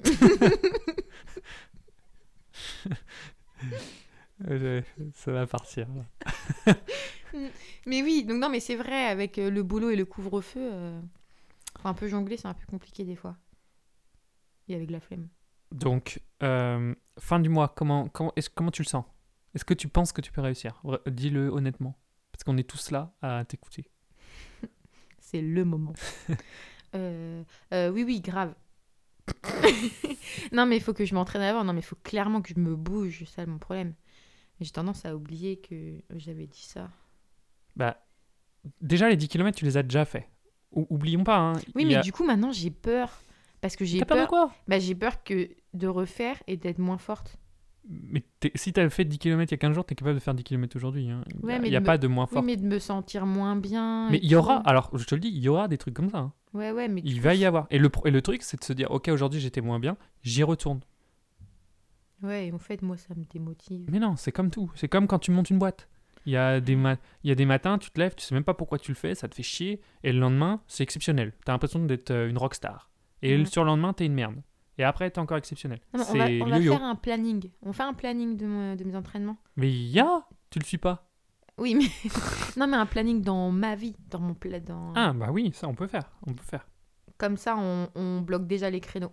Euh, 4.48 4.82
ça 5.14 5.32
va 5.32 5.48
partir. 5.48 5.88
mais 7.86 8.02
oui, 8.02 8.24
donc 8.24 8.38
non, 8.40 8.48
mais 8.48 8.60
c'est 8.60 8.76
vrai, 8.76 9.06
avec 9.06 9.36
euh, 9.38 9.50
le 9.50 9.64
boulot 9.64 9.90
et 9.90 9.96
le 9.96 10.04
couvre-feu, 10.04 10.70
euh, 10.72 11.00
un 11.82 11.94
peu 11.94 12.06
jongler, 12.06 12.36
c'est 12.36 12.46
un 12.46 12.54
peu 12.54 12.64
compliqué 12.66 13.04
des 13.04 13.16
fois. 13.16 13.36
Et 14.68 14.76
avec 14.76 14.92
la 14.92 15.00
flemme. 15.00 15.28
Donc, 15.72 16.20
euh, 16.42 16.94
fin 17.18 17.40
du 17.40 17.48
mois, 17.48 17.68
comment, 17.68 18.08
comment, 18.08 18.32
est 18.36 18.48
comment 18.48 18.70
tu 18.70 18.82
le 18.82 18.88
sens? 18.88 19.04
Est-ce 19.54 19.64
que 19.64 19.74
tu 19.74 19.88
penses 19.88 20.12
que 20.12 20.20
tu 20.20 20.30
peux 20.30 20.40
réussir? 20.40 20.82
Dis-le 21.06 21.48
honnêtement. 21.48 21.98
Parce 22.38 22.44
qu'on 22.44 22.56
est 22.56 22.62
tous 22.68 22.92
là 22.92 23.12
à 23.20 23.44
t'écouter. 23.44 23.90
C'est 25.18 25.42
le 25.42 25.64
moment. 25.64 25.92
Euh, 26.94 27.44
euh, 27.74 27.90
oui, 27.90 28.02
oui, 28.02 28.22
grave. 28.22 28.54
non, 30.52 30.64
mais 30.64 30.78
il 30.78 30.82
faut 30.82 30.94
que 30.94 31.04
je 31.04 31.14
m'entraîne 31.14 31.42
avant. 31.42 31.62
Non, 31.62 31.74
mais 31.74 31.80
il 31.80 31.84
faut 31.84 31.98
clairement 32.02 32.40
que 32.40 32.48
je 32.54 32.58
me 32.58 32.74
bouge. 32.76 33.18
C'est 33.18 33.26
ça 33.42 33.44
mon 33.44 33.58
problème. 33.58 33.92
J'ai 34.58 34.70
tendance 34.70 35.04
à 35.04 35.14
oublier 35.14 35.58
que 35.58 36.00
j'avais 36.16 36.46
dit 36.46 36.62
ça. 36.62 36.88
Bah, 37.76 37.98
déjà, 38.80 39.10
les 39.10 39.16
10 39.16 39.28
km, 39.28 39.58
tu 39.58 39.66
les 39.66 39.76
as 39.76 39.82
déjà 39.82 40.06
fait. 40.06 40.30
Ou- 40.72 40.86
oublions 40.88 41.24
pas. 41.24 41.36
Hein, 41.36 41.52
Oui, 41.74 41.84
mais 41.84 41.96
a- 41.96 42.00
du 42.00 42.10
coup, 42.10 42.24
maintenant, 42.24 42.52
j'ai 42.52 42.70
peur. 42.70 43.20
Parce 43.60 43.76
que 43.76 43.84
j'ai 43.84 43.98
T'as 43.98 44.06
peur 44.06 44.16
de 44.16 44.22
peur. 44.22 44.28
quoi 44.30 44.52
bah, 44.66 44.78
j'ai 44.78 44.94
peur 44.94 45.22
que 45.24 45.50
de 45.74 45.86
refaire 45.88 46.42
et 46.46 46.56
d'être 46.56 46.78
moins 46.78 46.96
forte. 46.96 47.36
Mais 47.90 48.22
si 48.54 48.72
t'avais 48.74 48.90
fait 48.90 49.04
10 49.06 49.18
km 49.18 49.50
il 49.50 49.54
y 49.54 49.54
a 49.54 49.58
15 49.58 49.74
jours, 49.74 49.84
t'es 49.86 49.94
capable 49.94 50.16
de 50.16 50.20
faire 50.22 50.34
10 50.34 50.44
km 50.44 50.76
aujourd'hui. 50.76 51.08
hein. 51.10 51.22
Il 51.28 51.36
Ouais, 51.46 51.58
n'y 51.58 51.66
a, 51.68 51.78
il 51.78 51.80
me- 51.80 51.86
pas 51.86 51.96
de 51.98 52.06
moins 52.06 52.24
Oui, 52.26 52.34
fort. 52.34 52.42
mais 52.42 52.56
de 52.56 52.66
me 52.66 52.78
sentir 52.78 53.24
moins 53.24 53.56
bien. 53.56 54.10
mais 54.10 54.20
il 54.22 54.30
y 54.30 54.34
aura, 54.34 54.56
alors 54.68 54.90
je 54.96 55.04
te 55.06 55.14
le 55.14 55.20
dis, 55.22 55.28
il 55.28 55.38
y 55.38 55.48
aura 55.48 55.68
des 55.68 55.78
trucs 55.78 55.94
comme 55.94 56.10
ça. 56.10 56.18
hein. 56.18 56.32
Ouais, 56.54 56.70
ouais, 56.70 56.88
mais. 56.88 57.00
du 57.00 57.10
Il 57.10 57.20
va 57.22 57.34
y 57.34 57.44
avoir. 57.46 57.66
Et 57.70 57.78
le, 57.78 57.90
et 58.04 58.10
le 58.10 58.20
truc, 58.22 58.42
c'est 58.42 58.58
de 58.60 58.64
se 58.64 58.72
dire, 58.74 58.90
ok, 58.90 59.08
aujourd'hui 59.08 59.40
j'étais 59.40 59.60
moins 59.62 59.78
bien, 59.80 59.96
j'y 60.22 60.42
retourne. 60.42 60.80
Ouais, 62.22 62.48
et 62.48 62.52
en 62.52 62.58
fait, 62.58 62.82
moi, 62.82 62.96
ça 62.96 63.14
me 63.14 63.24
démotive. 63.24 63.86
Mais 63.90 63.98
non, 64.00 64.16
c'est 64.16 64.32
comme 64.32 64.50
tout. 64.50 64.70
C'est 64.74 64.88
comme 64.88 65.06
quand 65.06 65.18
tu 65.20 65.30
montes 65.30 65.50
une 65.50 65.58
boîte. 65.58 65.88
Il 66.26 66.32
y, 66.32 66.36
a 66.36 66.60
des 66.60 66.76
ma- 66.76 66.96
il 67.22 67.28
y 67.28 67.30
a 67.30 67.34
des 67.34 67.46
matins, 67.46 67.78
tu 67.78 67.90
te 67.90 67.98
lèves, 67.98 68.14
tu 68.14 68.22
sais 68.24 68.34
même 68.34 68.44
pas 68.44 68.52
pourquoi 68.54 68.78
tu 68.78 68.90
le 68.90 68.96
fais, 68.96 69.14
ça 69.14 69.28
te 69.28 69.34
fait 69.34 69.42
chier. 69.42 69.80
Et 70.04 70.12
le 70.12 70.18
lendemain, 70.18 70.60
c'est 70.66 70.82
exceptionnel. 70.82 71.32
T'as 71.46 71.52
l'impression 71.52 71.82
d'être 71.86 72.10
euh, 72.10 72.28
une 72.28 72.36
rockstar. 72.36 72.90
Et 73.22 73.36
le 73.38 73.46
surlendemain, 73.46 73.92
t'es 73.94 74.04
une 74.04 74.12
merde. 74.14 74.36
Et 74.78 74.84
après, 74.84 75.10
t'es 75.10 75.18
encore 75.18 75.36
exceptionnel. 75.36 75.80
Non, 75.92 76.04
on 76.08 76.16
va, 76.16 76.26
on 76.26 76.62
faire 76.62 76.84
un 76.84 76.94
planning. 76.94 77.50
On 77.62 77.72
fait 77.72 77.82
un 77.82 77.94
planning 77.94 78.36
de, 78.36 78.84
mes 78.84 78.96
entraînements. 78.96 79.36
Mais 79.56 79.70
il 79.70 79.88
y 79.88 79.98
a 79.98 80.26
Tu 80.50 80.60
le 80.60 80.64
suis 80.64 80.78
pas 80.78 81.10
Oui, 81.58 81.74
mais. 81.74 82.10
non, 82.56 82.68
mais 82.68 82.76
un 82.76 82.86
planning 82.86 83.20
dans 83.20 83.50
ma 83.50 83.74
vie. 83.74 83.96
Dans 84.08 84.20
mon 84.20 84.34
pla... 84.34 84.60
dans... 84.60 84.92
Ah, 84.94 85.12
bah 85.12 85.30
oui, 85.32 85.50
ça 85.52 85.66
on 85.66 85.74
peut 85.74 85.88
faire. 85.88 86.10
On 86.26 86.32
peut 86.32 86.44
faire. 86.44 86.66
Comme 87.18 87.36
ça, 87.36 87.56
on, 87.58 87.88
on 87.96 88.20
bloque 88.20 88.46
déjà 88.46 88.70
les 88.70 88.80
créneaux. 88.80 89.10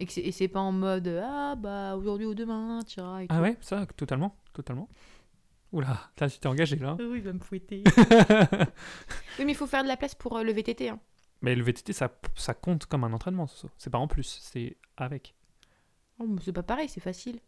Et 0.00 0.06
que 0.06 0.12
c'est- 0.12 0.48
pas 0.48 0.60
en 0.60 0.72
mode 0.72 1.08
Ah, 1.22 1.54
bah, 1.56 1.94
aujourd'hui 1.94 2.26
ou 2.26 2.34
demain, 2.34 2.80
tu 2.86 3.00
iras. 3.00 3.22
et 3.22 3.26
Ah 3.28 3.36
tout. 3.36 3.42
ouais, 3.42 3.58
ça, 3.60 3.84
totalement. 3.84 4.34
Totalement. 4.54 4.88
Oula, 5.72 6.10
là, 6.18 6.28
tu 6.30 6.38
t'es 6.38 6.48
engagé 6.48 6.76
là. 6.76 6.96
Oui, 6.98 7.18
il 7.18 7.22
va 7.22 7.34
me 7.34 7.38
fouetter. 7.38 7.84
oui, 9.38 9.44
mais 9.44 9.52
il 9.52 9.54
faut 9.54 9.66
faire 9.66 9.82
de 9.82 9.88
la 9.88 9.98
place 9.98 10.14
pour 10.14 10.38
euh, 10.38 10.42
le 10.42 10.52
VTT. 10.52 10.88
Hein. 10.88 10.98
Mais 11.42 11.54
le 11.54 11.62
VTT, 11.62 11.92
ça, 11.92 12.10
ça 12.34 12.54
compte 12.54 12.86
comme 12.86 13.04
un 13.04 13.12
entraînement, 13.12 13.46
ça. 13.46 13.68
C'est 13.78 13.90
pas 13.90 13.98
en 13.98 14.08
plus, 14.08 14.40
c'est 14.42 14.76
avec. 14.96 15.34
Oh, 16.18 16.26
c'est 16.42 16.52
pas 16.52 16.62
pareil, 16.62 16.88
c'est 16.88 17.00
facile. 17.00 17.40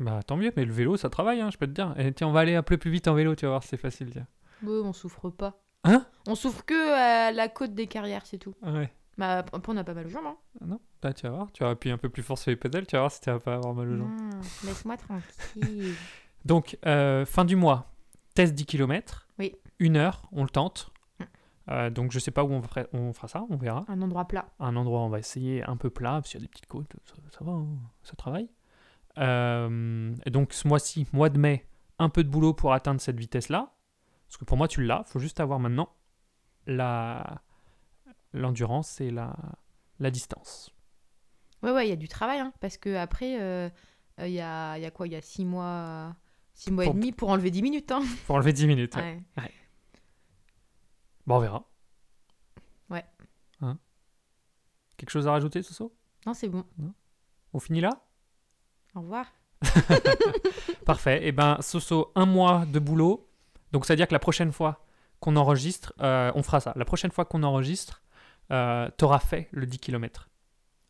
Bah 0.00 0.22
tant 0.24 0.36
mieux, 0.36 0.52
mais 0.56 0.64
le 0.64 0.72
vélo, 0.72 0.96
ça 0.96 1.08
travaille, 1.08 1.40
hein, 1.40 1.50
je 1.50 1.58
peux 1.58 1.66
te 1.66 1.72
dire. 1.72 1.94
Et 1.98 2.12
tiens, 2.12 2.28
on 2.28 2.32
va 2.32 2.40
aller 2.40 2.54
un 2.54 2.62
peu 2.62 2.76
plus 2.76 2.90
vite 2.90 3.08
en 3.08 3.14
vélo, 3.14 3.34
tu 3.34 3.44
vas 3.44 3.52
voir, 3.52 3.62
c'est 3.62 3.76
facile. 3.76 4.10
Tiens. 4.10 4.26
Ouais, 4.62 4.80
on 4.82 4.92
souffre 4.92 5.30
pas. 5.30 5.60
Hein? 5.84 6.06
On 6.26 6.34
souffre 6.34 6.64
que 6.64 6.92
à 6.92 7.30
la 7.32 7.48
côte 7.48 7.74
des 7.74 7.86
carrières, 7.86 8.26
c'est 8.26 8.38
tout. 8.38 8.54
Ouais. 8.62 8.90
Bah, 9.18 9.44
après, 9.52 9.72
on 9.72 9.76
a 9.76 9.84
pas 9.84 9.94
mal 9.94 10.06
aux 10.06 10.10
jambes. 10.10 10.26
Hein. 10.26 10.36
Ah 10.60 10.64
Non, 10.66 10.80
là, 11.02 11.12
tu 11.12 11.22
vas 11.26 11.30
voir, 11.30 11.52
tu 11.52 11.62
vas 11.62 11.70
appuyer 11.70 11.92
un 11.92 11.98
peu 11.98 12.08
plus 12.08 12.22
fort 12.22 12.38
sur 12.38 12.50
les 12.50 12.56
pédales, 12.56 12.86
tu 12.86 12.96
vas 12.96 13.02
voir 13.02 13.12
si 13.12 13.20
tu 13.20 13.30
vas 13.30 13.38
pas 13.38 13.54
avoir 13.54 13.74
mal 13.74 13.88
aux 13.90 13.96
jambes. 13.96 14.10
Laisse-moi 14.64 14.96
tranquille. 14.96 15.94
Donc, 16.44 16.78
euh, 16.86 17.24
fin 17.24 17.44
du 17.44 17.56
mois, 17.56 17.92
test 18.34 18.54
10 18.54 18.66
km. 18.66 19.28
Oui. 19.38 19.54
Une 19.78 19.96
heure, 19.96 20.22
on 20.32 20.42
le 20.42 20.50
tente. 20.50 20.90
Euh, 21.70 21.88
donc, 21.90 22.12
je 22.12 22.18
sais 22.18 22.30
pas 22.30 22.44
où 22.44 22.50
on 22.52 22.60
fera, 22.62 22.82
on 22.92 23.12
fera 23.12 23.28
ça, 23.28 23.44
on 23.48 23.56
verra. 23.56 23.84
un 23.88 24.02
endroit 24.02 24.26
plat. 24.26 24.46
un 24.58 24.76
endroit 24.76 25.00
on 25.00 25.08
va 25.08 25.18
essayer 25.18 25.62
un 25.64 25.76
peu 25.76 25.88
plat, 25.90 26.12
parce 26.14 26.30
qu'il 26.30 26.40
y 26.40 26.42
a 26.42 26.46
des 26.46 26.50
petites 26.50 26.66
côtes, 26.66 26.92
ça, 27.06 27.14
ça 27.30 27.44
va, 27.44 27.52
hein, 27.52 27.66
ça 28.02 28.14
travaille. 28.16 28.50
Euh, 29.18 30.14
et 30.26 30.30
donc 30.30 30.52
ce 30.52 30.66
mois-ci, 30.68 31.06
mois 31.12 31.28
de 31.30 31.38
mai, 31.38 31.66
un 31.98 32.08
peu 32.08 32.24
de 32.24 32.28
boulot 32.28 32.52
pour 32.52 32.72
atteindre 32.72 33.00
cette 33.00 33.18
vitesse-là. 33.18 33.72
Parce 34.26 34.36
que 34.38 34.44
pour 34.44 34.56
moi, 34.56 34.68
tu 34.68 34.82
l'as, 34.82 35.04
faut 35.04 35.18
juste 35.20 35.40
avoir 35.40 35.58
maintenant 35.60 35.88
la 36.66 37.40
l'endurance 38.32 39.00
et 39.00 39.10
la, 39.10 39.36
la 40.00 40.10
distance. 40.10 40.70
Ouais, 41.62 41.70
ouais, 41.70 41.86
il 41.86 41.90
y 41.90 41.92
a 41.92 41.96
du 41.96 42.08
travail, 42.08 42.40
hein, 42.40 42.52
parce 42.60 42.76
que 42.76 42.96
après, 42.96 43.40
euh, 43.40 43.70
euh, 44.20 44.26
il 44.26 44.34
y, 44.34 44.40
a, 44.40 44.76
il 44.76 44.82
y 44.82 44.86
a 44.86 44.90
quoi? 44.90 45.06
Il 45.06 45.12
y 45.12 45.16
a 45.16 45.20
6 45.22 45.44
mois, 45.44 46.14
six 46.52 46.72
mois 46.72 46.84
et 46.84 46.86
Pour- 46.86 46.94
demi 46.94 47.12
pour 47.12 47.30
enlever 47.30 47.50
10 47.50 47.62
minutes. 47.62 47.92
Hein. 47.92 48.02
Faut 48.26 48.34
enlever 48.34 48.52
10 48.52 48.66
minutes. 48.66 48.96
ouais. 48.96 49.22
Ouais. 49.38 49.50
Bon, 51.26 51.36
on 51.36 51.40
verra. 51.40 51.64
Ouais. 52.90 53.04
Hein 53.62 53.78
Quelque 54.96 55.10
chose 55.10 55.26
à 55.26 55.32
rajouter, 55.32 55.62
Soso? 55.62 55.94
Non, 56.26 56.34
c'est 56.34 56.48
bon. 56.48 56.64
On 57.52 57.58
finit 57.60 57.80
là? 57.80 57.90
Au 58.94 59.00
revoir. 59.00 59.26
Parfait. 60.86 61.26
Et 61.26 61.32
ben, 61.32 61.58
Soso, 61.60 62.12
un 62.14 62.26
mois 62.26 62.64
de 62.66 62.78
boulot. 62.78 63.28
Donc, 63.72 63.86
c'est-à-dire 63.86 64.06
que 64.08 64.12
la 64.12 64.18
prochaine 64.18 64.52
fois 64.52 64.84
qu'on 65.20 65.36
enregistre, 65.36 65.92
euh, 66.00 66.30
on 66.34 66.42
fera 66.42 66.60
ça. 66.60 66.72
La 66.76 66.84
prochaine 66.84 67.10
fois 67.10 67.24
qu'on 67.24 67.42
enregistre, 67.42 68.02
euh, 68.50 68.88
t'auras 68.96 69.18
fait 69.18 69.48
le 69.52 69.66
10 69.66 69.78
km. 69.78 70.28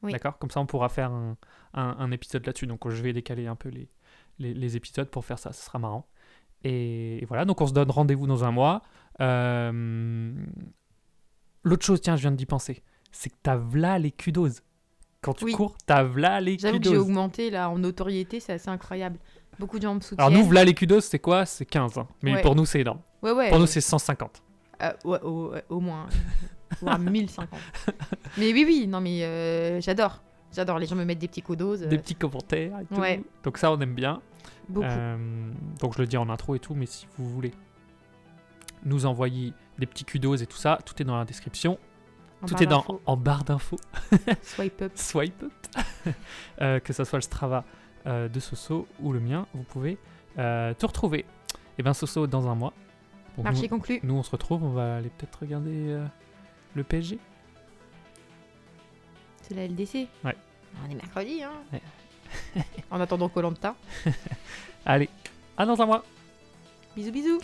Oui. 0.03 0.13
D'accord? 0.13 0.39
Comme 0.39 0.51
ça, 0.51 0.61
on 0.61 0.67
pourra 0.67 0.89
faire 0.89 1.11
un, 1.13 1.37
un- 1.75 1.97
un 1.99 2.11
épisode 2.11 2.45
là-dessus. 2.45 2.67
Donc, 2.67 2.89
je 2.89 3.03
vais 3.03 3.13
décaler 3.13 3.47
un 3.47 3.57
peu 3.57 3.69
les, 3.69 3.89
les, 4.39 4.53
les 4.53 4.77
épisodes 4.77 5.09
pour 5.09 5.25
faire 5.25 5.39
ça. 5.39 5.53
Ce 5.53 5.65
sera 5.65 5.79
marrant. 5.79 6.09
Et, 6.63 7.23
et 7.23 7.25
voilà. 7.27 7.45
Donc, 7.45 7.61
on 7.61 7.67
se 7.67 7.73
donne 7.73 7.91
rendez-vous 7.91 8.27
dans 8.27 8.45
un 8.45 8.51
mois. 8.51 8.83
Euh, 9.21 10.33
L'autre 11.63 11.85
chose, 11.87 12.01
tiens, 12.01 12.17
je 12.17 12.23
viens 12.23 12.31
d'y 12.33 12.47
penser. 12.47 12.83
C'est 13.11 13.31
que 13.31 13.37
t'as 13.43 13.57
v'là 13.57 13.99
les 13.99 14.11
kudoses. 14.11 14.63
Quand 15.23 15.33
tu 15.33 15.45
Oui. 15.47 15.53
cours, 15.53 15.77
t'as 15.87 16.03
v'là 16.03 16.41
les 16.41 16.59
J'avoue 16.59 16.79
que 16.79 16.85
j'ai 16.91 16.99
augmenté 16.99 17.51
là 17.51 17.71
en 17.71 17.79
notoriété, 17.79 18.41
c'est 18.41 18.53
assez 18.53 18.69
incroyable. 18.69 19.19
Beaucoup 19.59 19.79
de 19.79 19.85
gens 19.85 19.95
me 19.95 20.01
soutiennent. 20.01 20.27
Alors, 20.27 20.39
nous, 20.39 20.47
v'là 20.49 20.65
les 20.65 20.75
kudoses, 20.75 21.05
c'est 21.05 21.19
quoi? 21.21 21.47
C'est 21.47 21.65
15. 21.65 21.97
hein. 21.97 22.07
Mais 22.23 22.35
Ouais. 22.35 22.43
pour 22.43 22.55
nous, 22.55 22.67
c'est 22.67 22.81
énorme. 22.81 23.01
ouais, 23.23 23.33
ouais, 23.33 23.49
Pour 23.49 23.59
nous, 23.61 23.67
c'est 23.67 23.81
150. 23.81 24.43
euh, 24.83 24.93
ouais, 25.05 25.21
au, 25.23 25.55
au 25.71 25.81
moins. 25.81 26.07
voire 26.83 26.99
1050. 26.99 27.59
mais 28.37 28.53
oui, 28.53 28.65
oui, 28.67 28.87
non, 28.87 29.01
mais 29.01 29.23
euh, 29.25 29.81
j'adore. 29.81 30.21
J'adore. 30.53 30.79
Les 30.79 30.87
gens 30.87 30.97
me 30.97 31.05
mettent 31.05 31.19
des 31.21 31.29
petits 31.29 31.41
codos. 31.43 31.77
Des 31.79 31.99
petits 31.99 32.15
commentaires 32.17 32.79
et 32.81 32.85
tout. 32.95 33.01
ouais. 33.01 33.23
Donc 33.43 33.57
ça, 33.59 33.73
on 33.73 33.81
aime 33.81 33.95
bien. 33.95 34.21
Beaucoup. 34.69 34.87
Euh, 34.87 35.51
donc 35.81 35.95
je 35.95 36.01
le 36.03 36.07
dis 36.07 36.17
en 36.19 36.29
intro 36.29 36.55
et 36.57 36.59
tout, 36.59 36.75
mais 36.75 36.87
si 36.87 37.07
vous 37.17 37.29
voulez 37.31 37.53
nous 38.85 39.07
envoyer 39.07 39.53
des 39.79 39.87
petits 39.87 40.05
kudos 40.05 40.37
et 40.37 40.47
tout 40.47 40.57
ça, 40.57 40.79
tout 40.85 41.01
est 41.01 41.05
dans 41.05 41.17
la 41.17 41.25
description. 41.25 41.79
En 42.43 42.47
tout 42.47 42.63
est 42.63 42.67
dans, 42.67 42.85
en 43.07 43.17
barre 43.17 43.45
d'infos. 43.45 43.79
Swipe 44.43 44.83
up. 44.83 44.93
Swipe 44.95 45.43
up. 45.43 45.53
Euh, 46.61 46.79
que 46.79 46.93
ce 46.93 47.03
soit 47.03 47.19
le 47.19 47.23
Strava 47.23 47.65
euh, 48.07 48.29
de 48.29 48.39
Soso 48.39 48.87
ou 49.01 49.13
le 49.13 49.19
mien, 49.19 49.47
vous 49.55 49.63
pouvez 49.63 49.97
euh, 50.39 50.75
tout 50.79 50.87
retrouver. 50.87 51.25
Et 51.79 51.83
bien 51.83 51.95
Soso, 51.95 52.27
dans 52.27 52.49
un 52.49 52.55
mois. 52.55 52.75
Marché 53.43 53.63
nous, 53.63 53.69
conclu. 53.69 54.01
nous, 54.03 54.15
on 54.15 54.23
se 54.23 54.31
retrouve, 54.31 54.63
on 54.63 54.71
va 54.71 54.97
aller 54.97 55.09
peut-être 55.09 55.41
regarder 55.41 55.89
euh, 55.89 56.07
le 56.75 56.85
PSG. 56.85 57.19
C'est 59.43 59.55
la 59.55 59.67
LDC. 59.67 60.07
Ouais. 60.23 60.37
On 60.85 60.91
est 60.91 60.95
mercredi, 60.95 61.43
hein. 61.43 61.53
Ouais. 61.73 62.63
en 62.91 63.01
attendant 63.01 63.29
Colanta. 63.29 63.75
Allez, 64.87 65.09
à 65.57 65.65
dans 65.65 65.81
un 65.81 65.87
mois. 65.87 66.05
Bisous 66.97 67.11
bisous 67.11 67.41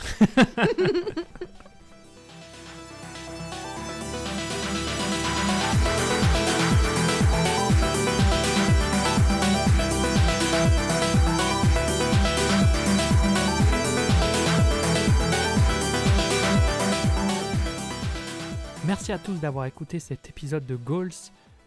Merci 18.87 19.13
à 19.13 19.19
tous 19.19 19.35
d'avoir 19.35 19.67
écouté 19.67 19.99
cet 19.99 20.29
épisode 20.29 20.65
de 20.65 20.77
Goals. 20.77 21.11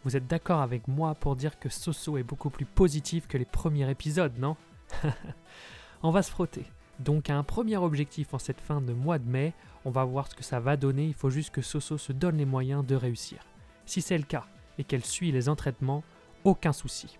Vous 0.05 0.15
êtes 0.15 0.27
d'accord 0.27 0.61
avec 0.61 0.87
moi 0.87 1.15
pour 1.15 1.35
dire 1.35 1.59
que 1.59 1.67
Soso 1.67 2.17
est 2.17 2.23
beaucoup 2.23 2.49
plus 2.49 2.65
positif 2.65 3.27
que 3.27 3.37
les 3.37 3.45
premiers 3.45 3.89
épisodes, 3.89 4.37
non? 4.37 4.55
On 6.03 6.11
va 6.11 6.21
se 6.21 6.31
frotter. 6.31 6.65
Donc 6.99 7.29
un 7.29 7.43
premier 7.43 7.77
objectif 7.77 8.33
en 8.33 8.39
cette 8.39 8.61
fin 8.61 8.81
de 8.81 8.93
mois 8.93 9.19
de 9.19 9.27
mai, 9.27 9.53
on 9.85 9.89
va 9.89 10.03
voir 10.03 10.27
ce 10.27 10.35
que 10.35 10.43
ça 10.43 10.59
va 10.59 10.77
donner, 10.77 11.07
il 11.07 11.13
faut 11.13 11.29
juste 11.29 11.49
que 11.49 11.61
Soso 11.61 11.97
se 11.97 12.13
donne 12.13 12.37
les 12.37 12.45
moyens 12.45 12.85
de 12.85 12.95
réussir. 12.95 13.45
Si 13.85 14.01
c'est 14.01 14.17
le 14.17 14.23
cas 14.23 14.45
et 14.77 14.83
qu'elle 14.83 15.03
suit 15.03 15.31
les 15.31 15.49
entraînements, 15.49 16.03
aucun 16.43 16.73
souci. 16.73 17.17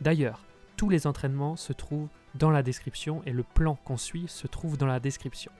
D'ailleurs, 0.00 0.44
tous 0.76 0.88
les 0.88 1.06
entraînements 1.06 1.56
se 1.56 1.72
trouvent 1.72 2.08
dans 2.34 2.50
la 2.50 2.62
description 2.62 3.22
et 3.26 3.32
le 3.32 3.42
plan 3.42 3.76
qu'on 3.84 3.96
suit 3.96 4.26
se 4.28 4.46
trouve 4.46 4.76
dans 4.76 4.86
la 4.86 5.00
description. 5.00 5.52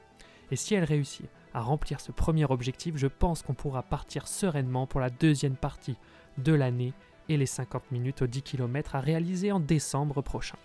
Et 0.50 0.56
si 0.56 0.74
elle 0.74 0.84
réussit 0.84 1.26
à 1.54 1.60
remplir 1.60 2.00
ce 2.00 2.12
premier 2.12 2.44
objectif, 2.44 2.96
je 2.96 3.06
pense 3.06 3.42
qu'on 3.42 3.54
pourra 3.54 3.82
partir 3.82 4.28
sereinement 4.28 4.86
pour 4.86 5.00
la 5.00 5.10
deuxième 5.10 5.56
partie 5.56 5.96
de 6.38 6.52
l'année 6.52 6.92
et 7.28 7.36
les 7.36 7.46
50 7.46 7.90
minutes 7.92 8.22
aux 8.22 8.26
10 8.26 8.42
km 8.42 8.96
à 8.96 9.00
réaliser 9.00 9.52
en 9.52 9.60
décembre 9.60 10.20
prochain. 10.20 10.58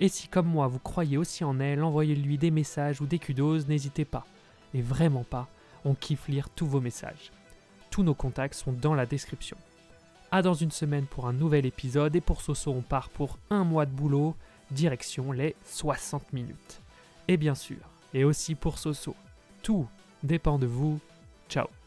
Et 0.00 0.08
si 0.08 0.28
comme 0.28 0.46
moi 0.46 0.68
vous 0.68 0.78
croyez 0.78 1.16
aussi 1.16 1.44
en 1.44 1.58
elle, 1.60 1.82
envoyez-lui 1.82 2.38
des 2.38 2.50
messages 2.50 3.00
ou 3.00 3.06
des 3.06 3.18
kudos, 3.18 3.66
n'hésitez 3.66 4.04
pas. 4.04 4.26
Et 4.74 4.82
vraiment 4.82 5.24
pas, 5.24 5.48
on 5.84 5.94
kiffe 5.94 6.28
lire 6.28 6.48
tous 6.50 6.66
vos 6.66 6.80
messages. 6.80 7.32
Tous 7.90 8.02
nos 8.02 8.14
contacts 8.14 8.54
sont 8.54 8.72
dans 8.72 8.94
la 8.94 9.06
description. 9.06 9.56
À 10.30 10.42
dans 10.42 10.54
une 10.54 10.70
semaine 10.70 11.06
pour 11.06 11.26
un 11.26 11.32
nouvel 11.32 11.64
épisode 11.64 12.14
et 12.14 12.20
pour 12.20 12.42
Soso 12.42 12.70
on 12.70 12.82
part 12.82 13.08
pour 13.08 13.38
un 13.50 13.64
mois 13.64 13.86
de 13.86 13.90
boulot, 13.92 14.36
direction 14.70 15.32
les 15.32 15.56
60 15.64 16.32
minutes. 16.32 16.80
Et 17.28 17.36
bien 17.36 17.54
sûr, 17.54 17.78
et 18.12 18.24
aussi 18.24 18.54
pour 18.54 18.78
Soso, 18.78 19.14
tout 19.62 19.88
dépend 20.22 20.58
de 20.58 20.66
vous. 20.66 21.00
Ciao 21.48 21.77